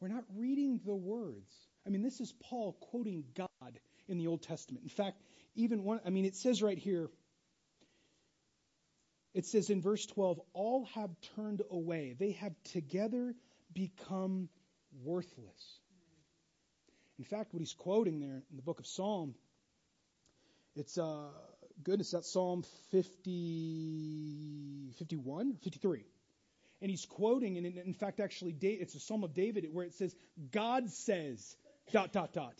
we're 0.00 0.09
not 0.09 0.24
reading 0.35 0.81
the 0.85 0.94
words. 0.94 1.52
I 1.87 1.90
mean, 1.90 2.03
this 2.03 2.21
is 2.21 2.33
Paul 2.45 2.77
quoting 2.81 3.25
God 3.35 3.79
in 4.09 4.18
the 4.18 4.27
Old 4.27 4.42
Testament. 4.42 4.85
In 4.85 4.90
fact, 4.90 5.21
even 5.55 5.85
one, 5.85 6.01
I 6.07 6.11
mean, 6.11 6.25
it 6.25 6.37
says 6.37 6.62
right 6.62 6.79
here, 6.79 7.11
it 9.35 9.47
says 9.47 9.71
in 9.71 9.81
verse 9.81 10.05
12, 10.07 10.40
all 10.53 10.87
have 10.95 11.11
turned 11.37 11.62
away. 11.71 12.14
They 12.18 12.33
have 12.33 12.55
together 12.73 13.35
become 13.73 14.49
worthless. 15.03 15.81
In 17.18 17.25
fact, 17.25 17.55
what 17.55 17.61
he's 17.61 17.75
quoting 17.75 18.21
there 18.21 18.42
in 18.51 18.57
the 18.57 18.62
book 18.62 18.81
of 18.81 18.87
Psalm, 18.87 19.35
it's 20.75 20.99
uh, 20.99 21.29
goodness, 21.83 22.11
that's 22.11 22.31
Psalm 22.31 22.64
50, 22.90 24.92
51, 24.99 25.55
53. 25.62 26.05
And 26.81 26.90
he's 26.90 27.07
quoting, 27.07 27.59
and 27.59 27.66
in 27.66 27.95
fact, 27.95 28.18
actually, 28.18 28.57
it's 28.61 28.97
a 28.97 29.01
Psalm 29.01 29.23
of 29.23 29.35
David 29.35 29.68
where 29.73 29.87
it 29.87 29.95
says, 29.95 30.16
God 30.51 30.90
says, 30.90 31.57
dot, 31.90 32.12
dot, 32.12 32.33
dot, 32.33 32.55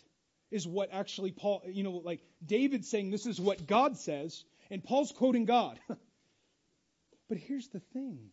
is 0.50 0.66
what 0.66 0.90
actually 0.92 1.32
Paul, 1.32 1.62
you 1.66 1.82
know, 1.82 2.02
like 2.04 2.20
David 2.44 2.85
saying 2.85 3.11
this 3.11 3.26
is 3.26 3.40
what 3.40 3.66
God 3.66 3.96
says, 3.96 4.44
and 4.70 4.82
Paul's 4.82 5.12
quoting 5.12 5.44
God. 5.44 5.78
but 7.28 7.38
here's 7.38 7.68
the 7.68 7.80
thing 7.92 8.30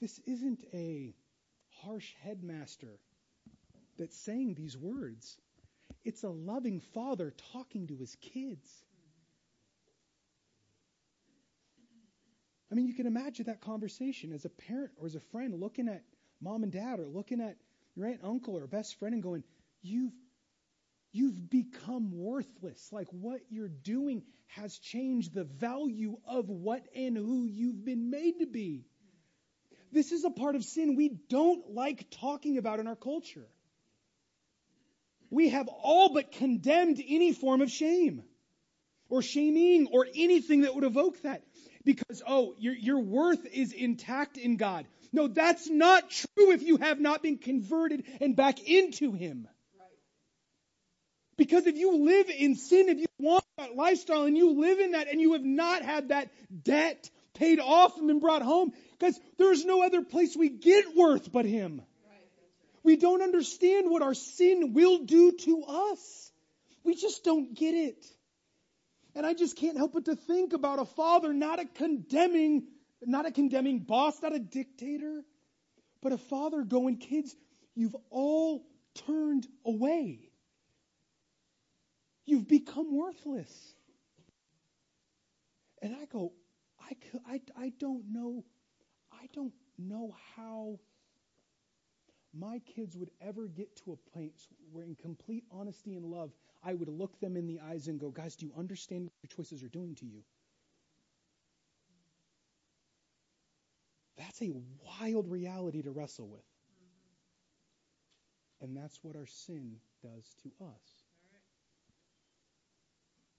this 0.00 0.18
isn't 0.26 0.64
a 0.74 1.14
harsh 1.82 2.12
headmaster 2.24 2.98
that's 3.98 4.16
saying 4.16 4.54
these 4.54 4.76
words. 4.76 5.36
It's 6.04 6.24
a 6.24 6.28
loving 6.28 6.80
father 6.94 7.32
talking 7.52 7.86
to 7.86 7.96
his 7.96 8.16
kids. 8.16 8.68
I 12.70 12.74
mean, 12.74 12.88
you 12.88 12.94
can 12.94 13.06
imagine 13.06 13.46
that 13.46 13.60
conversation 13.60 14.32
as 14.32 14.44
a 14.44 14.48
parent 14.48 14.92
or 14.96 15.06
as 15.06 15.14
a 15.14 15.20
friend 15.20 15.60
looking 15.60 15.88
at 15.88 16.02
mom 16.40 16.62
and 16.62 16.72
dad 16.72 16.98
or 16.98 17.06
looking 17.06 17.40
at 17.40 17.56
your 17.94 18.06
aunt, 18.06 18.20
uncle, 18.22 18.56
or 18.56 18.66
best 18.66 18.98
friend 18.98 19.14
and 19.14 19.22
going, 19.22 19.44
You've 19.82 20.12
You've 21.12 21.50
become 21.50 22.10
worthless. 22.10 22.88
Like 22.90 23.08
what 23.10 23.40
you're 23.50 23.68
doing 23.68 24.22
has 24.46 24.78
changed 24.78 25.34
the 25.34 25.44
value 25.44 26.16
of 26.26 26.48
what 26.48 26.82
and 26.96 27.16
who 27.16 27.44
you've 27.44 27.84
been 27.84 28.10
made 28.10 28.38
to 28.40 28.46
be. 28.46 28.86
This 29.92 30.10
is 30.10 30.24
a 30.24 30.30
part 30.30 30.56
of 30.56 30.64
sin 30.64 30.96
we 30.96 31.10
don't 31.28 31.74
like 31.74 32.10
talking 32.10 32.56
about 32.56 32.80
in 32.80 32.86
our 32.86 32.96
culture. 32.96 33.46
We 35.28 35.50
have 35.50 35.68
all 35.68 36.14
but 36.14 36.32
condemned 36.32 37.02
any 37.06 37.32
form 37.32 37.60
of 37.60 37.70
shame 37.70 38.22
or 39.10 39.20
shaming 39.20 39.88
or 39.92 40.06
anything 40.14 40.62
that 40.62 40.74
would 40.74 40.84
evoke 40.84 41.20
that 41.22 41.42
because, 41.84 42.22
oh, 42.26 42.54
your, 42.58 42.74
your 42.74 42.98
worth 43.00 43.44
is 43.46 43.72
intact 43.72 44.36
in 44.36 44.56
God. 44.56 44.86
No, 45.12 45.28
that's 45.28 45.68
not 45.68 46.10
true 46.10 46.52
if 46.52 46.62
you 46.62 46.78
have 46.78 47.00
not 47.00 47.22
been 47.22 47.38
converted 47.38 48.04
and 48.20 48.34
back 48.34 48.62
into 48.66 49.12
Him. 49.12 49.46
Because 51.36 51.66
if 51.66 51.76
you 51.76 52.04
live 52.04 52.30
in 52.30 52.54
sin, 52.54 52.88
if 52.88 52.98
you 52.98 53.06
want 53.18 53.44
that 53.58 53.74
lifestyle 53.74 54.24
and 54.24 54.36
you 54.36 54.60
live 54.60 54.78
in 54.78 54.92
that 54.92 55.08
and 55.08 55.20
you 55.20 55.32
have 55.32 55.44
not 55.44 55.82
had 55.82 56.08
that 56.08 56.30
debt 56.62 57.10
paid 57.34 57.58
off 57.58 57.96
and 57.96 58.06
been 58.06 58.20
brought 58.20 58.42
home, 58.42 58.72
because 58.98 59.18
there's 59.38 59.64
no 59.64 59.82
other 59.82 60.02
place 60.02 60.36
we 60.36 60.48
get 60.50 60.94
worth 60.94 61.32
but 61.32 61.44
Him. 61.44 61.82
We 62.84 62.96
don't 62.96 63.22
understand 63.22 63.90
what 63.90 64.02
our 64.02 64.14
sin 64.14 64.72
will 64.72 64.98
do 65.04 65.32
to 65.32 65.64
us. 65.66 66.32
We 66.84 66.94
just 66.94 67.22
don't 67.22 67.54
get 67.54 67.74
it. 67.74 68.04
And 69.14 69.26
I 69.26 69.34
just 69.34 69.56
can't 69.56 69.76
help 69.76 69.92
but 69.92 70.06
to 70.06 70.16
think 70.16 70.52
about 70.52 70.78
a 70.78 70.84
father, 70.84 71.32
not 71.32 71.60
a 71.60 71.66
condemning, 71.66 72.66
not 73.02 73.26
a 73.26 73.30
condemning 73.30 73.80
boss, 73.80 74.22
not 74.22 74.34
a 74.34 74.38
dictator, 74.38 75.22
but 76.00 76.12
a 76.12 76.18
father 76.18 76.62
going, 76.62 76.96
kids, 76.96 77.34
you've 77.74 77.96
all 78.10 78.64
turned 79.06 79.46
away. 79.64 80.30
You've 82.24 82.48
become 82.48 82.96
worthless. 82.96 83.74
And 85.82 85.94
I 85.94 86.06
go, 86.06 86.32
I, 86.80 86.96
I, 87.26 87.40
I 87.56 87.72
don't 87.78 88.04
know, 88.12 88.44
I 89.12 89.26
don't 89.34 89.52
know 89.78 90.14
how 90.36 90.78
my 92.32 92.60
kids 92.74 92.96
would 92.96 93.10
ever 93.20 93.46
get 93.46 93.76
to 93.84 93.92
a 93.92 94.10
place 94.10 94.48
where, 94.70 94.84
in 94.84 94.94
complete 94.94 95.44
honesty 95.50 95.94
and 95.96 96.04
love, 96.04 96.30
I 96.64 96.74
would 96.74 96.88
look 96.88 97.18
them 97.20 97.36
in 97.36 97.46
the 97.46 97.60
eyes 97.60 97.88
and 97.88 97.98
go, 97.98 98.10
guys, 98.10 98.36
do 98.36 98.46
you 98.46 98.52
understand 98.56 99.04
what 99.04 99.12
your 99.22 99.36
choices 99.36 99.62
are 99.62 99.68
doing 99.68 99.94
to 99.96 100.06
you? 100.06 100.22
That's 104.16 104.40
a 104.42 104.52
wild 105.00 105.28
reality 105.28 105.82
to 105.82 105.90
wrestle 105.90 106.28
with. 106.28 106.40
Mm-hmm. 106.40 108.64
And 108.64 108.76
that's 108.76 109.02
what 109.02 109.16
our 109.16 109.26
sin 109.26 109.76
does 110.02 110.34
to 110.42 110.52
us. 110.64 111.04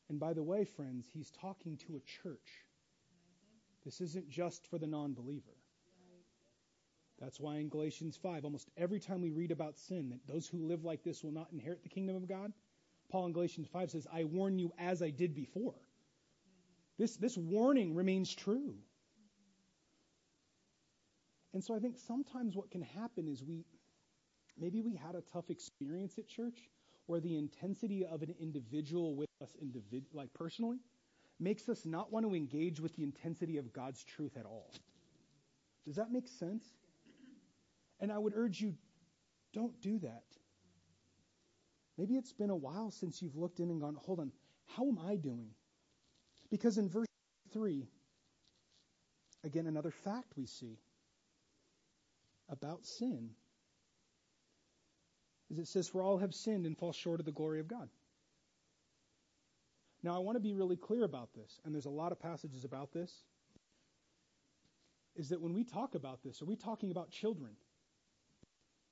And 0.09 0.19
by 0.19 0.33
the 0.33 0.43
way, 0.43 0.65
friends, 0.65 1.07
he's 1.12 1.31
talking 1.31 1.77
to 1.77 1.95
a 1.95 2.01
church. 2.01 2.36
Mm-hmm. 2.36 3.86
This 3.86 4.01
isn't 4.01 4.29
just 4.29 4.67
for 4.67 4.77
the 4.77 4.88
non 4.88 5.13
believer. 5.13 5.55
That's 7.19 7.39
why 7.39 7.57
in 7.57 7.69
Galatians 7.69 8.17
5, 8.17 8.43
almost 8.43 8.69
every 8.75 8.99
time 8.99 9.21
we 9.21 9.31
read 9.31 9.51
about 9.51 9.79
sin, 9.79 10.09
that 10.09 10.27
those 10.27 10.47
who 10.47 10.67
live 10.67 10.83
like 10.83 11.03
this 11.03 11.23
will 11.23 11.31
not 11.31 11.47
inherit 11.53 11.81
the 11.81 11.89
kingdom 11.89 12.17
of 12.17 12.27
God, 12.27 12.51
Paul 13.13 13.28
in 13.28 13.32
Galatians 13.34 13.67
5 13.71 13.91
says, 13.91 14.08
I 14.12 14.23
warn 14.23 14.58
you 14.58 14.73
as 14.80 15.04
I 15.04 15.12
did 15.12 15.36
before. 15.36 15.76
This, 16.97 17.15
this 17.15 17.38
warning 17.38 17.93
remains 17.93 18.34
true. 18.34 18.73
And 21.54 21.63
so 21.63 21.76
I 21.76 21.80
think 21.80 21.99
sometimes 22.08 22.56
what 22.56 22.71
can 22.71 22.82
happen 22.82 23.28
is 23.28 23.43
we, 23.43 23.65
maybe 24.60 24.82
we 24.82 24.95
had 24.95 25.13
a 25.13 25.21
tough 25.32 25.52
experience 25.52 26.17
at 26.17 26.28
church 26.28 26.58
where 27.06 27.19
the 27.19 27.38
intensity 27.38 28.04
of 28.04 28.23
an 28.23 28.34
individual 28.39 29.15
with 29.15 29.30
us, 29.43 29.56
individ- 29.63 30.06
like 30.12 30.34
personally, 30.34 30.80
makes 31.39 31.69
us 31.69 31.86
not 31.86 32.12
want 32.12 32.26
to 32.26 32.34
engage 32.34 32.80
with 32.80 32.95
the 32.95 33.04
intensity 33.04 33.58
of 33.58 33.71
God's 33.71 34.04
truth 34.04 34.36
at 34.38 34.45
all. 34.45 34.73
Does 35.86 35.97
that 35.97 36.12
make 36.12 36.28
sense? 36.28 36.65
And 37.99 38.12
I 38.12 38.17
would 38.17 38.34
urge 38.36 38.60
you, 38.60 38.73
don't 39.54 39.80
do 39.82 39.99
that. 39.99 40.23
Maybe 41.97 42.15
it's 42.15 42.34
been 42.34 42.49
a 42.49 42.56
while 42.56 42.91
since 42.91 43.21
you've 43.21 43.36
looked 43.36 43.60
in 43.60 43.69
and 43.69 43.79
gone, 43.79 43.95
hold 43.95 44.19
on, 44.19 44.32
how 44.75 44.88
am 44.88 44.97
I 44.97 45.15
doing? 45.15 45.49
Because 46.49 46.77
in 46.77 46.89
verse 46.89 47.08
3, 47.53 47.88
again, 49.43 49.67
another 49.67 49.91
fact 49.91 50.34
we 50.36 50.45
see 50.45 50.79
about 52.49 52.86
sin 52.86 53.29
is 55.49 55.60
it 55.60 55.67
says, 55.67 55.88
For 55.88 56.01
all 56.01 56.17
have 56.17 56.34
sinned 56.34 56.65
and 56.65 56.77
fall 56.77 56.93
short 56.93 57.19
of 57.19 57.25
the 57.25 57.32
glory 57.32 57.60
of 57.60 57.67
God. 57.67 57.89
Now, 60.01 60.15
I 60.15 60.19
want 60.19 60.36
to 60.36 60.41
be 60.41 60.53
really 60.53 60.75
clear 60.75 61.03
about 61.03 61.34
this, 61.34 61.60
and 61.63 61.73
there's 61.73 61.86
a 61.86 61.91
lot 61.91 62.12
of 62.12 62.19
passages 62.19 62.65
about 62.65 62.91
this. 62.91 63.12
Is 65.15 65.29
that 65.29 65.41
when 65.41 65.53
we 65.53 65.63
talk 65.63 65.95
about 65.95 66.23
this, 66.23 66.41
are 66.41 66.45
we 66.45 66.56
talking 66.56 66.91
about 66.91 67.12
children? 67.12 67.51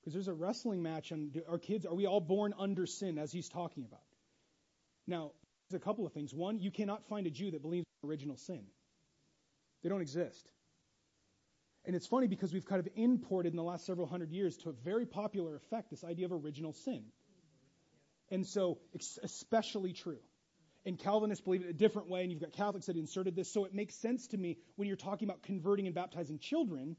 Because 0.02 0.14
there's 0.14 0.28
a 0.28 0.34
wrestling 0.34 0.82
match 0.82 1.12
on 1.12 1.32
our 1.48 1.60
kids. 1.60 1.86
Are 1.86 1.94
we 1.94 2.08
all 2.08 2.20
born 2.20 2.54
under 2.58 2.86
sin, 2.88 3.20
as 3.20 3.32
he's 3.32 3.50
talking 3.50 3.86
about? 3.86 4.02
Now, 5.08 5.32
there's 5.70 5.80
a 5.80 5.84
couple 5.84 6.06
of 6.06 6.14
things. 6.14 6.34
One, 6.34 6.60
you 6.60 6.72
cannot 6.72 7.08
find 7.08 7.28
a 7.28 7.30
Jew 7.30 7.52
that 7.52 7.62
believes 7.62 7.86
in 8.02 8.10
original 8.10 8.38
sin, 8.38 8.64
they 9.84 9.90
don't 9.90 10.02
exist. 10.02 10.52
And 11.84 11.96
it's 11.96 12.06
funny 12.06 12.28
because 12.28 12.54
we've 12.54 12.66
kind 12.66 12.80
of 12.80 12.88
imported 12.96 13.54
in 13.54 13.58
the 13.58 13.64
last 13.64 13.88
several 13.88 14.06
hundred 14.06 14.32
years 14.32 14.56
to 14.58 14.70
a 14.70 14.72
very 14.72 15.08
popular 15.08 15.56
effect 15.56 15.90
this 15.90 16.04
idea 16.04 16.28
of 16.28 16.32
original 16.32 16.74
sin. 16.74 17.06
And 18.30 18.46
so, 18.46 18.80
it's 18.94 19.20
especially 19.22 19.94
true. 19.94 20.20
And 20.86 20.98
Calvinists 20.98 21.44
believe 21.44 21.62
it 21.62 21.70
a 21.70 21.74
different 21.74 22.10
way, 22.10 22.22
and 22.24 22.32
you've 22.32 22.42
got 22.42 22.54
Catholics 22.54 22.88
that 22.88 22.96
inserted 22.96 23.36
this. 23.36 23.52
So 23.52 23.66
it 23.66 23.74
makes 23.74 23.94
sense 23.96 24.28
to 24.28 24.38
me 24.38 24.58
when 24.78 24.88
you're 24.88 24.98
talking 24.98 25.28
about 25.28 25.44
converting 25.44 25.86
and 25.86 25.94
baptizing 25.94 26.40
children 26.40 26.96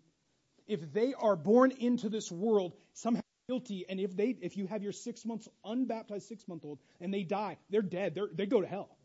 if 0.67 0.93
they 0.93 1.15
are 1.15 1.37
born 1.37 1.71
into 1.73 2.09
this 2.09 2.31
world 2.31 2.75
somehow 2.95 3.23
guilty, 3.49 3.85
and 3.89 4.01
if 4.01 4.17
they 4.17 4.37
if 4.41 4.57
you 4.57 4.67
have 4.67 4.83
your 4.83 4.93
six 4.93 5.25
months 5.25 5.49
unbaptized 5.65 6.27
six 6.27 6.47
month 6.49 6.65
old 6.65 6.79
and 7.01 7.13
they 7.13 7.23
die, 7.23 7.59
they're 7.71 7.83
dead. 7.83 8.15
They're, 8.15 8.29
they 8.33 8.47
go 8.47 8.61
to 8.61 8.67
hell. 8.67 8.97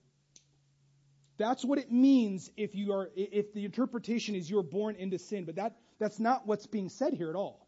That's 1.38 1.63
what 1.63 1.78
it 1.78 1.91
means 1.91 2.49
if 2.58 2.76
you 2.76 2.93
are 2.93 3.10
if 3.16 3.53
the 3.53 3.66
interpretation 3.66 4.36
is 4.36 4.49
you're 4.49 4.64
born 4.64 4.95
into 4.95 5.20
sin, 5.20 5.45
but 5.45 5.55
that 5.55 5.78
that's 5.99 6.20
not 6.20 6.47
what's 6.47 6.68
being 6.68 6.89
said 6.89 7.14
here 7.14 7.30
at 7.30 7.36
all. 7.36 7.68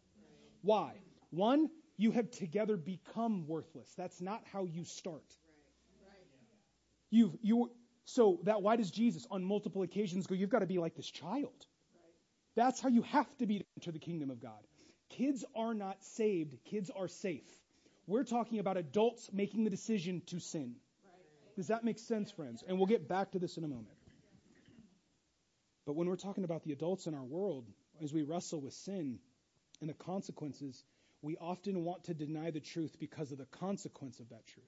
Why? 0.62 0.92
One, 1.30 1.70
you 1.96 2.10
have 2.10 2.30
together 2.30 2.76
become 2.76 3.46
worthless. 3.46 3.92
That's 3.96 4.20
not 4.20 4.42
how 4.52 4.64
you 4.64 4.84
start. 4.84 5.24
You 7.10 7.38
you 7.42 7.70
so 8.04 8.40
that 8.44 8.62
why 8.62 8.76
does 8.76 8.90
Jesus 8.90 9.26
on 9.30 9.44
multiple 9.44 9.82
occasions 9.82 10.26
go, 10.26 10.34
you've 10.34 10.50
got 10.50 10.60
to 10.60 10.66
be 10.66 10.78
like 10.78 10.96
this 10.96 11.10
child? 11.10 11.66
That's 12.60 12.78
how 12.78 12.90
you 12.90 13.00
have 13.00 13.26
to 13.38 13.46
be 13.46 13.60
to 13.60 13.64
enter 13.78 13.90
the 13.90 13.98
kingdom 13.98 14.28
of 14.28 14.38
God. 14.38 14.60
Kids 15.08 15.46
are 15.56 15.72
not 15.72 16.04
saved, 16.04 16.54
kids 16.66 16.90
are 16.94 17.08
safe. 17.08 17.48
We're 18.06 18.24
talking 18.24 18.58
about 18.58 18.76
adults 18.76 19.30
making 19.32 19.64
the 19.64 19.70
decision 19.70 20.20
to 20.26 20.40
sin. 20.40 20.74
Does 21.56 21.68
that 21.68 21.84
make 21.84 21.98
sense, 21.98 22.30
friends? 22.30 22.62
And 22.68 22.76
we'll 22.76 22.86
get 22.86 23.08
back 23.08 23.30
to 23.30 23.38
this 23.38 23.56
in 23.56 23.64
a 23.64 23.66
moment. 23.66 23.96
But 25.86 25.96
when 25.96 26.06
we're 26.06 26.16
talking 26.16 26.44
about 26.44 26.62
the 26.62 26.72
adults 26.72 27.06
in 27.06 27.14
our 27.14 27.24
world, 27.24 27.64
as 28.02 28.12
we 28.12 28.24
wrestle 28.24 28.60
with 28.60 28.74
sin 28.74 29.20
and 29.80 29.88
the 29.88 29.94
consequences, 29.94 30.84
we 31.22 31.38
often 31.38 31.82
want 31.82 32.04
to 32.04 32.14
deny 32.14 32.50
the 32.50 32.60
truth 32.60 32.94
because 33.00 33.32
of 33.32 33.38
the 33.38 33.46
consequence 33.46 34.20
of 34.20 34.28
that 34.28 34.46
truth. 34.46 34.66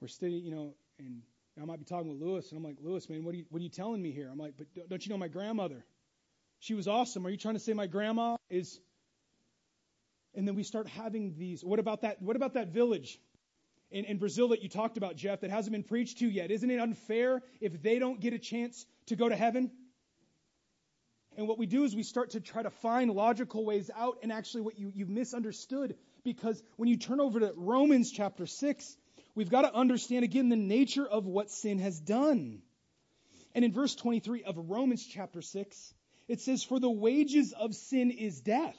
We're 0.00 0.08
studying, 0.08 0.42
you 0.42 0.52
know, 0.52 0.74
and 0.98 1.20
I 1.60 1.64
might 1.64 1.78
be 1.78 1.84
talking 1.84 2.10
with 2.10 2.20
Lewis, 2.20 2.50
and 2.50 2.58
I'm 2.58 2.64
like, 2.64 2.78
Lewis, 2.82 3.08
man, 3.08 3.24
what 3.24 3.34
are 3.34 3.38
you, 3.38 3.44
what 3.48 3.60
are 3.60 3.62
you 3.62 3.68
telling 3.68 4.02
me 4.02 4.10
here? 4.10 4.28
I'm 4.30 4.38
like, 4.38 4.54
but 4.58 4.88
don't 4.88 5.04
you 5.04 5.10
know 5.10 5.18
my 5.18 5.28
grandmother? 5.28 5.84
she 6.64 6.72
was 6.72 6.88
awesome. 6.88 7.26
Are 7.26 7.30
you 7.30 7.36
trying 7.36 7.56
to 7.56 7.60
say 7.60 7.74
my 7.74 7.86
grandma 7.86 8.36
is 8.48 8.80
and 10.34 10.48
then 10.48 10.54
we 10.54 10.62
start 10.62 10.88
having 10.88 11.34
these 11.38 11.62
what 11.62 11.78
about 11.78 12.00
that 12.02 12.22
what 12.22 12.36
about 12.36 12.54
that 12.54 12.68
village 12.68 13.20
in, 13.90 14.06
in 14.06 14.16
Brazil 14.16 14.48
that 14.48 14.62
you 14.62 14.70
talked 14.70 14.96
about, 14.96 15.14
Jeff, 15.14 15.42
that 15.42 15.50
hasn't 15.50 15.72
been 15.72 15.82
preached 15.82 16.18
to 16.18 16.26
yet? 16.26 16.50
Isn't 16.50 16.70
it 16.70 16.80
unfair 16.80 17.42
if 17.60 17.82
they 17.82 17.98
don't 17.98 18.18
get 18.18 18.32
a 18.32 18.38
chance 18.38 18.86
to 19.06 19.16
go 19.16 19.28
to 19.28 19.36
heaven? 19.36 19.70
And 21.36 21.48
what 21.48 21.58
we 21.58 21.66
do 21.66 21.84
is 21.84 21.94
we 21.94 22.02
start 22.02 22.30
to 22.30 22.40
try 22.40 22.62
to 22.62 22.70
find 22.70 23.10
logical 23.10 23.64
ways 23.64 23.90
out, 23.94 24.18
and 24.22 24.32
actually, 24.32 24.62
what 24.62 24.78
you, 24.78 24.92
you've 24.94 25.10
misunderstood 25.10 25.96
because 26.22 26.62
when 26.76 26.88
you 26.88 26.96
turn 26.96 27.20
over 27.20 27.40
to 27.40 27.52
Romans 27.56 28.10
chapter 28.10 28.46
6, 28.46 28.96
we've 29.34 29.50
got 29.50 29.62
to 29.62 29.74
understand 29.74 30.24
again 30.24 30.48
the 30.48 30.56
nature 30.56 31.06
of 31.06 31.26
what 31.26 31.50
sin 31.50 31.78
has 31.78 31.98
done. 32.00 32.62
And 33.54 33.64
in 33.64 33.72
verse 33.72 33.94
23 33.94 34.42
of 34.44 34.56
Romans 34.58 35.06
chapter 35.06 35.42
6, 35.42 35.94
it 36.28 36.40
says, 36.40 36.64
For 36.64 36.80
the 36.80 36.90
wages 36.90 37.52
of 37.52 37.74
sin 37.74 38.10
is 38.10 38.40
death, 38.40 38.76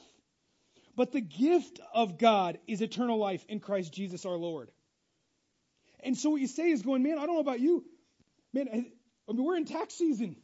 but 0.94 1.12
the 1.12 1.20
gift 1.20 1.80
of 1.94 2.18
God 2.18 2.58
is 2.66 2.82
eternal 2.82 3.18
life 3.18 3.44
in 3.48 3.60
Christ 3.60 3.92
Jesus 3.92 4.26
our 4.26 4.36
Lord. 4.36 4.70
And 6.00 6.16
so 6.16 6.30
what 6.30 6.40
you 6.40 6.46
say 6.46 6.70
is 6.70 6.82
going, 6.82 7.02
man, 7.02 7.18
I 7.18 7.26
don't 7.26 7.34
know 7.34 7.40
about 7.40 7.60
you. 7.60 7.84
Man, 8.52 8.68
I 8.70 9.32
mean, 9.32 9.44
we're 9.44 9.56
in 9.56 9.64
tax 9.64 9.94
season. 9.94 10.36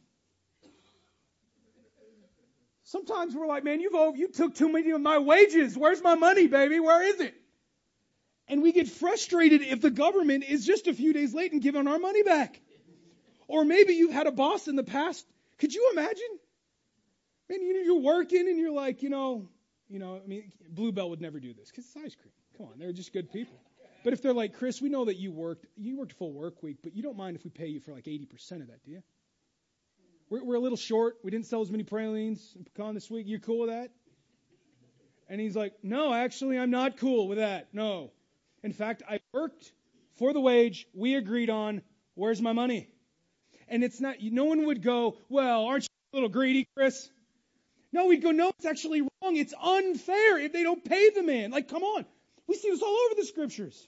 Sometimes 2.83 3.33
we're 3.33 3.47
like, 3.47 3.63
man, 3.63 3.79
you've 3.79 4.17
you 4.17 4.27
took 4.27 4.55
too 4.55 4.71
many 4.71 4.91
of 4.91 5.01
my 5.01 5.17
wages. 5.17 5.77
Where's 5.77 6.03
my 6.03 6.15
money, 6.15 6.47
baby? 6.47 6.79
Where 6.79 7.01
is 7.01 7.19
it? 7.19 7.33
And 8.53 8.61
we 8.61 8.71
get 8.71 8.87
frustrated 8.87 9.63
if 9.63 9.81
the 9.81 9.89
government 9.89 10.43
is 10.43 10.63
just 10.63 10.85
a 10.85 10.93
few 10.93 11.11
days 11.11 11.33
late 11.33 11.53
in 11.53 11.59
giving 11.59 11.87
our 11.87 11.97
money 11.97 12.21
back. 12.21 12.61
Or 13.47 13.65
maybe 13.65 13.93
you've 13.93 14.13
had 14.13 14.27
a 14.27 14.31
boss 14.31 14.67
in 14.67 14.75
the 14.75 14.83
past. 14.83 15.25
Could 15.57 15.73
you 15.73 15.89
imagine? 15.91 16.37
Man, 17.49 17.61
you're 17.83 17.99
working 17.99 18.47
and 18.47 18.59
you're 18.59 18.71
like, 18.71 19.01
you 19.01 19.09
know, 19.09 19.49
you 19.89 19.97
know, 19.97 20.21
I 20.23 20.27
mean, 20.27 20.51
Bluebell 20.69 21.09
would 21.09 21.19
never 21.19 21.39
do 21.39 21.55
this 21.55 21.71
because 21.71 21.85
it's 21.85 21.97
ice 21.97 22.13
cream. 22.13 22.31
Come 22.55 22.67
on, 22.67 22.73
they're 22.77 22.93
just 22.93 23.11
good 23.11 23.31
people. 23.33 23.59
But 24.03 24.13
if 24.13 24.21
they're 24.21 24.35
like, 24.35 24.53
Chris, 24.53 24.79
we 24.79 24.89
know 24.89 25.05
that 25.05 25.17
you 25.17 25.31
worked, 25.31 25.65
you 25.75 25.97
worked 25.97 26.11
a 26.11 26.15
full 26.15 26.31
work 26.31 26.61
week, 26.61 26.77
but 26.83 26.95
you 26.95 27.01
don't 27.01 27.17
mind 27.17 27.35
if 27.35 27.43
we 27.43 27.49
pay 27.49 27.65
you 27.69 27.79
for 27.79 27.91
like 27.91 28.05
80% 28.05 28.61
of 28.61 28.67
that, 28.67 28.85
do 28.85 28.91
you? 28.91 29.03
We're, 30.29 30.43
we're 30.43 30.55
a 30.57 30.59
little 30.59 30.77
short. 30.77 31.15
We 31.23 31.31
didn't 31.31 31.47
sell 31.47 31.61
as 31.61 31.71
many 31.71 31.85
pralines 31.85 32.53
and 32.55 32.67
pecan 32.67 32.93
this 32.93 33.09
week. 33.09 33.25
You 33.25 33.39
cool 33.39 33.61
with 33.61 33.71
that? 33.71 33.89
And 35.27 35.41
he's 35.41 35.55
like, 35.55 35.73
No, 35.81 36.13
actually, 36.13 36.59
I'm 36.59 36.69
not 36.69 36.97
cool 36.97 37.27
with 37.27 37.39
that. 37.39 37.69
No. 37.73 38.11
In 38.63 38.71
fact, 38.71 39.03
I 39.07 39.19
worked 39.33 39.71
for 40.15 40.33
the 40.33 40.39
wage 40.39 40.87
we 40.93 41.15
agreed 41.15 41.49
on. 41.49 41.81
Where's 42.15 42.41
my 42.41 42.53
money? 42.53 42.87
And 43.67 43.83
it's 43.83 43.99
not, 43.99 44.15
no 44.21 44.45
one 44.45 44.65
would 44.65 44.81
go, 44.81 45.17
Well, 45.29 45.65
aren't 45.65 45.83
you 45.83 45.89
a 46.13 46.15
little 46.15 46.29
greedy, 46.29 46.67
Chris? 46.75 47.09
No, 47.91 48.07
we'd 48.07 48.21
go, 48.21 48.31
No, 48.31 48.49
it's 48.57 48.65
actually 48.65 49.01
wrong. 49.01 49.35
It's 49.35 49.53
unfair 49.61 50.39
if 50.39 50.53
they 50.53 50.63
don't 50.63 50.83
pay 50.83 51.09
the 51.09 51.23
man. 51.23 51.51
Like, 51.51 51.67
come 51.67 51.83
on. 51.83 52.05
We 52.47 52.55
see 52.55 52.69
this 52.69 52.81
all 52.81 52.97
over 53.05 53.15
the 53.15 53.25
scriptures. 53.25 53.87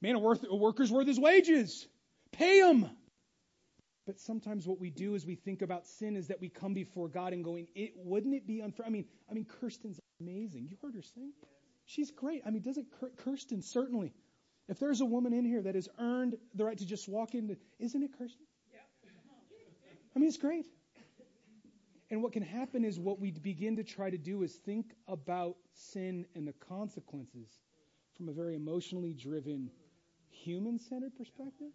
Man, 0.00 0.16
a, 0.16 0.18
worth, 0.18 0.44
a 0.48 0.54
worker's 0.54 0.90
worth 0.90 1.06
his 1.06 1.18
wages. 1.18 1.86
Pay 2.32 2.60
him. 2.60 2.88
But 4.06 4.20
sometimes 4.20 4.66
what 4.66 4.80
we 4.80 4.90
do 4.90 5.14
is 5.14 5.24
we 5.24 5.34
think 5.34 5.62
about 5.62 5.86
sin 5.86 6.16
is 6.16 6.28
that 6.28 6.40
we 6.40 6.50
come 6.50 6.74
before 6.74 7.08
God 7.08 7.32
and 7.32 7.42
going, 7.42 7.68
it 7.74 7.92
wouldn't 7.96 8.34
it 8.34 8.46
be 8.46 8.60
unfair? 8.60 8.84
I 8.86 8.90
mean, 8.90 9.06
I 9.30 9.34
mean, 9.34 9.46
Kirsten's 9.46 9.98
amazing. 10.20 10.68
You 10.68 10.76
heard 10.82 10.94
her 10.94 11.02
sing. 11.02 11.32
She's 11.86 12.10
great. 12.10 12.42
I 12.46 12.50
mean, 12.50 12.62
doesn't 12.62 12.86
Kirsten 13.16 13.62
certainly? 13.62 14.12
If 14.68 14.78
there's 14.78 15.00
a 15.00 15.04
woman 15.04 15.32
in 15.32 15.44
here 15.44 15.60
that 15.62 15.74
has 15.74 15.88
earned 15.98 16.36
the 16.54 16.64
right 16.64 16.78
to 16.78 16.86
just 16.86 17.08
walk 17.08 17.34
in, 17.34 17.56
isn't 17.78 18.02
it 18.02 18.10
Kirsten? 18.18 18.46
Yeah. 18.72 19.10
I 20.16 20.18
mean, 20.18 20.28
it's 20.28 20.38
great. 20.38 20.66
And 22.10 22.22
what 22.22 22.32
can 22.32 22.42
happen 22.42 22.84
is 22.84 22.98
what 22.98 23.18
we 23.18 23.32
begin 23.32 23.76
to 23.76 23.84
try 23.84 24.08
to 24.08 24.18
do 24.18 24.42
is 24.42 24.54
think 24.54 24.94
about 25.08 25.56
sin 25.72 26.26
and 26.34 26.46
the 26.46 26.52
consequences 26.52 27.48
from 28.16 28.28
a 28.28 28.32
very 28.32 28.54
emotionally 28.54 29.12
driven, 29.12 29.70
human 30.30 30.78
centered 30.78 31.16
perspective. 31.16 31.72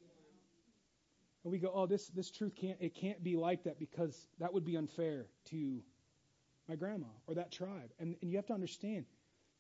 And 1.44 1.52
we 1.52 1.60
go, 1.60 1.72
oh, 1.74 1.86
this, 1.86 2.08
this 2.10 2.32
truth 2.32 2.54
can't, 2.56 2.78
it 2.80 2.96
can't 2.96 3.24
be 3.24 3.36
like 3.36 3.64
that 3.64 3.80
because 3.80 4.28
that 4.40 4.54
would 4.54 4.66
be 4.66 4.78
unfair 4.78 5.28
to 5.50 5.82
my 6.68 6.76
grandma 6.76 7.08
or 7.28 7.36
that 7.36 7.52
tribe. 7.52 7.92
And, 8.00 8.16
and 8.22 8.30
you 8.30 8.38
have 8.38 8.48
to 8.48 8.54
understand, 8.54 9.06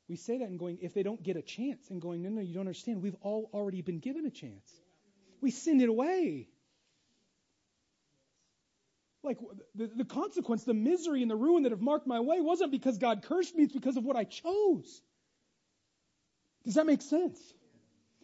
we 0.09 0.15
say 0.15 0.39
that 0.39 0.49
and 0.49 0.57
going, 0.57 0.79
if 0.81 0.93
they 0.93 1.03
don't 1.03 1.21
get 1.21 1.37
a 1.37 1.41
chance, 1.41 1.89
and 1.91 2.01
going, 2.01 2.23
no, 2.23 2.29
no, 2.29 2.41
you 2.41 2.53
don't 2.53 2.61
understand. 2.61 3.01
We've 3.01 3.15
all 3.21 3.49
already 3.53 3.81
been 3.83 3.99
given 3.99 4.25
a 4.25 4.31
chance. 4.31 4.81
We 5.39 5.51
send 5.51 5.81
it 5.81 5.87
away. 5.87 6.47
Like 9.21 9.37
the, 9.75 9.87
the 9.87 10.05
consequence, 10.05 10.63
the 10.63 10.73
misery 10.73 11.21
and 11.21 11.29
the 11.29 11.35
ruin 11.35 11.63
that 11.63 11.71
have 11.71 11.81
marked 11.81 12.07
my 12.07 12.19
way 12.21 12.41
wasn't 12.41 12.71
because 12.71 12.97
God 12.97 13.21
cursed 13.21 13.55
me, 13.55 13.63
it's 13.63 13.73
because 13.73 13.97
of 13.97 14.03
what 14.03 14.15
I 14.15 14.23
chose. 14.23 15.01
Does 16.65 16.75
that 16.75 16.85
make 16.85 17.01
sense? 17.01 17.39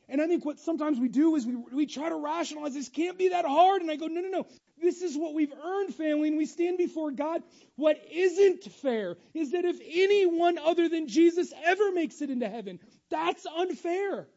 And 0.09 0.21
I 0.21 0.27
think 0.27 0.45
what 0.45 0.59
sometimes 0.59 0.99
we 0.99 1.09
do 1.09 1.35
is 1.35 1.45
we, 1.45 1.55
we 1.55 1.85
try 1.85 2.09
to 2.09 2.15
rationalize 2.15 2.73
this 2.73 2.89
can't 2.89 3.17
be 3.17 3.29
that 3.29 3.45
hard. 3.45 3.81
And 3.81 3.91
I 3.91 3.95
go, 3.95 4.07
no, 4.07 4.21
no, 4.21 4.29
no. 4.29 4.47
This 4.81 5.01
is 5.01 5.17
what 5.17 5.33
we've 5.33 5.53
earned, 5.53 5.95
family, 5.95 6.27
and 6.27 6.37
we 6.37 6.45
stand 6.45 6.77
before 6.77 7.11
God. 7.11 7.41
What 7.75 7.97
isn't 8.11 8.63
fair 8.65 9.15
is 9.33 9.51
that 9.51 9.65
if 9.65 9.79
anyone 9.85 10.57
other 10.57 10.89
than 10.89 11.07
Jesus 11.07 11.53
ever 11.63 11.91
makes 11.91 12.21
it 12.21 12.29
into 12.29 12.49
heaven, 12.49 12.79
that's 13.09 13.45
unfair. 13.45 14.27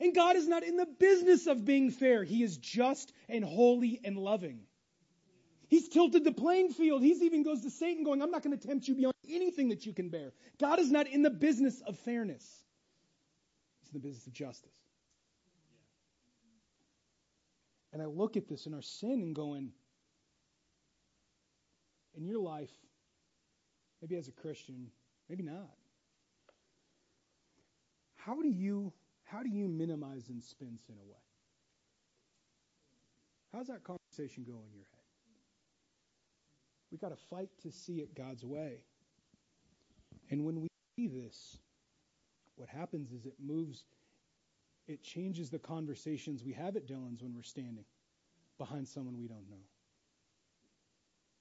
And 0.00 0.14
God 0.14 0.36
is 0.36 0.48
not 0.48 0.62
in 0.62 0.76
the 0.76 0.86
business 0.86 1.46
of 1.46 1.64
being 1.64 1.90
fair. 1.90 2.24
He 2.24 2.42
is 2.42 2.56
just 2.56 3.12
and 3.28 3.44
holy 3.44 4.00
and 4.04 4.16
loving. 4.16 4.60
He's 5.68 5.88
tilted 5.88 6.24
the 6.24 6.32
playing 6.32 6.72
field. 6.72 7.02
He 7.02 7.10
even 7.10 7.42
goes 7.42 7.62
to 7.62 7.70
Satan 7.70 8.02
going, 8.02 8.22
I'm 8.22 8.30
not 8.30 8.42
going 8.42 8.58
to 8.58 8.66
tempt 8.66 8.88
you 8.88 8.94
beyond 8.94 9.14
anything 9.28 9.68
that 9.68 9.86
you 9.86 9.92
can 9.92 10.08
bear. 10.08 10.32
God 10.58 10.80
is 10.80 10.90
not 10.90 11.06
in 11.06 11.22
the 11.22 11.30
business 11.30 11.80
of 11.86 11.98
fairness 12.00 12.44
He's 13.82 13.94
in 13.94 14.00
the 14.00 14.06
business 14.06 14.26
of 14.26 14.32
justice. 14.32 14.76
And 17.92 18.00
I 18.00 18.06
look 18.06 18.36
at 18.36 18.48
this 18.48 18.66
in 18.66 18.74
our 18.74 18.82
sin 18.82 19.22
and 19.22 19.34
going, 19.34 19.70
in 22.16 22.24
your 22.24 22.40
life, 22.40 22.70
maybe 24.00 24.16
as 24.16 24.28
a 24.28 24.32
Christian, 24.32 24.88
maybe 25.28 25.42
not. 25.42 25.76
How 28.16 28.40
do 28.40 28.48
you 28.48 28.92
how 29.24 29.42
do 29.44 29.48
you 29.48 29.68
minimize 29.68 30.28
and 30.28 30.42
spin 30.42 30.76
sin 30.84 30.96
away? 30.98 31.16
How's 33.52 33.68
that 33.68 33.84
conversation 33.84 34.44
go 34.44 34.54
in 34.66 34.72
your 34.74 34.86
head? 34.90 35.00
We 36.90 36.98
got 36.98 37.10
to 37.10 37.24
fight 37.30 37.50
to 37.62 37.70
see 37.70 38.00
it 38.00 38.14
God's 38.14 38.44
way. 38.44 38.82
And 40.30 40.44
when 40.44 40.60
we 40.60 40.68
see 40.96 41.06
this, 41.06 41.58
what 42.56 42.68
happens 42.68 43.12
is 43.12 43.24
it 43.24 43.34
moves, 43.40 43.84
it 44.90 45.04
changes 45.04 45.50
the 45.50 45.58
conversations 45.58 46.42
we 46.44 46.52
have 46.52 46.76
at 46.76 46.86
Dillons 46.86 47.22
when 47.22 47.34
we're 47.34 47.42
standing 47.42 47.84
behind 48.58 48.88
someone 48.88 49.16
we 49.16 49.28
don't 49.28 49.48
know. 49.48 49.64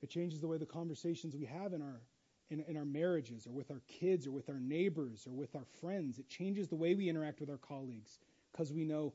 It 0.04 0.10
changes 0.12 0.40
the 0.40 0.48
way 0.48 0.58
the 0.58 0.68
conversations 0.68 1.36
we 1.36 1.46
have 1.46 1.74
in 1.74 1.82
our 1.82 2.00
in, 2.52 2.64
in, 2.68 2.78
our 2.78 2.86
marriages 2.86 3.46
or 3.46 3.52
with 3.54 3.70
our 3.70 3.82
kids 4.00 4.26
or 4.26 4.32
with 4.32 4.50
our 4.50 4.60
neighbors 4.60 5.28
or 5.28 5.34
with 5.34 5.56
our 5.56 5.66
friends. 5.82 6.18
It 6.18 6.30
changes 6.30 6.68
the 6.68 6.76
way 6.76 6.96
we 6.96 7.08
interact 7.08 7.40
with 7.40 7.50
our 7.50 7.58
colleagues 7.58 8.18
because 8.52 8.74
we 8.74 8.86
know, 8.86 9.14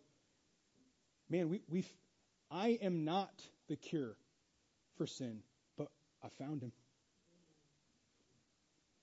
man, 1.30 1.48
we 1.48 1.62
we 1.68 1.84
I 2.50 2.78
am 2.82 3.04
not 3.04 3.32
the 3.68 3.76
cure 3.76 4.16
for 4.96 5.06
sin, 5.06 5.40
but 5.78 5.88
I 6.22 6.28
found 6.38 6.62
him. 6.62 6.72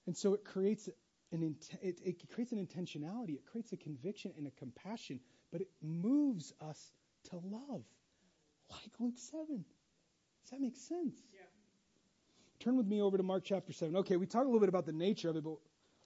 And 0.08 0.16
so 0.16 0.34
it 0.34 0.44
creates 0.44 0.90
it, 1.32 2.02
it 2.04 2.30
creates 2.30 2.52
an 2.52 2.66
intentionality, 2.66 3.36
it 3.36 3.46
creates 3.46 3.72
a 3.72 3.78
conviction 3.78 4.34
and 4.38 4.48
a 4.48 4.52
compassion, 4.52 5.20
but 5.52 5.62
it 5.62 5.70
moves 5.82 6.54
us 6.62 6.92
to 7.30 7.38
love, 7.38 7.84
like 8.70 8.92
Luke 9.00 9.18
7. 9.18 9.64
Does 10.44 10.52
that 10.52 10.60
make 10.60 10.76
sense? 10.76 11.16
Yeah. 11.34 11.42
Turn 12.60 12.78
with 12.78 12.88
me 12.88 13.02
over 13.02 13.18
to 13.18 13.24
Mark 13.24 13.44
chapter 13.46 13.74
7. 13.74 13.96
Okay, 13.98 14.18
we 14.18 14.26
talked 14.26 14.46
a 14.46 14.48
little 14.48 14.60
bit 14.60 14.70
about 14.70 14.86
the 14.86 14.94
nature 14.94 15.30
of 15.30 15.36
it, 15.36 15.44
but 15.44 15.58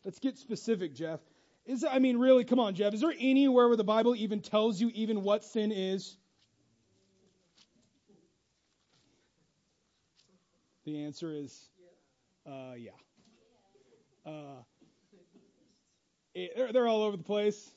let's 0.04 0.20
get 0.20 0.38
specific, 0.38 0.94
Jeff. 0.94 1.20
Is 1.66 1.84
I 1.84 1.98
mean, 1.98 2.18
really, 2.18 2.44
come 2.44 2.60
on, 2.60 2.76
Jeff. 2.76 2.94
Is 2.94 3.02
there 3.02 3.14
anywhere 3.20 3.68
where 3.68 3.78
the 3.78 3.84
Bible 3.84 4.16
even 4.16 4.40
tells 4.40 4.80
you 4.80 4.92
even 4.94 5.24
what 5.24 5.44
sin 5.44 5.72
is? 5.72 6.16
The 10.86 11.04
answer 11.04 11.32
is, 11.34 11.70
uh, 12.46 12.74
yeah. 12.78 12.92
Uh, 14.24 14.62
they're, 16.36 16.74
they're 16.74 16.88
all 16.88 17.04
over 17.04 17.18
the 17.18 17.24
place. 17.24 17.72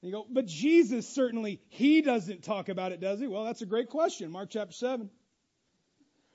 And 0.00 0.10
you 0.10 0.16
go, 0.16 0.26
but 0.30 0.46
Jesus 0.46 1.08
certainly, 1.08 1.60
he 1.68 2.02
doesn't 2.02 2.42
talk 2.44 2.68
about 2.68 2.92
it, 2.92 3.00
does 3.00 3.20
he? 3.20 3.26
Well, 3.26 3.44
that's 3.44 3.62
a 3.62 3.66
great 3.66 3.88
question. 3.88 4.30
Mark 4.30 4.48
chapter 4.50 4.72
7. 4.72 5.10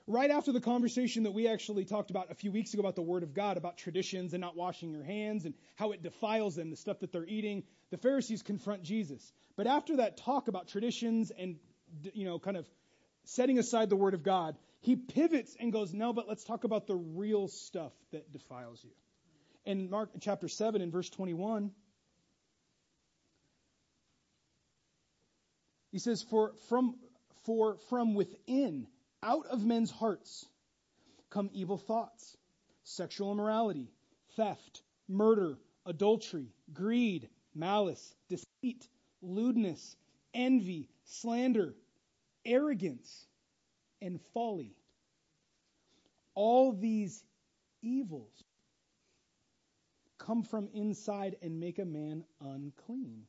Right 0.06 0.30
after 0.30 0.52
the 0.52 0.60
conversation 0.60 1.22
that 1.22 1.32
we 1.32 1.48
actually 1.48 1.86
talked 1.86 2.10
about 2.10 2.30
a 2.30 2.34
few 2.34 2.52
weeks 2.52 2.74
ago 2.74 2.80
about 2.80 2.94
the 2.94 3.00
Word 3.00 3.22
of 3.22 3.32
God, 3.32 3.56
about 3.56 3.78
traditions 3.78 4.34
and 4.34 4.40
not 4.42 4.54
washing 4.54 4.90
your 4.90 5.02
hands 5.02 5.46
and 5.46 5.54
how 5.76 5.92
it 5.92 6.02
defiles 6.02 6.56
them, 6.56 6.68
the 6.68 6.76
stuff 6.76 7.00
that 7.00 7.10
they're 7.10 7.24
eating, 7.24 7.62
the 7.90 7.96
Pharisees 7.96 8.42
confront 8.42 8.82
Jesus. 8.82 9.32
But 9.56 9.66
after 9.66 9.96
that 9.96 10.18
talk 10.18 10.48
about 10.48 10.68
traditions 10.68 11.32
and, 11.38 11.56
you 12.12 12.26
know, 12.26 12.38
kind 12.38 12.58
of 12.58 12.68
setting 13.24 13.58
aside 13.58 13.88
the 13.88 13.96
Word 13.96 14.12
of 14.12 14.22
God, 14.22 14.56
he 14.80 14.94
pivots 14.94 15.56
and 15.58 15.72
goes, 15.72 15.94
no, 15.94 16.12
but 16.12 16.28
let's 16.28 16.44
talk 16.44 16.64
about 16.64 16.86
the 16.86 16.96
real 16.96 17.48
stuff 17.48 17.92
that 18.12 18.30
defiles 18.30 18.84
you. 18.84 18.90
In 19.66 19.88
Mark 19.88 20.10
chapter 20.20 20.48
7 20.48 20.82
in 20.82 20.90
verse 20.90 21.08
21, 21.08 21.70
he 25.90 25.98
says, 25.98 26.22
for 26.22 26.52
from, 26.68 26.96
for 27.44 27.78
from 27.88 28.14
within, 28.14 28.86
out 29.22 29.46
of 29.46 29.64
men's 29.64 29.90
hearts, 29.90 30.44
come 31.30 31.48
evil 31.54 31.78
thoughts, 31.78 32.36
sexual 32.82 33.32
immorality, 33.32 33.90
theft, 34.36 34.82
murder, 35.08 35.56
adultery, 35.86 36.52
greed, 36.74 37.28
malice, 37.54 38.14
deceit, 38.28 38.86
lewdness, 39.22 39.96
envy, 40.34 40.90
slander, 41.04 41.74
arrogance, 42.44 43.26
and 44.02 44.20
folly. 44.34 44.76
All 46.34 46.72
these 46.72 47.24
evils 47.80 48.44
come 50.24 50.42
from 50.42 50.68
inside 50.72 51.36
and 51.42 51.58
make 51.60 51.78
a 51.78 51.84
man 51.84 52.24
unclean. 52.40 53.24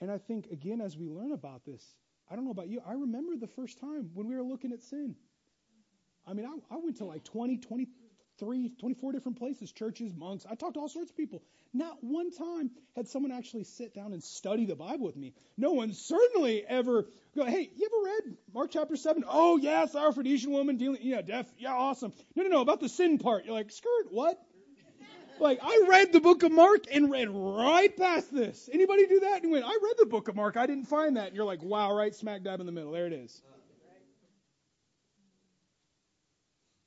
And 0.00 0.10
I 0.10 0.18
think, 0.18 0.48
again, 0.50 0.80
as 0.80 0.96
we 0.96 1.08
learn 1.08 1.32
about 1.32 1.64
this, 1.64 1.94
I 2.28 2.34
don't 2.34 2.44
know 2.44 2.50
about 2.50 2.68
you, 2.68 2.80
I 2.86 2.92
remember 2.92 3.36
the 3.36 3.46
first 3.46 3.78
time 3.78 4.10
when 4.14 4.28
we 4.28 4.34
were 4.34 4.42
looking 4.42 4.72
at 4.72 4.82
sin. 4.82 5.14
I 6.26 6.32
mean, 6.32 6.46
I, 6.46 6.74
I 6.74 6.78
went 6.78 6.96
to 6.96 7.04
like 7.04 7.24
20, 7.24 7.58
20, 7.58 7.88
three, 8.42 8.72
24 8.80 9.12
different 9.12 9.38
places, 9.38 9.70
churches, 9.70 10.12
monks. 10.16 10.44
I 10.50 10.56
talked 10.56 10.74
to 10.74 10.80
all 10.80 10.88
sorts 10.88 11.10
of 11.10 11.16
people. 11.16 11.42
Not 11.72 12.02
one 12.02 12.32
time 12.32 12.72
had 12.96 13.06
someone 13.06 13.30
actually 13.30 13.62
sit 13.62 13.94
down 13.94 14.12
and 14.12 14.22
study 14.22 14.66
the 14.66 14.74
Bible 14.74 15.06
with 15.06 15.16
me. 15.16 15.32
No 15.56 15.70
one 15.72 15.92
certainly 15.92 16.64
ever 16.66 17.06
go, 17.36 17.44
hey, 17.44 17.70
you 17.76 17.86
ever 17.86 18.04
read 18.04 18.36
Mark 18.52 18.72
chapter 18.72 18.96
7? 18.96 19.22
Oh, 19.28 19.58
yes, 19.58 19.92
yeah, 19.94 20.00
Syrophoenician 20.00 20.48
woman 20.48 20.76
dealing, 20.76 20.98
yeah, 21.02 21.22
deaf, 21.22 21.46
yeah, 21.56 21.72
awesome. 21.72 22.12
No, 22.34 22.42
no, 22.42 22.48
no, 22.48 22.60
about 22.62 22.80
the 22.80 22.88
sin 22.88 23.18
part. 23.18 23.44
You're 23.44 23.54
like, 23.54 23.70
skirt, 23.70 24.08
what? 24.10 24.42
Like, 25.38 25.60
I 25.62 25.84
read 25.88 26.12
the 26.12 26.20
book 26.20 26.42
of 26.42 26.50
Mark 26.50 26.84
and 26.92 27.12
read 27.12 27.28
right 27.30 27.96
past 27.96 28.34
this. 28.34 28.68
Anybody 28.72 29.06
do 29.06 29.20
that? 29.20 29.44
And 29.44 29.52
went, 29.52 29.64
I 29.64 29.78
read 29.82 29.94
the 29.98 30.06
book 30.06 30.26
of 30.26 30.34
Mark. 30.34 30.56
I 30.56 30.66
didn't 30.66 30.86
find 30.86 31.16
that. 31.16 31.28
And 31.28 31.36
you're 31.36 31.44
like, 31.44 31.62
wow, 31.62 31.94
right 31.94 32.14
smack 32.14 32.42
dab 32.42 32.58
in 32.58 32.66
the 32.66 32.72
middle. 32.72 32.90
There 32.90 33.06
it 33.06 33.12
is. 33.12 33.40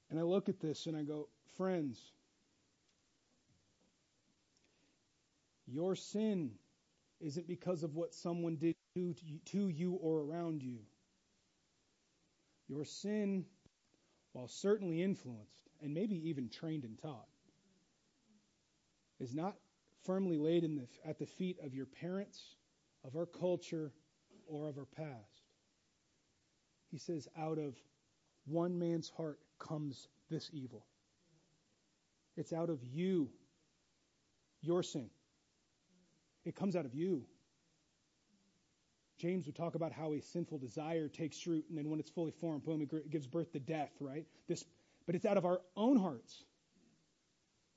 And 0.10 0.20
I 0.20 0.24
look 0.24 0.50
at 0.50 0.60
this 0.60 0.86
and 0.86 0.96
I 0.96 1.04
go, 1.04 1.28
Friends, 1.58 2.12
your 5.68 5.96
sin 5.96 6.52
isn't 7.22 7.48
because 7.48 7.84
of 7.84 7.96
what 7.96 8.14
someone 8.14 8.58
did 8.58 8.76
to 9.46 9.70
you 9.70 9.94
or 9.94 10.22
around 10.22 10.62
you. 10.62 10.80
Your 12.68 12.84
sin, 12.84 13.46
while 14.34 14.48
certainly 14.48 15.02
influenced 15.02 15.70
and 15.82 15.94
maybe 15.94 16.30
even 16.30 16.50
trained 16.50 16.84
and 16.84 16.98
taught, 16.98 17.28
is 19.20 19.34
not 19.34 19.56
firmly 20.04 20.38
laid 20.38 20.64
the, 20.64 20.88
at 21.10 21.20
the 21.20 21.26
feet 21.26 21.58
of 21.64 21.74
your 21.74 21.86
parents, 21.86 22.56
of 23.04 23.16
our 23.16 23.26
culture, 23.26 23.92
or 24.48 24.68
of 24.68 24.78
our 24.78 24.86
past. 24.86 25.42
He 26.92 26.98
says, 26.98 27.28
out 27.38 27.58
of 27.58 27.76
one 28.46 28.78
man's 28.78 29.10
heart 29.10 29.40
comes 29.60 30.08
this 30.30 30.50
evil. 30.54 30.86
It's 32.38 32.52
out 32.54 32.70
of 32.70 32.84
you, 32.84 33.30
your 34.62 34.84
sin. 34.84 35.10
It 36.44 36.56
comes 36.56 36.76
out 36.76 36.86
of 36.86 36.94
you. 36.94 37.26
James 39.18 39.46
would 39.46 39.56
talk 39.56 39.76
about 39.76 39.94
how 39.94 40.14
a 40.14 40.22
sinful 40.22 40.58
desire 40.58 41.08
takes 41.08 41.48
root, 41.48 41.66
and 41.70 41.78
then 41.78 41.90
when 41.90 42.00
it's 42.00 42.10
fully 42.10 42.32
formed, 42.42 42.66
boom, 42.66 42.82
it 42.82 43.10
gives 43.10 43.28
birth 43.28 43.52
to 43.54 43.60
death, 43.60 43.92
right? 44.02 44.26
This, 44.48 44.64
but 45.06 45.16
it's 45.16 45.26
out 45.26 45.38
of 45.38 45.46
our 45.46 45.62
own 45.76 45.98
hearts. 45.98 46.44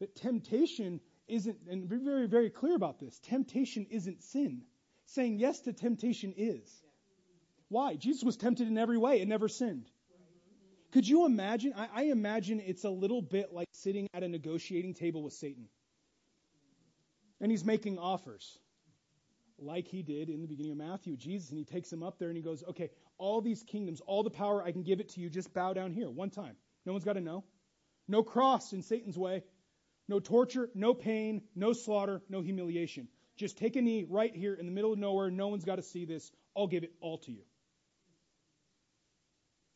That 0.01 0.17
temptation 0.17 1.01
isn't, 1.29 1.59
and 1.71 1.89
be 1.89 1.97
very, 1.97 2.27
very 2.27 2.51
clear 2.51 2.75
about 2.75 2.99
this 2.99 3.19
temptation 3.21 3.87
isn't 3.91 4.23
sin. 4.23 4.63
Saying 5.07 5.39
yes 5.39 5.61
to 5.61 5.73
temptation 5.73 6.35
is. 6.37 6.69
Why? 7.69 7.95
Jesus 7.95 8.25
was 8.25 8.37
tempted 8.37 8.67
in 8.67 8.77
every 8.77 8.99
way 8.99 9.21
and 9.21 9.29
never 9.29 9.49
sinned. 9.49 9.89
Could 10.93 11.07
you 11.07 11.27
imagine? 11.27 11.75
I, 11.77 11.89
I, 11.95 12.03
imagine 12.05 12.63
it's 12.65 12.85
a 12.85 12.91
little 12.91 13.21
bit 13.21 13.53
like 13.53 13.69
sitting 13.73 14.09
at 14.15 14.23
a 14.23 14.29
negotiating 14.29 14.95
table 14.95 15.23
with 15.23 15.35
Satan. 15.35 15.69
And 17.41 17.51
he's 17.51 17.65
making 17.65 17.99
offers, 17.99 18.59
like 19.59 19.87
he 19.87 20.03
did 20.03 20.31
in 20.31 20.41
the 20.41 20.49
beginning 20.49 20.73
of 20.73 20.79
Matthew, 20.79 21.17
Jesus. 21.17 21.51
And 21.51 21.59
he 21.59 21.65
takes 21.65 21.93
him 21.93 22.03
up 22.03 22.19
there 22.19 22.29
and 22.29 22.37
he 22.37 22.43
goes, 22.43 22.65
Okay, 22.71 22.91
all 23.19 23.41
these 23.43 23.63
kingdoms, 23.63 24.01
all 24.07 24.23
the 24.23 24.31
power, 24.31 24.63
I 24.63 24.73
can 24.73 24.83
give 24.83 25.01
it 25.01 25.11
to 25.11 25.21
you. 25.21 25.29
Just 25.29 25.53
bow 25.53 25.75
down 25.75 25.93
here 25.93 26.09
one 26.09 26.31
time. 26.31 26.57
No 26.87 26.93
one's 26.93 27.05
got 27.05 27.15
to 27.15 27.21
know. 27.21 27.45
No 28.09 28.23
cross 28.23 28.73
in 28.73 28.83
Satan's 28.83 29.19
way. 29.19 29.43
No 30.09 30.21
torture, 30.21 30.71
no 30.75 30.95
pain, 30.95 31.43
no 31.55 31.75
slaughter, 31.75 32.23
no 32.31 32.41
humiliation. 32.41 33.09
Just 33.37 33.59
take 33.59 33.77
a 33.77 33.83
knee 33.83 34.07
right 34.09 34.35
here 34.35 34.55
in 34.55 34.65
the 34.65 34.73
middle 34.73 34.95
of 34.95 34.99
nowhere. 34.99 35.31
No 35.31 35.49
one's 35.49 35.65
got 35.65 35.77
to 35.77 35.83
see 35.83 36.07
this. 36.07 36.33
I'll 36.57 36.67
give 36.67 36.83
it 36.83 36.95
all 37.01 37.19
to 37.19 37.31
you. 37.31 37.43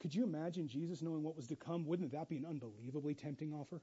Could 0.03 0.14
you 0.14 0.24
imagine 0.24 0.66
Jesus 0.66 1.00
knowing 1.00 1.22
what 1.22 1.36
was 1.36 1.46
to 1.46 1.57
come? 1.57 1.86
Wouldn't 1.86 2.11
that 2.11 2.28
be 2.28 2.36
an 2.36 2.44
unbelievably 2.44 3.14
tempting 3.14 3.53
offer? 3.55 3.80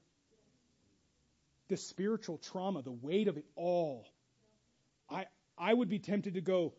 The 1.68 1.78
spiritual 1.78 2.36
trauma, 2.36 2.82
the 2.82 2.92
weight 2.92 3.26
of 3.26 3.38
it 3.38 3.46
all. 3.56 4.06
I, 5.08 5.24
I 5.56 5.72
would 5.72 5.88
be 5.88 5.98
tempted 5.98 6.34
to 6.34 6.42
go, 6.42 6.74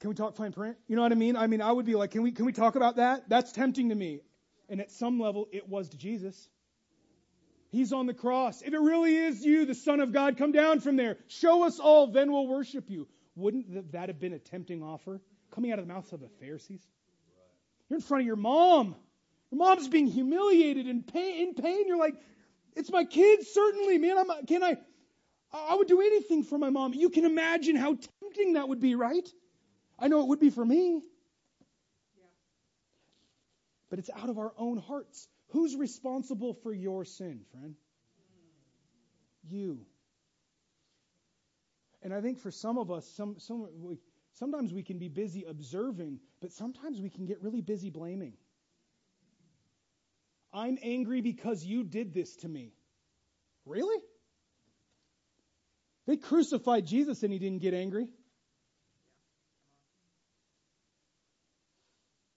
can 0.00 0.08
we 0.08 0.14
talk 0.14 0.36
fine 0.36 0.52
print? 0.52 0.78
You 0.88 0.96
know 0.96 1.02
what 1.02 1.12
I 1.12 1.16
mean? 1.16 1.36
I 1.36 1.48
mean, 1.48 1.60
I 1.60 1.70
would 1.70 1.84
be 1.84 1.96
like, 1.96 2.12
can 2.12 2.22
we, 2.22 2.32
can 2.32 2.46
we 2.46 2.52
talk 2.52 2.76
about 2.76 2.96
that? 2.96 3.28
That's 3.28 3.52
tempting 3.52 3.90
to 3.90 3.94
me. 3.94 4.20
And 4.70 4.80
at 4.80 4.90
some 4.90 5.20
level, 5.20 5.46
it 5.52 5.68
was 5.68 5.90
to 5.90 5.98
Jesus. 5.98 6.48
He's 7.68 7.92
on 7.92 8.06
the 8.06 8.14
cross. 8.14 8.62
If 8.62 8.72
it 8.72 8.80
really 8.80 9.14
is 9.14 9.44
you, 9.44 9.66
the 9.66 9.74
Son 9.74 10.00
of 10.00 10.12
God, 10.12 10.38
come 10.38 10.52
down 10.52 10.80
from 10.80 10.96
there. 10.96 11.18
Show 11.28 11.64
us 11.64 11.78
all, 11.78 12.06
then 12.06 12.32
we'll 12.32 12.46
worship 12.46 12.88
you. 12.88 13.06
Wouldn't 13.36 13.92
that 13.92 14.08
have 14.08 14.18
been 14.18 14.32
a 14.32 14.38
tempting 14.38 14.82
offer 14.82 15.20
coming 15.50 15.72
out 15.72 15.78
of 15.78 15.86
the 15.86 15.92
mouths 15.92 16.12
of 16.14 16.20
the 16.20 16.30
Pharisees? 16.40 16.82
You're 17.90 17.98
in 17.98 18.02
front 18.02 18.22
of 18.22 18.26
your 18.26 18.36
mom. 18.36 18.94
Your 19.50 19.58
mom's 19.58 19.88
being 19.88 20.06
humiliated 20.06 20.86
and 20.86 21.06
pain, 21.06 21.48
in 21.48 21.54
pain. 21.54 21.88
You're 21.88 21.98
like, 21.98 22.14
it's 22.76 22.90
my 22.90 23.04
kids, 23.04 23.48
certainly, 23.48 23.98
man. 23.98 24.16
I'm, 24.16 24.46
can 24.46 24.62
I? 24.62 24.76
I 25.52 25.74
would 25.74 25.88
do 25.88 26.00
anything 26.00 26.44
for 26.44 26.56
my 26.56 26.70
mom. 26.70 26.94
You 26.94 27.10
can 27.10 27.24
imagine 27.24 27.74
how 27.74 27.98
tempting 28.20 28.52
that 28.52 28.68
would 28.68 28.80
be, 28.80 28.94
right? 28.94 29.28
I 29.98 30.06
know 30.06 30.20
it 30.20 30.28
would 30.28 30.38
be 30.38 30.50
for 30.50 30.64
me. 30.64 31.02
But 33.90 33.98
it's 33.98 34.10
out 34.16 34.30
of 34.30 34.38
our 34.38 34.52
own 34.56 34.78
hearts. 34.78 35.28
Who's 35.48 35.74
responsible 35.74 36.54
for 36.54 36.72
your 36.72 37.04
sin, 37.04 37.40
friend? 37.50 37.74
You. 39.48 39.80
And 42.02 42.14
I 42.14 42.20
think 42.20 42.38
for 42.38 42.52
some 42.52 42.78
of 42.78 42.92
us, 42.92 43.04
some, 43.16 43.40
some, 43.40 43.68
we, 43.80 43.98
Sometimes 44.40 44.72
we 44.72 44.82
can 44.82 44.98
be 44.98 45.08
busy 45.08 45.44
observing, 45.44 46.18
but 46.40 46.50
sometimes 46.50 46.98
we 46.98 47.10
can 47.10 47.26
get 47.26 47.42
really 47.42 47.60
busy 47.60 47.90
blaming. 47.90 48.32
I'm 50.52 50.78
angry 50.82 51.20
because 51.20 51.62
you 51.62 51.84
did 51.84 52.14
this 52.14 52.36
to 52.36 52.48
me. 52.48 52.72
Really? 53.66 54.02
They 56.06 56.16
crucified 56.16 56.86
Jesus 56.86 57.22
and 57.22 57.32
he 57.32 57.38
didn't 57.38 57.60
get 57.60 57.74
angry. 57.74 58.08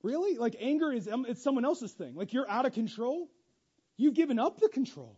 Really? 0.03 0.37
Like 0.37 0.57
anger 0.59 0.91
is 0.91 1.07
um, 1.07 1.25
it's 1.27 1.41
someone 1.41 1.63
else's 1.63 1.93
thing. 1.93 2.15
Like 2.15 2.33
you're 2.33 2.49
out 2.49 2.65
of 2.65 2.73
control. 2.73 3.29
You've 3.95 4.15
given 4.15 4.39
up 4.39 4.59
the 4.59 4.67
control. 4.67 5.17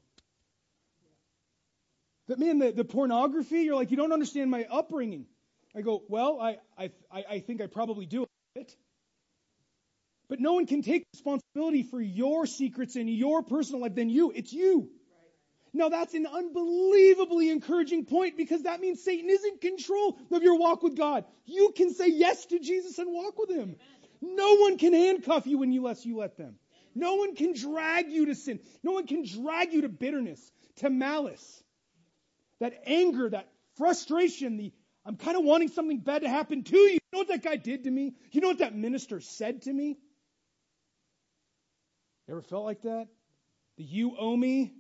But 2.28 2.38
man, 2.38 2.60
the, 2.60 2.72
the 2.72 2.86
pornography, 2.86 3.62
you're 3.62 3.76
like, 3.76 3.90
you 3.90 3.98
don't 3.98 4.12
understand 4.12 4.52
my 4.52 4.66
upbringing. 4.72 5.26
I 5.76 5.82
go, 5.82 6.04
well, 6.08 6.40
I, 6.40 6.58
I, 6.78 6.92
I 7.12 7.40
think 7.40 7.62
I 7.62 7.68
probably 7.68 8.06
do 8.06 8.26
it. 8.56 8.76
But 10.30 10.40
no 10.40 10.54
one 10.54 10.66
can 10.66 10.82
take 10.82 11.04
responsibility 11.14 11.84
for 11.84 12.02
your 12.02 12.46
secrets 12.46 12.96
in 12.96 13.08
your 13.08 13.44
personal 13.44 13.82
life 13.82 13.94
than 13.94 14.10
you. 14.10 14.32
It's 14.34 14.54
you. 14.54 14.80
Right. 14.80 14.90
Now 15.74 15.90
that's 15.90 16.14
an 16.14 16.26
unbelievably 16.26 17.50
encouraging 17.52 18.06
point 18.06 18.38
because 18.38 18.64
that 18.64 18.80
means 18.80 19.04
Satan 19.04 19.30
is 19.30 19.44
in 19.44 19.58
control 19.60 20.18
of 20.32 20.42
your 20.42 20.58
walk 20.58 20.82
with 20.82 20.96
God. 20.96 21.26
You 21.46 21.74
can 21.76 21.94
say 21.94 22.08
yes 22.08 22.46
to 22.48 22.60
Jesus 22.60 22.98
and 22.98 23.14
walk 23.14 23.38
with 23.38 23.52
Him. 23.52 23.76
No 24.22 24.56
one 24.56 24.78
can 24.78 24.94
handcuff 24.94 25.46
you 25.46 25.62
unless 25.62 26.06
you 26.06 26.18
let 26.18 26.38
them. 26.38 26.56
No 26.96 27.16
one 27.16 27.36
can 27.36 27.54
drag 27.54 28.10
you 28.10 28.28
to 28.28 28.36
sin. 28.36 28.62
No 28.82 28.94
one 28.94 29.06
can 29.06 29.26
drag 29.26 29.74
you 29.74 29.82
to 29.82 29.90
bitterness, 29.90 30.42
to 30.78 30.90
malice, 30.90 31.64
that 32.62 32.82
anger, 32.88 33.30
that 33.30 33.50
frustration, 33.76 34.58
the 34.58 34.72
I'm 35.06 35.18
kind 35.18 35.38
of 35.38 35.44
wanting 35.44 35.68
something 35.70 36.00
bad 36.00 36.24
to 36.24 36.30
happen 36.30 36.64
to 36.64 36.78
you. 36.78 36.94
You 36.94 37.00
know 37.14 37.20
what 37.20 37.28
that 37.28 37.44
guy 37.44 37.58
did 37.58 37.84
to 37.84 37.92
me? 37.92 38.16
You 38.32 38.42
know 38.42 38.48
what 38.48 38.60
that 38.60 38.76
minister 38.76 39.20
said 39.20 39.62
to 39.64 39.74
me? 39.74 39.98
Ever 42.28 42.42
felt 42.42 42.66
like 42.66 42.82
that? 42.82 43.08
The 43.78 43.84
you 43.84 44.16
owe 44.18 44.36
me? 44.36 44.74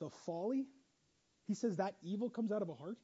The 0.00 0.10
folly? 0.26 0.66
He 1.46 1.54
says 1.54 1.76
that 1.76 1.94
evil 2.02 2.28
comes 2.28 2.52
out 2.52 2.60
of 2.60 2.68
a 2.68 2.74
heart? 2.74 2.98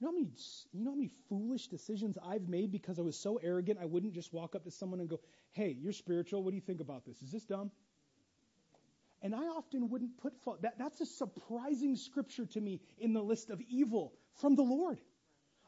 You 0.00 0.06
know, 0.06 0.12
how 0.12 0.14
many, 0.14 0.30
you 0.72 0.84
know 0.84 0.90
how 0.90 0.96
many 0.96 1.10
foolish 1.28 1.68
decisions 1.68 2.18
I've 2.24 2.48
made 2.48 2.70
because 2.72 2.98
I 2.98 3.02
was 3.02 3.18
so 3.18 3.38
arrogant 3.42 3.78
I 3.80 3.84
wouldn't 3.84 4.14
just 4.14 4.32
walk 4.32 4.54
up 4.54 4.64
to 4.64 4.70
someone 4.70 5.00
and 5.00 5.08
go, 5.08 5.20
hey, 5.52 5.76
you're 5.80 5.92
spiritual. 5.92 6.42
What 6.42 6.50
do 6.50 6.56
you 6.56 6.62
think 6.62 6.80
about 6.80 7.04
this? 7.04 7.20
Is 7.22 7.30
this 7.30 7.44
dumb? 7.44 7.70
And 9.22 9.34
I 9.34 9.44
often 9.44 9.88
wouldn't 9.88 10.16
put. 10.18 10.32
That, 10.62 10.78
that's 10.78 11.00
a 11.00 11.06
surprising 11.06 11.96
scripture 11.96 12.46
to 12.46 12.60
me 12.60 12.80
in 12.98 13.12
the 13.12 13.22
list 13.22 13.50
of 13.50 13.60
evil 13.68 14.12
from 14.40 14.54
the 14.54 14.62
Lord. 14.62 15.00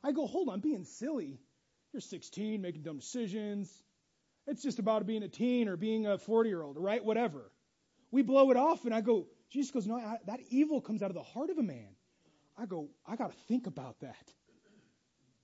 I 0.04 0.12
go, 0.12 0.26
hold 0.26 0.48
on, 0.48 0.60
being 0.60 0.84
silly. 0.84 1.40
You're 1.92 2.00
16, 2.00 2.60
making 2.62 2.82
dumb 2.82 2.98
decisions. 2.98 3.70
It's 4.46 4.62
just 4.62 4.78
about 4.78 5.06
being 5.06 5.22
a 5.22 5.28
teen 5.28 5.68
or 5.68 5.76
being 5.76 6.06
a 6.06 6.18
40 6.18 6.48
year 6.48 6.62
old, 6.62 6.76
right? 6.78 7.04
Whatever. 7.04 7.50
We 8.10 8.22
blow 8.22 8.50
it 8.50 8.56
off, 8.56 8.84
and 8.84 8.94
I 8.94 9.00
go, 9.00 9.26
Jesus 9.50 9.70
goes, 9.70 9.86
no, 9.86 9.96
I, 9.96 10.16
that 10.26 10.40
evil 10.50 10.80
comes 10.80 11.02
out 11.02 11.10
of 11.10 11.14
the 11.14 11.22
heart 11.22 11.50
of 11.50 11.58
a 11.58 11.62
man. 11.62 11.88
I 12.56 12.66
go, 12.66 12.88
I 13.06 13.16
got 13.16 13.32
to 13.32 13.38
think 13.48 13.66
about 13.66 14.00
that. 14.00 14.32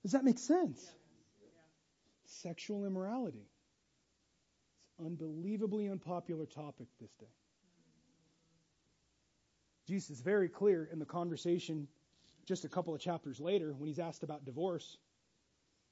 Does 0.03 0.13
that 0.13 0.23
make 0.23 0.39
sense? 0.39 0.85
Sexual 2.25 2.85
immorality. 2.85 3.49
It's 4.85 5.05
unbelievably 5.05 5.89
unpopular 5.89 6.45
topic 6.45 6.87
this 6.99 7.11
day. 7.19 7.27
Jesus 9.87 10.09
is 10.09 10.21
very 10.21 10.49
clear 10.49 10.89
in 10.91 10.99
the 10.99 11.05
conversation 11.05 11.87
just 12.45 12.65
a 12.65 12.69
couple 12.69 12.93
of 12.93 12.99
chapters 13.01 13.39
later 13.39 13.73
when 13.73 13.87
he's 13.87 13.99
asked 13.99 14.23
about 14.23 14.45
divorce. 14.45 14.97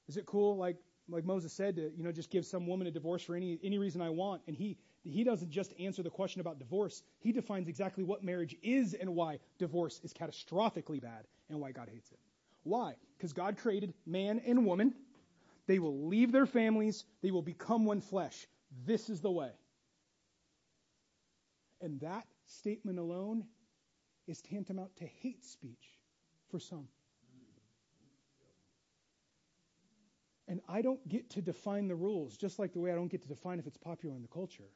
Is 0.08 0.16
it 0.16 0.26
cool, 0.26 0.56
like 0.56 0.76
like 1.08 1.24
Moses 1.24 1.52
said, 1.52 1.76
to 1.76 1.92
you 1.96 2.04
know 2.04 2.12
just 2.12 2.30
give 2.30 2.44
some 2.44 2.66
woman 2.66 2.86
a 2.86 2.90
divorce 2.90 3.22
for 3.22 3.34
any 3.36 3.58
any 3.62 3.78
reason 3.78 4.02
I 4.02 4.10
want? 4.10 4.42
And 4.46 4.56
he 4.56 4.76
he 5.02 5.24
doesn't 5.24 5.50
just 5.50 5.72
answer 5.78 6.02
the 6.02 6.10
question 6.10 6.40
about 6.40 6.58
divorce. 6.58 7.02
He 7.20 7.32
defines 7.32 7.68
exactly 7.68 8.04
what 8.04 8.24
marriage 8.24 8.56
is 8.62 8.94
and 8.94 9.14
why 9.14 9.38
divorce 9.58 10.00
is 10.02 10.12
catastrophically 10.12 11.00
bad 11.00 11.26
and 11.48 11.60
why 11.60 11.72
God 11.72 11.88
hates 11.92 12.10
it. 12.10 12.18
Why? 12.64 12.96
Because 13.16 13.32
God 13.32 13.56
created 13.56 13.94
man 14.04 14.40
and 14.44 14.66
woman. 14.66 14.94
They 15.66 15.78
will 15.78 16.06
leave 16.06 16.32
their 16.32 16.46
families. 16.46 17.04
They 17.22 17.30
will 17.30 17.42
become 17.42 17.84
one 17.84 18.00
flesh. 18.00 18.46
This 18.84 19.08
is 19.08 19.20
the 19.20 19.30
way. 19.30 19.50
And 21.80 22.00
that 22.00 22.26
statement 22.46 22.98
alone 22.98 23.44
is 24.26 24.40
tantamount 24.42 24.96
to 24.96 25.04
hate 25.04 25.44
speech 25.44 25.98
for 26.50 26.58
some. 26.58 26.88
And 30.48 30.60
I 30.68 30.82
don't 30.82 31.06
get 31.08 31.30
to 31.30 31.42
define 31.42 31.88
the 31.88 31.96
rules, 31.96 32.36
just 32.36 32.58
like 32.58 32.72
the 32.72 32.78
way 32.78 32.92
I 32.92 32.94
don't 32.94 33.08
get 33.08 33.22
to 33.22 33.28
define 33.28 33.58
if 33.58 33.66
it's 33.66 33.76
popular 33.76 34.14
in 34.14 34.22
the 34.22 34.28
culture. 34.28 34.70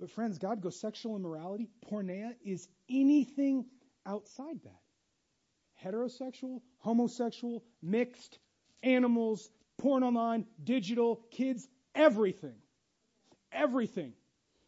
But, 0.00 0.10
friends, 0.10 0.38
God 0.38 0.60
goes 0.62 0.80
sexual 0.80 1.14
immorality, 1.14 1.68
porneia, 1.90 2.34
is 2.44 2.68
anything 2.88 3.66
outside 4.06 4.58
that. 4.64 4.80
Heterosexual, 5.84 6.62
homosexual, 6.78 7.62
mixed, 7.82 8.38
animals, 8.82 9.50
porn 9.78 10.02
online, 10.02 10.46
digital, 10.64 11.20
kids, 11.30 11.68
everything. 11.94 12.56
Everything. 13.52 14.14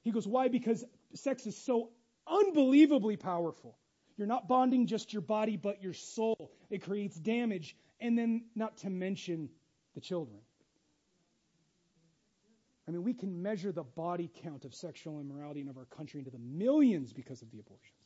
He 0.02 0.10
goes, 0.10 0.26
why? 0.28 0.48
Because 0.48 0.84
sex 1.14 1.46
is 1.46 1.56
so 1.56 1.90
unbelievably 2.26 3.16
powerful. 3.16 3.76
You're 4.16 4.26
not 4.26 4.48
bonding 4.48 4.86
just 4.86 5.12
your 5.12 5.22
body, 5.22 5.56
but 5.56 5.82
your 5.82 5.94
soul. 5.94 6.52
It 6.70 6.82
creates 6.82 7.16
damage, 7.16 7.76
and 8.00 8.18
then 8.18 8.44
not 8.54 8.76
to 8.78 8.90
mention 8.90 9.48
the 9.94 10.00
children. 10.00 10.38
I 12.86 12.90
mean, 12.90 13.04
we 13.04 13.14
can 13.14 13.42
measure 13.42 13.72
the 13.72 13.84
body 13.84 14.30
count 14.42 14.64
of 14.64 14.74
sexual 14.74 15.20
immorality 15.20 15.60
in 15.60 15.68
our 15.68 15.84
country 15.96 16.18
into 16.18 16.30
the 16.30 16.38
millions 16.38 17.12
because 17.12 17.40
of 17.42 17.50
the 17.50 17.60
abortions. 17.60 18.02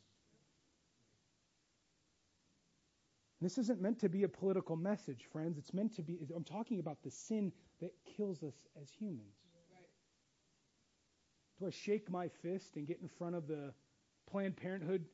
This 3.41 3.57
isn't 3.57 3.81
meant 3.81 3.99
to 3.99 4.09
be 4.09 4.23
a 4.23 4.27
political 4.27 4.75
message, 4.75 5.25
friends. 5.31 5.57
It's 5.57 5.73
meant 5.73 5.95
to 5.95 6.01
be, 6.01 6.17
I'm 6.35 6.43
talking 6.43 6.79
about 6.79 7.03
the 7.03 7.11
sin 7.11 7.51
that 7.81 7.93
kills 8.15 8.41
us 8.43 8.55
as 8.81 8.89
humans. 8.89 9.35
Do 11.59 11.67
I 11.67 11.71
shake 11.71 12.09
my 12.09 12.27
fist 12.43 12.75
and 12.75 12.87
get 12.87 12.99
in 13.01 13.07
front 13.07 13.35
of 13.35 13.47
the 13.47 13.73
Planned 14.29 14.57
Parenthood? 14.57 15.05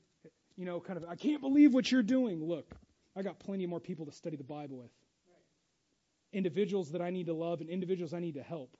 You 0.58 0.66
know, 0.66 0.80
kind 0.80 0.98
of, 0.98 1.10
I 1.10 1.16
can't 1.16 1.42
believe 1.42 1.74
what 1.74 1.92
you're 1.92 2.04
doing. 2.04 2.44
Look, 2.44 2.76
I 3.16 3.22
got 3.22 3.40
plenty 3.40 3.66
more 3.66 3.80
people 3.80 4.06
to 4.06 4.12
study 4.12 4.36
the 4.36 4.44
Bible 4.44 4.78
with. 4.78 4.92
Individuals 6.32 6.92
that 6.92 7.02
I 7.02 7.12
need 7.12 7.28
to 7.28 7.34
love 7.34 7.62
and 7.62 7.70
individuals 7.70 8.14
I 8.14 8.20
need 8.20 8.36
to 8.36 8.44
help. 8.44 8.76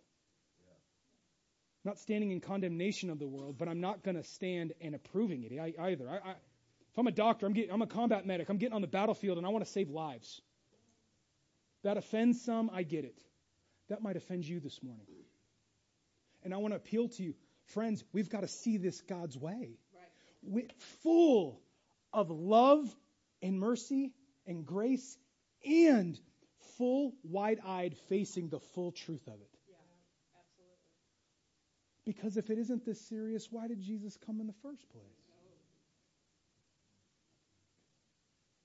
Not 1.86 2.00
standing 2.00 2.32
in 2.32 2.40
condemnation 2.40 3.10
of 3.10 3.20
the 3.20 3.28
world, 3.28 3.58
but 3.58 3.68
I'm 3.68 3.82
not 3.82 4.04
going 4.04 4.16
to 4.16 4.24
stand 4.24 4.74
and 4.82 4.96
approving 4.96 5.44
it 5.44 5.52
either. 5.80 6.10
I, 6.10 6.16
I, 6.16 6.32
if 6.32 6.98
I'm 6.98 7.08
a 7.08 7.12
doctor, 7.12 7.46
I'm, 7.46 7.54
getting, 7.54 7.72
I'm 7.72 7.82
a 7.82 7.88
combat 7.88 8.26
medic, 8.26 8.50
I'm 8.50 8.58
getting 8.58 8.76
on 8.76 8.82
the 8.82 8.88
battlefield 8.88 9.38
and 9.38 9.46
I 9.46 9.50
want 9.50 9.66
to 9.66 9.72
save 9.72 9.90
lives. 9.90 10.42
That 11.84 11.98
offends 11.98 12.42
some, 12.44 12.70
I 12.74 12.84
get 12.84 13.04
it. 13.04 13.20
That 13.90 14.02
might 14.02 14.16
offend 14.16 14.46
you 14.46 14.60
this 14.60 14.82
morning. 14.82 15.06
And 16.44 16.54
I 16.54 16.58
want 16.58 16.74
to 16.74 16.78
appeal 16.78 17.10
to 17.10 17.24
you. 17.24 17.34
Friends, 17.68 18.04
we've 18.14 18.30
got 18.30 18.42
to 18.42 18.48
see 18.48 18.78
this 18.78 19.02
God's 19.02 19.38
way. 19.38 19.78
Right. 20.46 20.72
Full 21.02 21.62
of 22.12 22.30
love 22.30 22.94
and 23.42 23.60
mercy 23.60 24.14
and 24.46 24.66
grace 24.66 25.18
and 25.66 26.20
full, 26.78 27.14
wide 27.24 27.60
eyed, 27.66 27.96
facing 28.10 28.50
the 28.50 28.60
full 28.60 28.92
truth 28.92 29.26
of 29.28 29.36
it. 29.36 29.50
Yeah, 29.70 29.76
absolutely. 30.38 30.84
Because 32.06 32.38
if 32.38 32.50
it 32.50 32.58
isn't 32.60 32.86
this 32.86 33.00
serious, 33.08 33.48
why 33.50 33.68
did 33.68 33.80
Jesus 33.82 34.18
come 34.26 34.42
in 34.42 34.48
the 34.48 34.54
first 34.62 34.90
place? 34.90 35.23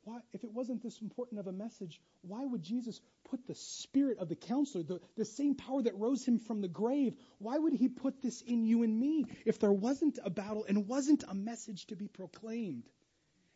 Why, 0.09 0.21
if 0.33 0.43
it 0.43 0.51
wasn't 0.51 0.83
this 0.83 1.03
important 1.03 1.39
of 1.39 1.49
a 1.49 1.53
message, 1.53 2.01
why 2.23 2.43
would 2.43 2.63
Jesus 2.63 2.99
put 3.29 3.47
the 3.47 3.55
spirit 3.55 4.19
of 4.19 4.31
the 4.31 4.37
counselor, 4.37 4.83
the, 4.83 5.01
the 5.19 5.25
same 5.27 5.55
power 5.55 5.83
that 5.83 5.99
rose 5.99 6.25
him 6.25 6.39
from 6.39 6.63
the 6.63 6.69
grave, 6.69 7.15
why 7.37 7.59
would 7.59 7.75
he 7.75 7.89
put 7.89 8.23
this 8.23 8.41
in 8.41 8.65
you 8.65 8.85
and 8.85 8.99
me 8.99 9.27
if 9.45 9.59
there 9.59 9.71
wasn't 9.71 10.19
a 10.25 10.31
battle 10.31 10.65
and 10.67 10.89
wasn't 10.89 11.25
a 11.29 11.35
message 11.35 11.89
to 11.89 11.95
be 11.95 12.09
proclaimed 12.09 12.89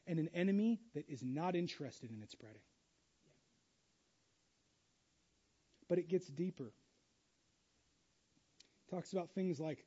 and 0.07 0.19
an 0.19 0.29
enemy 0.35 0.79
that 0.93 1.09
is 1.09 1.23
not 1.25 1.57
interested 1.57 2.11
in 2.11 2.21
its 2.23 2.33
spreading? 2.33 2.61
But 5.89 5.97
it 6.01 6.07
gets 6.07 6.27
deeper. 6.27 6.71
It 8.87 8.91
talks 8.91 9.15
about 9.15 9.31
things 9.31 9.59
like, 9.59 9.79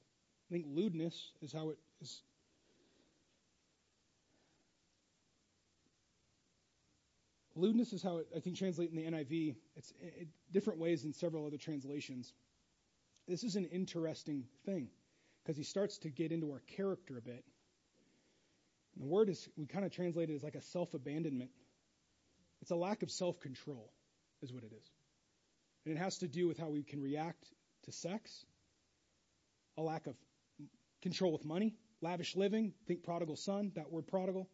I 0.49 0.53
think 0.53 0.65
lewdness 0.67 1.31
is 1.43 1.53
how 1.53 1.69
it 1.69 1.77
is 2.01 2.23
Lewdness 7.55 7.93
is 7.93 8.03
how 8.03 8.17
it, 8.17 8.27
I 8.35 8.39
think, 8.39 8.57
translates 8.57 8.91
in 8.91 8.97
the 8.97 9.09
NIV. 9.09 9.55
It's 9.75 9.93
it, 10.01 10.27
different 10.51 10.79
ways 10.79 11.05
in 11.05 11.13
several 11.13 11.45
other 11.45 11.57
translations. 11.57 12.33
This 13.27 13.43
is 13.43 13.55
an 13.55 13.65
interesting 13.65 14.43
thing 14.65 14.89
because 15.43 15.57
he 15.57 15.63
starts 15.63 15.97
to 15.99 16.09
get 16.09 16.31
into 16.31 16.51
our 16.51 16.61
character 16.75 17.17
a 17.17 17.21
bit. 17.21 17.43
And 18.95 19.03
the 19.03 19.07
word 19.07 19.29
is, 19.29 19.47
we 19.57 19.65
kind 19.65 19.85
of 19.85 19.91
translate 19.91 20.29
it 20.29 20.35
as 20.35 20.43
like 20.43 20.55
a 20.55 20.61
self 20.61 20.93
abandonment. 20.93 21.51
It's 22.61 22.71
a 22.71 22.75
lack 22.75 23.03
of 23.03 23.11
self 23.11 23.39
control, 23.39 23.89
is 24.41 24.51
what 24.51 24.63
it 24.63 24.71
is. 24.73 24.91
And 25.85 25.95
it 25.95 25.99
has 25.99 26.17
to 26.19 26.27
do 26.27 26.47
with 26.47 26.57
how 26.57 26.69
we 26.69 26.83
can 26.83 27.01
react 27.01 27.45
to 27.83 27.91
sex, 27.91 28.45
a 29.77 29.81
lack 29.81 30.07
of 30.07 30.15
control 31.01 31.31
with 31.31 31.45
money, 31.45 31.75
lavish 32.01 32.35
living, 32.35 32.73
think 32.87 33.03
prodigal 33.03 33.35
son, 33.35 33.71
that 33.75 33.91
word 33.91 34.07
prodigal. 34.07 34.49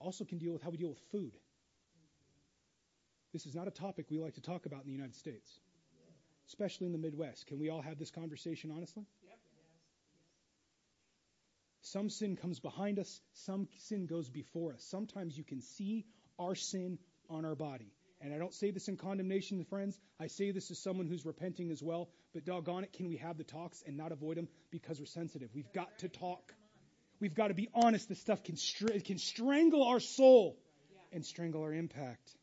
Also 0.00 0.24
can 0.24 0.38
deal 0.38 0.52
with 0.52 0.62
how 0.62 0.70
we 0.70 0.76
deal 0.76 0.88
with 0.88 1.00
food. 1.12 1.36
This 3.32 3.46
is 3.46 3.54
not 3.54 3.68
a 3.68 3.70
topic 3.70 4.06
we 4.10 4.18
like 4.18 4.34
to 4.34 4.40
talk 4.40 4.66
about 4.66 4.80
in 4.80 4.86
the 4.86 4.92
United 4.92 5.14
States, 5.14 5.60
especially 6.48 6.86
in 6.86 6.92
the 6.92 6.98
Midwest. 6.98 7.46
Can 7.46 7.58
we 7.58 7.68
all 7.68 7.82
have 7.82 7.98
this 7.98 8.10
conversation 8.10 8.70
honestly? 8.74 9.04
Some 11.82 12.10
sin 12.10 12.36
comes 12.36 12.58
behind 12.58 12.98
us, 12.98 13.20
some 13.32 13.68
sin 13.78 14.06
goes 14.06 14.28
before 14.28 14.72
us. 14.72 14.84
Sometimes 14.90 15.36
you 15.36 15.44
can 15.44 15.60
see 15.60 16.04
our 16.38 16.54
sin 16.54 16.98
on 17.30 17.44
our 17.44 17.54
body. 17.54 17.92
And 18.20 18.34
I 18.34 18.38
don't 18.38 18.52
say 18.52 18.72
this 18.72 18.88
in 18.88 18.96
condemnation, 18.96 19.64
friends. 19.64 19.98
I 20.18 20.26
say 20.26 20.50
this 20.50 20.70
as 20.70 20.78
someone 20.78 21.06
who's 21.06 21.24
repenting 21.24 21.70
as 21.70 21.82
well. 21.82 22.08
But 22.34 22.44
doggone 22.44 22.84
it, 22.84 22.92
can 22.92 23.08
we 23.08 23.16
have 23.18 23.38
the 23.38 23.44
talks 23.44 23.82
and 23.86 23.96
not 23.96 24.10
avoid 24.10 24.36
them 24.36 24.48
because 24.70 24.98
we're 24.98 25.06
sensitive? 25.06 25.50
We've 25.54 25.72
got 25.72 25.98
to 26.00 26.08
talk. 26.08 26.52
We've 27.20 27.34
got 27.34 27.48
to 27.48 27.54
be 27.54 27.68
honest. 27.74 28.08
This 28.08 28.20
stuff 28.20 28.42
can, 28.42 28.56
str- 28.56 28.98
can 29.04 29.18
strangle 29.18 29.84
our 29.84 30.00
soul 30.00 30.58
and 31.12 31.24
strangle 31.24 31.62
our 31.62 31.72
impact 31.72 32.34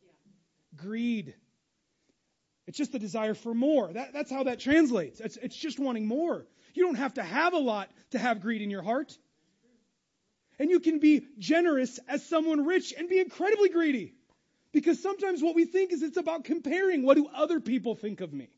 greed. 0.77 1.33
It's 2.67 2.77
just 2.77 2.91
the 2.91 2.99
desire 2.99 3.33
for 3.33 3.53
more. 3.53 3.91
That, 3.93 4.13
that's 4.13 4.31
how 4.31 4.43
that 4.43 4.59
translates. 4.59 5.19
It's, 5.19 5.37
it's 5.37 5.55
just 5.55 5.79
wanting 5.79 6.07
more. 6.07 6.45
You 6.73 6.83
don't 6.83 6.95
have 6.95 7.13
to 7.15 7.23
have 7.23 7.53
a 7.53 7.59
lot 7.59 7.89
to 8.11 8.19
have 8.19 8.41
greed 8.41 8.61
in 8.61 8.69
your 8.69 8.81
heart. 8.81 9.17
And 10.57 10.69
you 10.69 10.79
can 10.79 10.99
be 10.99 11.25
generous 11.37 11.99
as 12.07 12.25
someone 12.25 12.65
rich 12.65 12.93
and 12.97 13.09
be 13.09 13.19
incredibly 13.19 13.69
greedy. 13.69 14.13
Because 14.71 15.01
sometimes 15.01 15.41
what 15.41 15.55
we 15.55 15.65
think 15.65 15.93
is 15.93 16.01
it's 16.01 16.17
about 16.17 16.43
comparing. 16.43 17.03
What 17.03 17.15
do 17.15 17.27
other 17.33 17.59
people 17.59 17.95
think 17.95 18.21
of 18.21 18.33
me? 18.33 18.49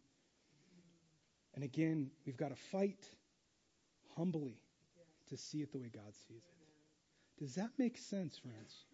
And 1.53 1.63
again, 1.63 2.11
we've 2.25 2.37
got 2.37 2.49
to 2.49 2.55
fight 2.71 3.03
humbly 4.15 4.57
to 5.29 5.37
see 5.37 5.59
it 5.59 5.71
the 5.71 5.79
way 5.79 5.89
God 5.93 6.13
sees 6.27 6.37
it. 6.37 7.43
Does 7.43 7.55
that 7.55 7.69
make 7.77 7.97
sense, 7.97 8.37
friends? 8.37 8.85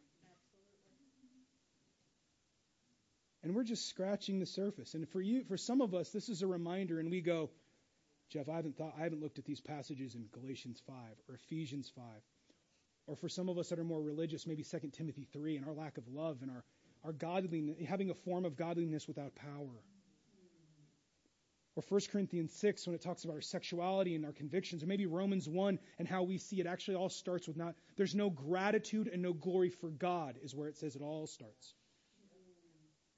And 3.43 3.53
we're 3.53 3.63
just 3.63 3.89
scratching 3.89 4.39
the 4.39 4.45
surface. 4.45 4.93
And 4.93 5.07
for 5.09 5.21
you, 5.21 5.43
for 5.43 5.57
some 5.57 5.81
of 5.81 5.93
us, 5.93 6.09
this 6.11 6.29
is 6.29 6.41
a 6.41 6.47
reminder, 6.47 6.99
and 6.99 7.11
we 7.11 7.19
go, 7.19 7.49
Jeff, 8.29 8.47
I 8.47 8.55
haven't 8.55 8.77
thought, 8.77 8.93
I 8.97 9.03
haven't 9.03 9.21
looked 9.21 9.37
at 9.37 9.45
these 9.45 9.59
passages 9.59 10.15
in 10.15 10.25
Galatians 10.31 10.81
5 10.87 10.95
or 11.27 11.35
Ephesians 11.35 11.91
5. 11.93 12.05
Or 13.05 13.15
for 13.17 13.27
some 13.27 13.49
of 13.49 13.57
us 13.57 13.67
that 13.69 13.79
are 13.79 13.83
more 13.83 14.01
religious, 14.01 14.47
maybe 14.47 14.63
2 14.63 14.79
Timothy 14.93 15.27
3 15.33 15.57
and 15.57 15.67
our 15.67 15.73
lack 15.73 15.97
of 15.97 16.07
love 16.07 16.37
and 16.41 16.49
our, 16.49 16.63
our 17.03 17.11
godliness, 17.11 17.75
having 17.85 18.09
a 18.09 18.13
form 18.13 18.45
of 18.45 18.55
godliness 18.55 19.07
without 19.07 19.35
power. 19.35 19.83
Or 21.75 21.83
1 21.89 22.01
Corinthians 22.11 22.53
6 22.53 22.87
when 22.87 22.95
it 22.95 23.01
talks 23.01 23.25
about 23.25 23.33
our 23.33 23.41
sexuality 23.41 24.15
and 24.15 24.25
our 24.25 24.31
convictions. 24.31 24.83
Or 24.83 24.87
maybe 24.87 25.05
Romans 25.05 25.49
1 25.49 25.79
and 25.99 26.07
how 26.07 26.23
we 26.23 26.37
see 26.37 26.61
it 26.61 26.65
actually 26.65 26.95
all 26.95 27.09
starts 27.09 27.47
with 27.47 27.57
not, 27.57 27.75
there's 27.97 28.15
no 28.15 28.29
gratitude 28.29 29.09
and 29.11 29.21
no 29.21 29.33
glory 29.33 29.69
for 29.69 29.89
God, 29.89 30.37
is 30.41 30.55
where 30.55 30.69
it 30.69 30.77
says 30.77 30.95
it 30.95 31.01
all 31.01 31.27
starts. 31.27 31.73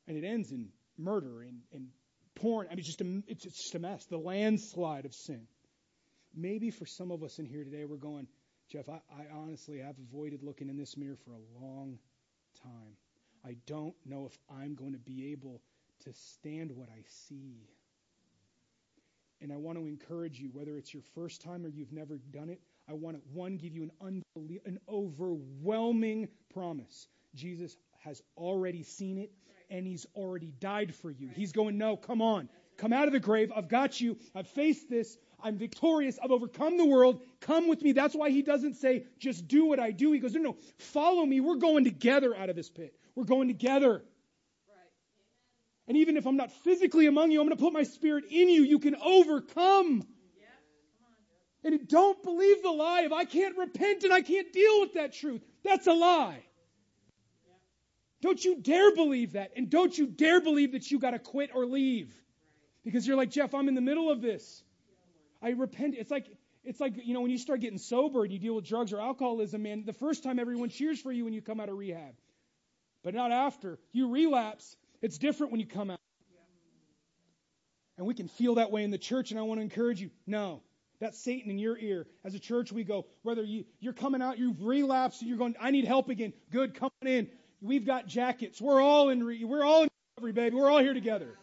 And 0.08 0.18
it 0.18 0.26
ends 0.26 0.52
in 0.52 0.70
murder 0.98 1.42
and, 1.42 1.62
and 1.74 1.88
porn. 2.36 2.68
I 2.72 2.76
mean, 2.76 2.84
just 2.84 3.02
a, 3.02 3.22
it's 3.28 3.44
just 3.44 3.76
a 3.76 3.80
mess. 3.80 4.06
The 4.06 4.18
landslide 4.18 5.06
of 5.06 5.14
sin. 5.14 5.48
Maybe 6.36 6.70
for 6.70 6.86
some 6.86 7.12
of 7.12 7.24
us 7.24 7.40
in 7.40 7.46
here 7.46 7.64
today, 7.64 7.86
we're 7.86 7.96
going, 7.98 8.28
Jeff, 8.72 8.90
I, 8.90 9.00
I 9.10 9.26
honestly 9.34 9.80
have 9.80 9.96
avoided 9.98 10.44
looking 10.44 10.70
in 10.70 10.78
this 10.78 10.98
mirror 10.98 11.18
for 11.24 11.32
a 11.32 11.64
long 11.64 11.98
time. 12.62 12.98
I 13.46 13.56
don't 13.68 13.96
know 14.06 14.26
if 14.26 14.38
I'm 14.50 14.76
going 14.76 14.94
to 14.94 15.00
be 15.00 15.32
able 15.32 15.62
to 16.04 16.14
stand 16.14 16.72
what 16.72 16.90
I 16.90 17.04
see. 17.28 17.70
And 19.42 19.52
I 19.52 19.58
want 19.58 19.78
to 19.78 19.86
encourage 19.86 20.40
you, 20.40 20.50
whether 20.52 20.78
it's 20.78 20.94
your 20.94 21.04
first 21.14 21.42
time 21.42 21.66
or 21.66 21.70
you've 21.70 21.92
never 21.92 22.18
done 22.32 22.50
it, 22.50 22.60
I 22.90 22.94
want 22.94 23.18
to, 23.18 23.22
one, 23.34 23.58
give 23.58 23.76
you 23.76 23.84
an, 23.84 24.24
unbelie- 24.36 24.66
an 24.66 24.80
overwhelming 24.90 26.28
promise. 26.54 27.08
Jesus 27.36 27.76
has 28.06 28.22
already 28.38 28.84
seen 28.84 29.18
it, 29.18 29.32
and 29.70 29.86
he's 29.86 30.06
already 30.16 30.54
died 30.60 30.94
for 30.94 31.12
you. 31.12 31.30
He's 31.36 31.52
going, 31.52 31.78
no, 31.78 31.98
come 31.98 32.22
on. 32.22 32.48
Come 32.78 32.94
out 32.94 33.08
of 33.08 33.14
the 33.14 33.20
grave. 33.20 33.52
I've 33.56 33.68
got 33.68 34.00
you. 34.00 34.18
I've 34.36 34.48
faced 34.48 34.90
this. 34.90 35.18
I'm 35.44 35.58
victorious. 35.58 36.20
I've 36.24 36.32
overcome 36.32 36.78
the 36.78 36.86
world. 36.86 37.22
Come 37.40 37.68
with 37.68 37.82
me. 37.82 37.94
That's 37.94 38.16
why 38.16 38.30
he 38.30 38.42
doesn't 38.42 38.76
say, 38.76 39.06
just 39.20 39.48
do 39.48 39.66
what 39.66 39.80
I 39.80 39.92
do. 39.92 40.12
He 40.12 40.20
goes, 40.20 40.34
no, 40.34 40.42
no, 40.42 40.58
follow 40.78 41.26
me. 41.26 41.40
We're 41.40 41.56
going 41.56 41.84
together 41.84 42.36
out 42.36 42.50
of 42.50 42.56
this 42.56 42.70
pit. 42.70 42.96
We're 43.16 43.26
going 43.26 43.48
together. 43.48 44.04
And 45.88 45.98
even 45.98 46.18
if 46.18 46.26
I'm 46.26 46.38
not 46.38 46.52
physically 46.52 47.06
among 47.06 47.32
you, 47.32 47.40
I'm 47.40 47.48
going 47.48 47.58
to 47.58 47.64
put 47.64 47.74
my 47.74 47.84
spirit 47.84 48.26
in 48.30 48.50
you. 48.50 48.64
You 48.64 48.80
can 48.80 48.96
overcome. 48.96 50.04
And 51.64 51.88
don't 51.88 52.22
believe 52.22 52.62
the 52.62 52.72
lie 52.72 53.02
of 53.02 53.14
I 53.14 53.26
can't 53.26 53.58
repent 53.58 54.04
and 54.04 54.14
I 54.14 54.22
can't 54.22 54.52
deal 54.54 54.82
with 54.82 54.94
that 54.94 55.14
truth. 55.14 55.42
That's 55.64 55.88
a 55.88 55.94
lie. 55.94 56.44
Don't 58.26 58.44
you 58.44 58.56
dare 58.56 58.92
believe 58.96 59.34
that. 59.34 59.52
And 59.56 59.70
don't 59.70 59.96
you 59.96 60.08
dare 60.08 60.42
believe 60.42 60.72
that 60.72 60.90
you 60.90 60.98
got 60.98 61.12
to 61.12 61.20
quit 61.20 61.52
or 61.54 61.68
leave. 61.68 62.12
Because 62.84 63.06
you're 63.06 63.18
like, 63.18 63.30
Jeff, 63.30 63.54
I'm 63.54 63.68
in 63.68 63.76
the 63.76 63.82
middle 63.82 64.10
of 64.10 64.20
this. 64.20 64.64
I 65.44 65.50
repent. 65.50 65.94
It's 65.96 66.10
like, 66.10 66.26
it's 66.64 66.80
like, 66.80 66.94
you 67.06 67.14
know, 67.14 67.22
when 67.22 67.30
you 67.30 67.38
start 67.38 67.60
getting 67.60 67.78
sober 67.78 68.24
and 68.24 68.34
you 68.34 68.40
deal 68.40 68.56
with 68.56 68.66
drugs 68.66 68.94
or 68.94 69.00
alcoholism, 69.00 69.62
man, 69.62 69.84
the 69.86 69.94
first 69.94 70.24
time 70.24 70.40
everyone 70.40 70.70
cheers 70.70 71.00
for 71.00 71.12
you 71.12 71.24
when 71.24 71.34
you 71.34 71.42
come 71.44 71.60
out 71.60 71.70
of 71.70 71.78
rehab. 71.78 72.16
But 73.04 73.14
not 73.14 73.32
after. 73.32 73.78
You 73.92 74.10
relapse. 74.10 74.76
It's 75.04 75.20
different 75.20 75.52
when 75.52 75.60
you 75.60 75.68
come 75.68 75.92
out. 75.92 76.00
And 78.00 78.08
we 78.08 78.16
can 78.16 78.28
feel 78.28 78.56
that 78.56 78.72
way 78.72 78.84
in 78.84 78.90
the 78.90 78.98
church, 78.98 79.30
and 79.30 79.40
I 79.40 79.44
want 79.44 79.60
to 79.60 79.62
encourage 79.62 80.02
you. 80.02 80.10
No. 80.26 80.64
That's 81.00 81.20
Satan 81.20 81.52
in 81.52 81.60
your 81.60 81.78
ear. 81.78 82.08
As 82.24 82.34
a 82.34 82.40
church, 82.40 82.72
we 82.72 82.84
go, 82.84 83.06
whether 83.22 83.44
you, 83.44 83.66
you're 83.80 83.94
coming 83.94 84.24
out, 84.24 84.40
you've 84.40 84.64
relapsed, 84.64 85.22
and 85.22 85.30
you're 85.30 85.38
going, 85.38 85.54
I 85.62 85.70
need 85.70 85.86
help 85.86 86.10
again. 86.10 86.34
Good, 86.52 86.74
come 86.74 86.90
on 87.04 87.08
in. 87.08 87.30
We've 87.62 87.86
got 87.86 88.08
jackets. 88.08 88.62
We're 88.62 88.82
all 88.82 89.10
in, 89.10 89.24
re- 89.24 89.44
we're 89.44 89.64
all 89.64 89.84
in 89.84 89.90
recovery, 90.18 90.34
baby. 90.34 90.56
We're 90.56 90.70
all 90.70 90.80
here 90.80 90.94
together. 90.94 91.38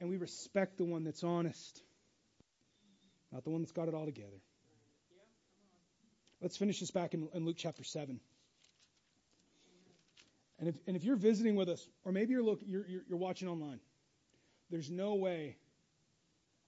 And 0.00 0.08
we 0.08 0.16
respect 0.16 0.78
the 0.78 0.84
one 0.84 1.04
that's 1.04 1.22
honest, 1.22 1.82
not 3.32 3.44
the 3.44 3.50
one 3.50 3.60
that's 3.60 3.72
got 3.72 3.88
it 3.88 3.94
all 3.94 4.06
together. 4.06 4.40
Let's 6.40 6.56
finish 6.56 6.80
this 6.80 6.90
back 6.90 7.12
in, 7.12 7.28
in 7.34 7.44
Luke 7.44 7.56
chapter 7.58 7.84
7. 7.84 8.18
And 10.58 10.68
if, 10.68 10.74
and 10.86 10.96
if 10.96 11.04
you're 11.04 11.16
visiting 11.16 11.54
with 11.54 11.68
us, 11.68 11.86
or 12.04 12.12
maybe 12.12 12.32
you're, 12.32 12.42
look, 12.42 12.60
you're, 12.64 12.86
you're, 12.86 13.02
you're 13.08 13.18
watching 13.18 13.48
online, 13.48 13.80
there's 14.70 14.90
no 14.90 15.14
way 15.14 15.56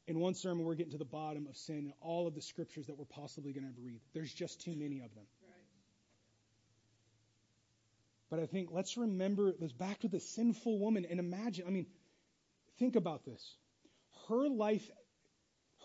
in 0.06 0.18
one 0.18 0.34
sermon 0.34 0.64
we're 0.64 0.74
getting 0.74 0.92
to 0.92 0.98
the 0.98 1.04
bottom 1.04 1.46
of 1.46 1.56
sin 1.56 1.78
and 1.78 1.92
all 2.00 2.26
of 2.26 2.34
the 2.34 2.42
scriptures 2.42 2.86
that 2.86 2.98
we're 2.98 3.04
possibly 3.04 3.52
going 3.52 3.64
to 3.64 3.70
ever 3.70 3.80
read. 3.80 4.00
There's 4.12 4.32
just 4.32 4.60
too 4.62 4.74
many 4.74 5.00
of 5.00 5.14
them. 5.14 5.24
But 8.32 8.40
I 8.40 8.46
think 8.46 8.70
let's 8.72 8.96
remember, 8.96 9.52
let's 9.60 9.74
back 9.74 9.98
to 10.00 10.08
the 10.08 10.18
sinful 10.18 10.78
woman 10.78 11.04
and 11.04 11.20
imagine, 11.20 11.66
I 11.68 11.70
mean, 11.70 11.84
think 12.78 12.96
about 12.96 13.26
this. 13.26 13.58
Her 14.26 14.48
life, 14.48 14.90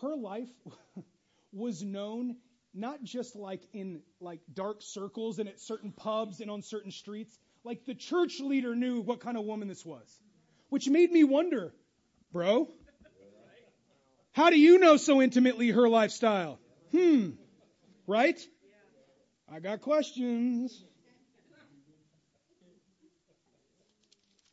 her 0.00 0.16
life 0.16 0.48
was 1.52 1.82
known 1.82 2.36
not 2.72 3.02
just 3.04 3.36
like 3.36 3.60
in 3.74 4.00
like 4.18 4.40
dark 4.54 4.78
circles 4.80 5.38
and 5.38 5.46
at 5.46 5.60
certain 5.60 5.92
pubs 5.92 6.40
and 6.40 6.50
on 6.50 6.62
certain 6.62 6.90
streets. 6.90 7.38
Like 7.64 7.84
the 7.84 7.94
church 7.94 8.40
leader 8.40 8.74
knew 8.74 9.02
what 9.02 9.20
kind 9.20 9.36
of 9.36 9.44
woman 9.44 9.68
this 9.68 9.84
was. 9.84 10.08
Which 10.70 10.88
made 10.88 11.12
me 11.12 11.24
wonder, 11.24 11.74
bro, 12.32 12.66
how 14.32 14.48
do 14.48 14.58
you 14.58 14.78
know 14.78 14.96
so 14.96 15.20
intimately 15.20 15.68
her 15.68 15.86
lifestyle? 15.86 16.58
Hmm. 16.92 17.32
Right? 18.06 18.40
I 19.52 19.60
got 19.60 19.82
questions. 19.82 20.82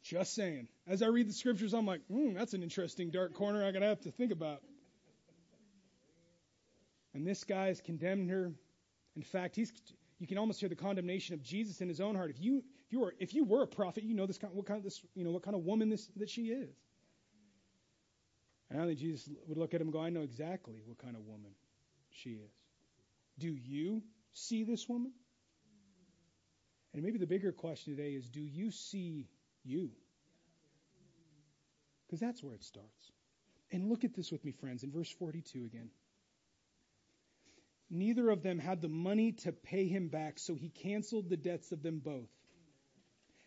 Just 0.05 0.35
saying. 0.35 0.67
As 0.87 1.01
I 1.01 1.07
read 1.07 1.27
the 1.27 1.33
scriptures, 1.33 1.73
I'm 1.73 1.87
like, 1.87 2.01
hmm, 2.05 2.33
that's 2.35 2.53
an 2.53 2.61
interesting 2.61 3.09
dark 3.09 3.33
corner 3.33 3.65
I'm 3.65 3.73
going 3.73 3.81
to 3.81 3.87
have 3.87 4.01
to 4.01 4.11
think 4.11 4.31
about. 4.31 4.61
And 7.15 7.25
this 7.25 7.43
guy 7.43 7.67
has 7.67 7.81
condemned 7.81 8.29
her. 8.29 8.51
In 9.15 9.23
fact, 9.23 9.55
he's 9.55 9.73
you 10.19 10.27
can 10.27 10.37
almost 10.37 10.59
hear 10.59 10.69
the 10.69 10.75
condemnation 10.75 11.33
of 11.33 11.41
Jesus 11.41 11.81
in 11.81 11.89
his 11.89 11.99
own 11.99 12.13
heart. 12.13 12.29
If 12.29 12.39
you 12.39 12.57
if 12.85 12.91
you 12.91 12.99
were 12.99 13.15
if 13.19 13.33
you 13.33 13.45
were 13.45 13.63
a 13.63 13.67
prophet, 13.67 14.03
you 14.03 14.13
know 14.13 14.27
this 14.27 14.37
kind 14.37 14.53
what 14.53 14.67
kind 14.67 14.77
of 14.77 14.83
this 14.83 15.01
you 15.15 15.23
know 15.23 15.31
what 15.31 15.41
kind 15.41 15.55
of 15.55 15.63
woman 15.63 15.89
this 15.89 16.07
that 16.17 16.29
she 16.29 16.49
is. 16.49 16.69
And 18.69 18.79
I 18.79 18.85
think 18.85 18.99
Jesus 18.99 19.27
would 19.47 19.57
look 19.57 19.73
at 19.73 19.81
him 19.81 19.87
and 19.87 19.93
go, 19.93 20.01
I 20.01 20.09
know 20.09 20.21
exactly 20.21 20.81
what 20.85 20.99
kind 20.99 21.15
of 21.15 21.23
woman 21.25 21.51
she 22.11 22.31
is. 22.31 22.51
Do 23.39 23.47
you 23.47 24.03
see 24.33 24.63
this 24.63 24.87
woman? 24.87 25.13
And 26.93 27.01
maybe 27.01 27.17
the 27.17 27.27
bigger 27.27 27.51
question 27.51 27.95
today 27.95 28.11
is 28.11 28.29
do 28.29 28.41
you 28.41 28.69
see 28.69 29.27
you? 29.65 29.91
Because 32.05 32.19
that's 32.19 32.43
where 32.43 32.53
it 32.53 32.63
starts. 32.63 33.11
And 33.71 33.89
look 33.89 34.03
at 34.03 34.13
this 34.13 34.31
with 34.31 34.45
me, 34.45 34.51
friends, 34.51 34.83
in 34.83 34.91
verse 34.91 35.09
42 35.09 35.65
again. 35.65 35.89
Neither 37.89 38.29
of 38.29 38.41
them 38.41 38.59
had 38.59 38.81
the 38.81 38.89
money 38.89 39.33
to 39.43 39.51
pay 39.51 39.87
him 39.87 40.07
back, 40.07 40.39
so 40.39 40.55
he 40.55 40.69
canceled 40.69 41.29
the 41.29 41.37
debts 41.37 41.71
of 41.71 41.83
them 41.83 41.99
both. 41.99 42.29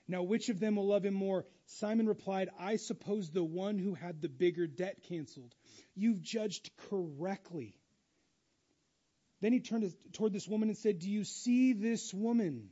Now, 0.06 0.22
which 0.22 0.48
of 0.48 0.58
them 0.58 0.76
will 0.76 0.86
love 0.86 1.04
him 1.04 1.14
more? 1.14 1.44
Simon 1.66 2.06
replied, 2.06 2.48
I 2.58 2.76
suppose 2.76 3.30
the 3.30 3.44
one 3.44 3.78
who 3.78 3.94
had 3.94 4.22
the 4.22 4.28
bigger 4.28 4.66
debt 4.66 5.02
canceled. 5.08 5.54
You've 5.94 6.22
judged 6.22 6.70
correctly. 6.88 7.74
Then 9.40 9.52
he 9.52 9.60
turned 9.60 9.92
toward 10.12 10.32
this 10.32 10.48
woman 10.48 10.70
and 10.70 10.78
said, 10.78 10.98
Do 10.98 11.10
you 11.10 11.24
see 11.24 11.74
this 11.74 12.12
woman? 12.14 12.70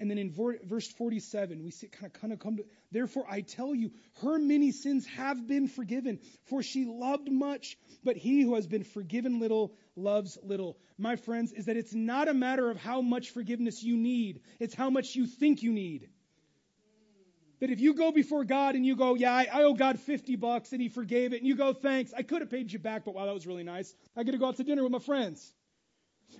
And 0.00 0.10
then 0.10 0.16
in 0.16 0.32
verse 0.32 0.88
47, 0.88 1.62
we 1.62 1.70
see 1.70 1.86
kind 1.86 2.06
of, 2.06 2.18
kind 2.18 2.32
of 2.32 2.38
come 2.38 2.56
to, 2.56 2.64
therefore 2.90 3.26
I 3.30 3.42
tell 3.42 3.74
you, 3.74 3.92
her 4.22 4.38
many 4.38 4.72
sins 4.72 5.06
have 5.06 5.46
been 5.46 5.68
forgiven, 5.68 6.20
for 6.46 6.62
she 6.62 6.86
loved 6.86 7.30
much, 7.30 7.76
but 8.02 8.16
he 8.16 8.40
who 8.40 8.54
has 8.54 8.66
been 8.66 8.82
forgiven 8.82 9.40
little 9.40 9.74
loves 9.96 10.38
little. 10.42 10.78
My 10.96 11.16
friends, 11.16 11.52
is 11.52 11.66
that 11.66 11.76
it's 11.76 11.92
not 11.92 12.28
a 12.28 12.34
matter 12.34 12.70
of 12.70 12.78
how 12.78 13.02
much 13.02 13.30
forgiveness 13.30 13.82
you 13.82 13.94
need, 13.94 14.40
it's 14.58 14.74
how 14.74 14.88
much 14.88 15.14
you 15.14 15.26
think 15.26 15.62
you 15.62 15.72
need. 15.72 16.08
That 17.60 17.68
if 17.68 17.78
you 17.78 17.92
go 17.92 18.10
before 18.10 18.44
God 18.44 18.76
and 18.76 18.86
you 18.86 18.96
go, 18.96 19.16
yeah, 19.16 19.34
I, 19.34 19.48
I 19.52 19.62
owe 19.64 19.74
God 19.74 20.00
50 20.00 20.34
bucks 20.36 20.72
and 20.72 20.80
he 20.80 20.88
forgave 20.88 21.34
it, 21.34 21.40
and 21.40 21.46
you 21.46 21.56
go, 21.56 21.74
thanks, 21.74 22.14
I 22.16 22.22
could 22.22 22.40
have 22.40 22.50
paid 22.50 22.72
you 22.72 22.78
back, 22.78 23.04
but 23.04 23.14
wow, 23.14 23.26
that 23.26 23.34
was 23.34 23.46
really 23.46 23.64
nice. 23.64 23.94
I 24.16 24.22
get 24.22 24.32
to 24.32 24.38
go 24.38 24.48
out 24.48 24.56
to 24.56 24.64
dinner 24.64 24.82
with 24.82 24.92
my 24.92 24.98
friends. 24.98 25.52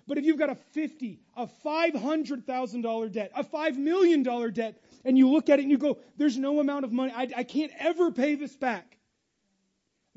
But 0.06 0.18
if 0.18 0.24
you've 0.24 0.38
got 0.38 0.50
a 0.50 0.54
50, 0.54 1.20
a 1.36 1.46
$500,000 1.64 3.12
debt, 3.12 3.32
a 3.34 3.44
$5 3.44 3.76
million 3.76 4.22
debt, 4.52 4.82
and 5.04 5.16
you 5.16 5.30
look 5.30 5.48
at 5.48 5.58
it 5.58 5.62
and 5.62 5.70
you 5.70 5.78
go, 5.78 5.98
there's 6.16 6.36
no 6.36 6.60
amount 6.60 6.84
of 6.84 6.92
money, 6.92 7.12
I, 7.14 7.28
I 7.36 7.44
can't 7.44 7.72
ever 7.78 8.10
pay 8.10 8.34
this 8.34 8.56
back. 8.56 8.96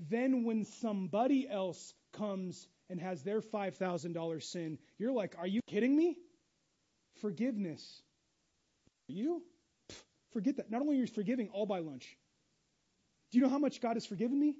Then 0.09 0.43
when 0.43 0.65
somebody 0.65 1.47
else 1.47 1.93
comes 2.13 2.67
and 2.89 2.99
has 2.99 3.24
their 3.24 3.41
$5,000 3.41 4.43
sin, 4.43 4.78
you're 4.97 5.13
like, 5.13 5.36
are 5.38 5.47
you 5.47 5.61
kidding 5.67 5.95
me? 5.95 6.17
Forgiveness. 7.21 8.01
Are 9.09 9.13
you? 9.13 9.43
Pff, 9.89 10.01
forget 10.32 10.57
that. 10.57 10.71
Not 10.71 10.82
only 10.82 10.97
are 10.97 11.01
you 11.01 11.07
forgiving, 11.07 11.49
all 11.49 11.65
by 11.65 11.80
lunch. 11.80 12.17
Do 13.32 13.38
you 13.38 13.43
know 13.43 13.49
how 13.49 13.59
much 13.59 13.82
God 13.82 13.95
has 13.95 14.05
forgiven 14.05 14.39
me? 14.39 14.55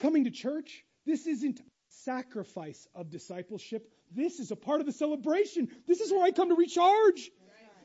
Coming 0.00 0.24
to 0.24 0.30
church, 0.30 0.84
this 1.04 1.26
isn't 1.26 1.60
sacrifice 2.04 2.86
of 2.94 3.10
discipleship. 3.10 3.88
This 4.12 4.40
is 4.40 4.50
a 4.50 4.56
part 4.56 4.80
of 4.80 4.86
the 4.86 4.92
celebration. 4.92 5.68
This 5.86 6.00
is 6.00 6.10
where 6.10 6.24
I 6.24 6.30
come 6.30 6.48
to 6.48 6.54
recharge. 6.54 7.30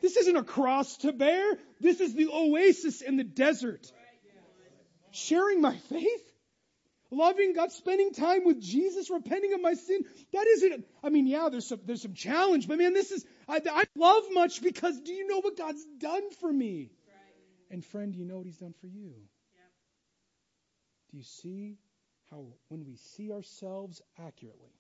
This 0.02 0.18
isn't 0.18 0.36
a 0.36 0.44
cross 0.44 0.98
to 0.98 1.14
bear. 1.14 1.58
This 1.80 2.00
is 2.00 2.14
the 2.16 2.30
oasis 2.32 3.02
in 3.02 3.18
the 3.18 3.24
desert. 3.24 3.92
Sharing 5.12 5.62
my 5.62 5.76
faith 5.76 6.32
loving 7.12 7.54
God, 7.54 7.72
spending 7.72 8.14
time 8.14 8.46
with 8.46 8.62
Jesus, 8.62 9.10
repenting 9.10 9.54
of 9.54 9.62
my 9.62 9.74
sin. 9.74 10.04
That 10.34 10.48
isn't, 10.48 10.86
I 11.04 11.10
mean, 11.10 11.28
yeah, 11.28 11.50
there's 11.50 11.68
some, 11.68 11.82
there's 11.86 12.02
some 12.02 12.14
challenge, 12.14 12.68
but 12.68 12.78
man, 12.78 12.94
this 12.94 13.12
is, 13.12 13.26
I, 13.48 13.62
I 13.70 13.84
love 13.96 14.24
much 14.32 14.64
because 14.64 15.00
do 15.02 15.12
you 15.14 15.28
know 15.28 15.42
what 15.42 15.58
God's 15.58 15.86
done 16.00 16.32
for 16.40 16.52
me? 16.52 16.92
And 17.70 17.86
friend, 17.86 18.14
do 18.14 18.20
you 18.20 18.26
know 18.26 18.38
what 18.38 18.46
he's 18.46 18.58
done 18.58 18.74
for 18.82 18.88
you? 18.88 19.14
Do 21.12 21.18
you 21.18 21.24
see 21.24 21.78
how 22.32 22.46
when 22.70 22.86
we 22.86 22.96
see 22.96 23.32
ourselves 23.32 24.02
accurately 24.18 24.74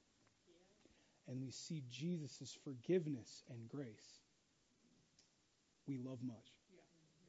and 1.28 1.42
we 1.42 1.52
see 1.52 1.84
Jesus' 1.92 2.58
forgiveness 2.64 3.44
and 3.50 3.70
grace, 3.70 4.22
we 5.88 5.98
love 5.98 6.20
much. 6.24 6.56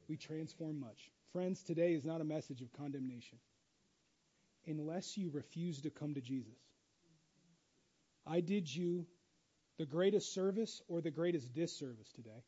We 0.07 0.17
transform 0.17 0.79
much. 0.79 1.11
Friends, 1.31 1.63
today 1.63 1.93
is 1.93 2.05
not 2.05 2.21
a 2.21 2.25
message 2.25 2.61
of 2.61 2.71
condemnation 2.73 3.37
unless 4.65 5.17
you 5.17 5.29
refuse 5.31 5.81
to 5.81 5.89
come 5.89 6.13
to 6.13 6.21
Jesus. 6.21 6.59
I 8.25 8.39
did 8.39 8.73
you 8.73 9.05
the 9.77 9.85
greatest 9.85 10.33
service 10.33 10.81
or 10.87 11.01
the 11.01 11.11
greatest 11.11 11.53
disservice 11.53 12.11
today. 12.13 12.43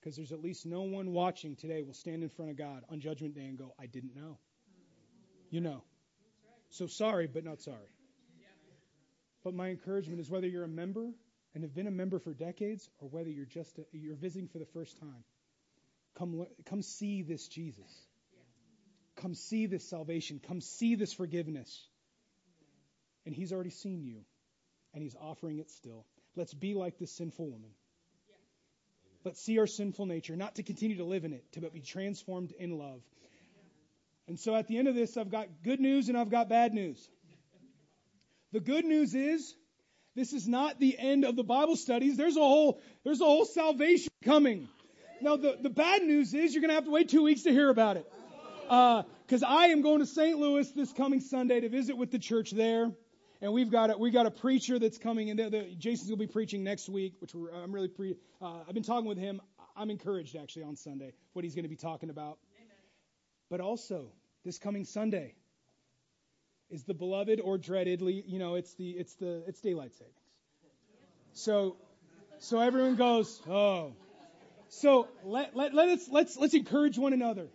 Because 0.00 0.16
there's 0.16 0.32
at 0.32 0.42
least 0.42 0.66
no 0.66 0.82
one 0.82 1.12
watching 1.12 1.56
today 1.56 1.82
will 1.82 1.94
stand 1.94 2.22
in 2.22 2.28
front 2.28 2.50
of 2.50 2.58
God 2.58 2.82
on 2.90 3.00
Judgment 3.00 3.34
Day 3.34 3.46
and 3.46 3.56
go, 3.56 3.74
I 3.80 3.86
didn't 3.86 4.14
know. 4.14 4.38
You 5.50 5.62
know. 5.62 5.82
So 6.74 6.88
sorry, 6.88 7.28
but 7.28 7.44
not 7.44 7.62
sorry. 7.62 7.88
But 9.44 9.54
my 9.54 9.68
encouragement 9.68 10.18
is 10.18 10.28
whether 10.28 10.48
you're 10.48 10.64
a 10.64 10.68
member 10.68 11.06
and 11.54 11.62
have 11.62 11.72
been 11.72 11.86
a 11.86 11.92
member 11.92 12.18
for 12.18 12.34
decades 12.34 12.90
or 12.98 13.08
whether 13.08 13.30
you're 13.30 13.44
just 13.44 13.78
a, 13.78 13.84
you're 13.92 14.16
visiting 14.16 14.48
for 14.48 14.58
the 14.58 14.66
first 14.66 14.98
time, 14.98 15.24
come 16.18 16.46
come 16.64 16.82
see 16.82 17.22
this 17.22 17.46
Jesus. 17.46 17.90
Come 19.16 19.34
see 19.34 19.66
this 19.66 19.88
salvation. 19.88 20.40
Come 20.48 20.60
see 20.60 20.96
this 20.96 21.12
forgiveness. 21.12 21.86
And 23.24 23.32
He's 23.32 23.52
already 23.52 23.70
seen 23.70 24.02
you, 24.02 24.24
and 24.92 25.02
He's 25.02 25.14
offering 25.14 25.58
it 25.60 25.70
still. 25.70 26.04
Let's 26.34 26.54
be 26.54 26.74
like 26.74 26.98
this 26.98 27.12
sinful 27.12 27.46
woman. 27.46 27.70
Let's 29.24 29.40
see 29.40 29.60
our 29.60 29.68
sinful 29.68 30.06
nature, 30.06 30.34
not 30.34 30.56
to 30.56 30.64
continue 30.64 30.96
to 30.96 31.04
live 31.04 31.24
in 31.24 31.32
it, 31.32 31.44
but 31.60 31.72
be 31.72 31.80
transformed 31.80 32.52
in 32.58 32.76
love. 32.76 33.00
And 34.26 34.38
so 34.38 34.54
at 34.54 34.68
the 34.68 34.78
end 34.78 34.88
of 34.88 34.94
this, 34.94 35.16
I've 35.16 35.30
got 35.30 35.48
good 35.62 35.80
news 35.80 36.08
and 36.08 36.16
I've 36.16 36.30
got 36.30 36.48
bad 36.48 36.72
news. 36.72 37.08
The 38.52 38.60
good 38.60 38.84
news 38.84 39.14
is 39.14 39.54
this 40.14 40.32
is 40.32 40.46
not 40.46 40.78
the 40.78 40.96
end 40.98 41.24
of 41.24 41.36
the 41.36 41.42
Bible 41.42 41.76
studies. 41.76 42.16
There's 42.16 42.36
a 42.36 42.40
whole, 42.40 42.80
there's 43.02 43.20
a 43.20 43.24
whole 43.24 43.44
salvation 43.44 44.12
coming. 44.24 44.68
Now, 45.20 45.36
the, 45.36 45.58
the 45.60 45.70
bad 45.70 46.02
news 46.02 46.32
is 46.34 46.54
you're 46.54 46.60
going 46.60 46.70
to 46.70 46.74
have 46.74 46.84
to 46.84 46.90
wait 46.90 47.08
two 47.08 47.22
weeks 47.22 47.42
to 47.42 47.50
hear 47.50 47.68
about 47.68 47.96
it 47.96 48.10
because 48.64 49.42
uh, 49.42 49.46
I 49.46 49.66
am 49.68 49.82
going 49.82 50.00
to 50.00 50.06
St. 50.06 50.38
Louis 50.38 50.70
this 50.70 50.92
coming 50.92 51.20
Sunday 51.20 51.60
to 51.60 51.68
visit 51.68 51.96
with 51.96 52.10
the 52.10 52.18
church 52.18 52.50
there, 52.50 52.90
and 53.42 53.52
we've 53.52 53.70
got 53.70 53.90
a, 53.90 53.98
we 53.98 54.10
got 54.10 54.26
a 54.26 54.30
preacher 54.30 54.78
that's 54.78 54.98
coming, 54.98 55.30
and 55.30 55.38
the, 55.38 55.50
the, 55.50 55.62
Jason's 55.78 56.08
going 56.08 56.18
to 56.18 56.26
be 56.26 56.32
preaching 56.32 56.64
next 56.64 56.88
week, 56.88 57.14
which 57.20 57.34
I'm 57.34 57.72
really 57.72 57.88
pre. 57.88 58.16
Uh, 58.40 58.60
I've 58.66 58.74
been 58.74 58.82
talking 58.82 59.08
with 59.08 59.18
him. 59.18 59.40
I'm 59.76 59.90
encouraged 59.90 60.36
actually 60.36 60.62
on 60.62 60.76
Sunday 60.76 61.12
what 61.32 61.44
he's 61.44 61.54
going 61.54 61.64
to 61.64 61.68
be 61.68 61.76
talking 61.76 62.10
about. 62.10 62.38
But 63.54 63.60
also 63.60 64.06
this 64.44 64.58
coming 64.58 64.84
Sunday 64.84 65.32
is 66.70 66.82
the 66.82 66.92
beloved 66.92 67.40
or 67.40 67.56
dreaded. 67.56 68.00
You 68.00 68.40
know, 68.40 68.56
it's 68.56 68.74
the 68.74 68.90
it's 68.90 69.14
the 69.14 69.44
it's 69.46 69.60
daylight 69.60 69.94
savings. 69.94 70.16
So 71.34 71.76
so 72.40 72.58
everyone 72.58 72.96
goes, 72.96 73.40
oh. 73.48 73.92
So 74.70 75.06
let, 75.22 75.54
let, 75.54 75.72
let 75.72 75.88
us 75.88 76.08
let's 76.10 76.36
let's 76.36 76.54
encourage 76.54 76.98
one 76.98 77.12
another 77.12 77.46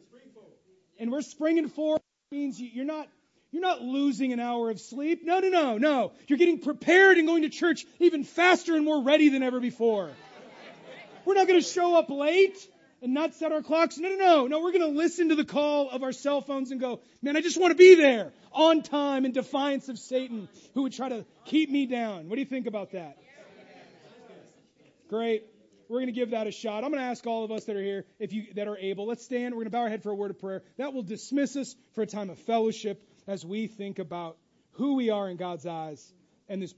and 1.02 1.12
we're 1.12 1.22
springing 1.22 1.68
forward 1.68 2.00
means 2.32 2.62
you're 2.62 2.86
not 2.86 3.10
you're 3.52 3.62
not 3.62 3.82
losing 3.82 4.32
an 4.32 4.40
hour 4.40 4.70
of 4.70 4.80
sleep. 4.80 5.26
No, 5.26 5.40
no, 5.40 5.50
no, 5.50 5.78
no. 5.78 6.14
You're 6.28 6.40
getting 6.40 6.60
prepared 6.60 7.18
and 7.18 7.28
going 7.28 7.42
to 7.42 7.50
church 7.50 7.86
even 8.00 8.24
faster 8.24 8.74
and 8.74 8.86
more 8.86 9.04
ready 9.04 9.28
than 9.28 9.44
ever 9.44 9.60
before. 9.60 10.12
We're 11.26 11.34
not 11.34 11.46
going 11.46 11.60
to 11.60 11.68
show 11.68 11.98
up 11.98 12.10
late 12.10 12.58
and 13.02 13.14
not 13.14 13.34
set 13.36 13.52
our 13.52 13.62
clocks. 13.62 13.98
No, 13.98 14.10
no, 14.10 14.16
no. 14.16 14.48
No, 14.48 14.60
we're 14.62 14.72
going 14.72 14.82
to 14.82 14.98
listen 14.98 15.30
to 15.30 15.36
the 15.36 15.46
call 15.46 15.90
of 15.90 16.04
our 16.04 16.12
cell 16.12 16.42
phones 16.42 16.72
and 16.72 16.80
go, 16.80 17.02
man, 17.22 17.38
I 17.38 17.42
just 17.42 17.60
want 17.60 17.72
to 17.72 17.78
be 17.78 17.96
there 17.96 18.34
on 18.52 18.82
time 18.82 19.26
in 19.26 19.32
defiance 19.32 19.90
of 19.90 19.98
Satan 19.98 20.50
who 20.74 20.84
would 20.84 20.94
try 20.94 21.10
to 21.10 21.26
keep 21.46 21.70
me 21.70 21.86
down. 21.86 22.30
What 22.30 22.36
do 22.36 22.42
you 22.42 22.48
think 22.48 22.68
about 22.68 22.92
that? 22.92 23.18
Great. 25.10 25.46
We're 25.88 25.98
going 25.98 26.08
to 26.08 26.12
give 26.14 26.32
that 26.32 26.46
a 26.46 26.52
shot. 26.52 26.84
I'm 26.84 26.92
going 26.92 27.02
to 27.02 27.10
ask 27.10 27.26
all 27.26 27.44
of 27.44 27.52
us 27.52 27.66
that 27.66 27.76
are 27.76 27.82
here, 27.82 28.06
if 28.20 28.32
you 28.32 28.46
that 28.54 28.68
are 28.68 28.78
able, 28.78 29.08
let's 29.08 29.26
stand. 29.26 29.56
We're 29.56 29.62
going 29.62 29.72
to 29.72 29.72
bow 29.72 29.82
our 29.82 29.90
head 29.90 30.04
for 30.04 30.12
a 30.12 30.16
word 30.16 30.30
of 30.30 30.40
prayer. 30.40 30.62
That 30.78 30.94
will 30.94 31.02
dismiss 31.02 31.56
us 31.56 31.76
for 31.96 32.04
a 32.04 32.06
time 32.06 32.30
of 32.30 32.38
fellowship 32.38 33.04
as 33.28 33.44
we 33.44 33.66
think 33.66 33.98
about 33.98 34.38
who 34.74 34.96
we 34.96 35.10
are 35.10 35.28
in 35.28 35.38
God's 35.38 35.66
eyes 35.66 36.14
and 36.48 36.62
this 36.62 36.76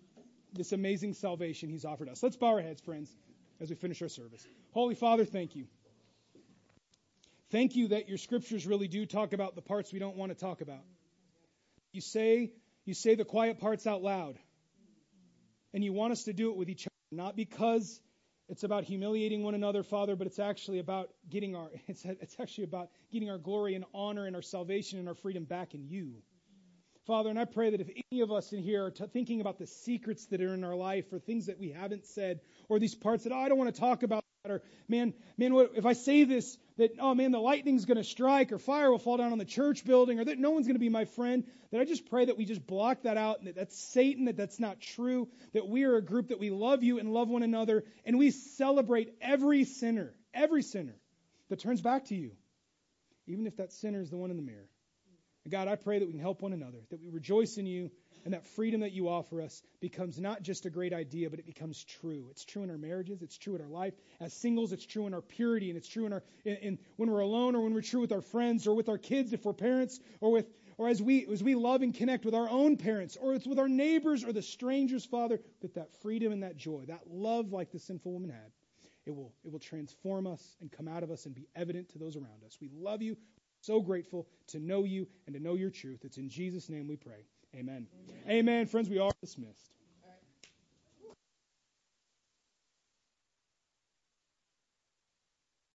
this 0.54 0.72
amazing 0.72 1.14
salvation 1.14 1.70
He's 1.70 1.84
offered 1.84 2.08
us. 2.08 2.24
Let's 2.24 2.38
bow 2.38 2.48
our 2.48 2.62
heads, 2.62 2.82
friends, 2.82 3.10
as 3.60 3.70
we 3.70 3.76
finish 3.76 4.02
our 4.02 4.10
service. 4.10 4.46
Holy 4.72 4.96
Father, 4.96 5.26
thank 5.26 5.56
you. 5.56 5.66
Thank 7.52 7.76
you 7.76 7.90
that 7.90 8.08
your 8.08 8.18
scriptures 8.18 8.66
really 8.66 8.88
do 8.88 9.06
talk 9.06 9.34
about 9.34 9.56
the 9.56 9.62
parts 9.62 9.92
we 9.92 10.00
don't 10.00 10.16
want 10.16 10.32
to 10.32 10.38
talk 10.38 10.62
about. 10.62 10.84
You 11.92 12.00
say 12.00 12.54
you 12.86 12.94
say 12.94 13.16
the 13.16 13.26
quiet 13.26 13.60
parts 13.60 13.86
out 13.86 14.02
loud. 14.02 14.38
And 15.74 15.84
you 15.84 15.94
want 15.94 16.12
us 16.12 16.24
to 16.24 16.34
do 16.34 16.50
it 16.50 16.58
with 16.58 16.70
each 16.70 16.88
other, 16.88 17.24
not 17.24 17.36
because 17.36 18.02
it's 18.50 18.64
about 18.64 18.84
humiliating 18.84 19.44
one 19.44 19.56
another, 19.56 19.84
Father, 19.84 20.18
but 20.18 20.28
it's 20.28 20.40
actually 20.40 20.80
about 20.80 21.10
getting 21.30 21.56
our 21.56 21.70
it's, 21.88 22.06
it's 22.06 22.36
actually 22.40 22.66
about 22.66 22.90
getting 23.12 23.30
our 23.30 23.38
glory 23.38 23.76
and 23.76 23.86
honor 23.94 24.26
and 24.26 24.36
our 24.36 24.42
salvation 24.42 25.00
and 25.00 25.08
our 25.08 25.16
freedom 25.16 25.44
back 25.44 25.74
in 25.74 25.86
you. 25.88 26.16
Father, 27.06 27.30
and 27.30 27.40
I 27.40 27.46
pray 27.46 27.72
that 27.72 27.82
if 27.82 27.90
any 28.12 28.22
of 28.22 28.32
us 28.32 28.54
in 28.54 28.62
here 28.62 28.86
are 28.86 28.92
t- 28.92 29.06
thinking 29.12 29.42
about 29.42 29.58
the 29.58 29.68
secrets 29.68 30.28
that 30.28 30.40
are 30.40 30.54
in 30.54 30.64
our 30.64 30.76
life 30.76 31.12
or 31.12 31.20
things 31.20 31.48
that 31.48 31.60
we 31.60 31.72
haven't 31.72 32.06
said 32.06 32.40
or 32.70 32.80
these 32.80 32.96
parts 32.96 33.24
that, 33.24 33.34
oh, 33.34 33.40
I 33.40 33.50
don't 33.50 33.58
want 33.58 33.74
to 33.74 33.80
talk 33.80 34.04
about 34.04 34.24
or 34.50 34.62
man, 34.88 35.14
man, 35.38 35.54
what, 35.54 35.72
if 35.76 35.86
I 35.86 35.94
say 35.94 36.24
this, 36.24 36.58
that, 36.78 36.96
oh 37.00 37.14
man, 37.14 37.32
the 37.32 37.40
lightning's 37.40 37.86
going 37.86 37.98
to 37.98 38.04
strike 38.04 38.52
or 38.52 38.58
fire 38.58 38.90
will 38.90 38.98
fall 38.98 39.18
down 39.18 39.32
on 39.32 39.38
the 39.38 39.46
church 39.46 39.86
building 39.86 40.20
or 40.20 40.26
that 40.26 40.40
no 40.40 40.52
one's 40.52 40.66
going 40.66 40.76
to 40.76 40.80
be 40.80 40.90
my 40.90 41.06
friend, 41.06 41.44
that 41.72 41.80
I 41.80 41.86
just 41.86 42.10
pray 42.10 42.26
that 42.26 42.38
we 42.38 42.46
just 42.46 42.66
block 42.66 43.04
that 43.04 43.18
out 43.18 43.40
and 43.40 43.48
that 43.48 43.56
that's 43.56 43.78
Satan, 43.78 44.26
that 44.26 44.38
that's 44.38 44.60
not 44.60 44.82
true, 44.82 45.28
that 45.54 45.68
we 45.68 45.84
are 45.84 45.96
a 45.96 46.02
group 46.02 46.30
that 46.30 46.40
we 46.40 46.50
love 46.50 46.84
you 46.84 46.98
and 46.98 47.14
love 47.14 47.30
one 47.30 47.44
another 47.44 47.84
and 48.04 48.18
we 48.18 48.32
celebrate 48.32 49.14
every 49.22 49.64
sinner, 49.64 50.14
every 50.34 50.64
sinner 50.64 50.96
that 51.50 51.60
turns 51.60 51.82
back 51.82 52.06
to 52.06 52.16
you, 52.16 52.32
even 53.28 53.46
if 53.46 53.58
that 53.58 53.72
sinner 53.72 54.02
is 54.02 54.10
the 54.10 54.18
one 54.18 54.32
in 54.32 54.38
the 54.38 54.44
mirror. 54.44 54.68
And 55.44 55.52
God, 55.52 55.68
I 55.68 55.76
pray 55.76 56.00
that 56.00 56.06
we 56.06 56.12
can 56.12 56.22
help 56.22 56.42
one 56.42 56.54
another, 56.54 56.80
that 56.90 57.02
we 57.02 57.10
rejoice 57.10 57.58
in 57.58 57.66
you 57.66 57.90
and 58.24 58.34
that 58.34 58.46
freedom 58.46 58.82
that 58.82 58.92
you 58.92 59.10
offer 59.10 59.42
us 59.42 59.62
becomes 59.80 60.20
not 60.20 60.44
just 60.44 60.66
a 60.66 60.70
great 60.70 60.94
idea, 60.94 61.30
but 61.30 61.40
it 61.40 61.46
becomes 61.46 61.84
true. 61.84 62.28
It's 62.30 62.46
true 62.46 62.64
in 62.64 62.70
our 62.70 62.78
marriages. 62.78 63.22
It's 63.22 63.38
true 63.38 63.56
in 63.56 63.62
our 63.62 63.68
life. 63.68 63.94
As 64.20 64.34
singles, 64.34 64.72
it's 64.72 64.86
true 64.86 65.08
in 65.08 65.14
our 65.14 65.22
purity, 65.22 65.70
and 65.70 65.78
it's 65.78 65.88
true 65.88 66.06
in 66.06 66.14
our 66.14 66.24
in, 66.46 66.56
in 66.58 66.80
when 66.98 67.10
we're 67.10 67.22
alone, 67.22 67.56
or 67.56 67.62
when 67.62 67.74
we're 67.74 67.82
true 67.82 68.02
with 68.02 68.12
our 68.12 68.22
friends, 68.22 68.68
or 68.68 68.76
with 68.76 68.90
our 68.90 68.98
kids 68.98 69.34
if 69.34 69.44
we're 69.44 69.54
parents, 69.54 70.00
or 70.20 70.32
with 70.32 70.46
or 70.78 70.88
as 70.88 71.02
we 71.02 71.26
as 71.32 71.42
we 71.42 71.56
love 71.56 71.82
and 71.82 71.96
connect 71.96 72.26
with 72.26 72.36
our 72.36 72.50
own 72.50 72.78
parents, 72.78 73.18
or 73.20 73.34
it's 73.34 73.48
with 73.48 73.60
our 73.60 73.70
neighbors 73.70 74.24
or 74.24 74.34
the 74.34 74.42
strangers, 74.42 75.06
Father. 75.06 75.40
That 75.62 75.76
that 75.76 75.92
freedom 76.02 76.32
and 76.32 76.44
that 76.44 76.58
joy, 76.58 76.84
that 76.88 77.10
love, 77.10 77.52
like 77.52 77.72
the 77.72 77.80
sinful 77.80 78.12
woman 78.12 78.30
had, 78.30 78.52
it 79.06 79.16
will 79.16 79.34
it 79.44 79.52
will 79.52 79.60
transform 79.60 80.28
us 80.28 80.58
and 80.62 80.72
come 80.72 80.88
out 80.88 81.02
of 81.02 81.10
us 81.10 81.26
and 81.26 81.34
be 81.34 81.48
evident 81.56 81.90
to 81.90 81.98
those 81.98 82.16
around 82.16 82.44
us. 82.46 82.58
We 82.62 82.70
love 82.72 83.02
you. 83.02 83.18
So 83.62 83.80
grateful 83.80 84.28
to 84.48 84.60
know 84.60 84.84
you 84.84 85.08
and 85.28 85.36
to 85.36 85.42
know 85.42 85.54
your 85.54 85.70
truth. 85.70 86.00
It's 86.04 86.18
in 86.18 86.30
Jesus' 86.30 86.68
name 86.70 86.88
we 86.88 86.96
pray. 86.96 87.26
Amen. 87.56 87.88
Amen. 88.10 88.24
Amen. 88.30 88.66
Friends, 88.66 88.90
we 88.90 88.98
are 88.98 89.12
dismissed. 89.22 89.72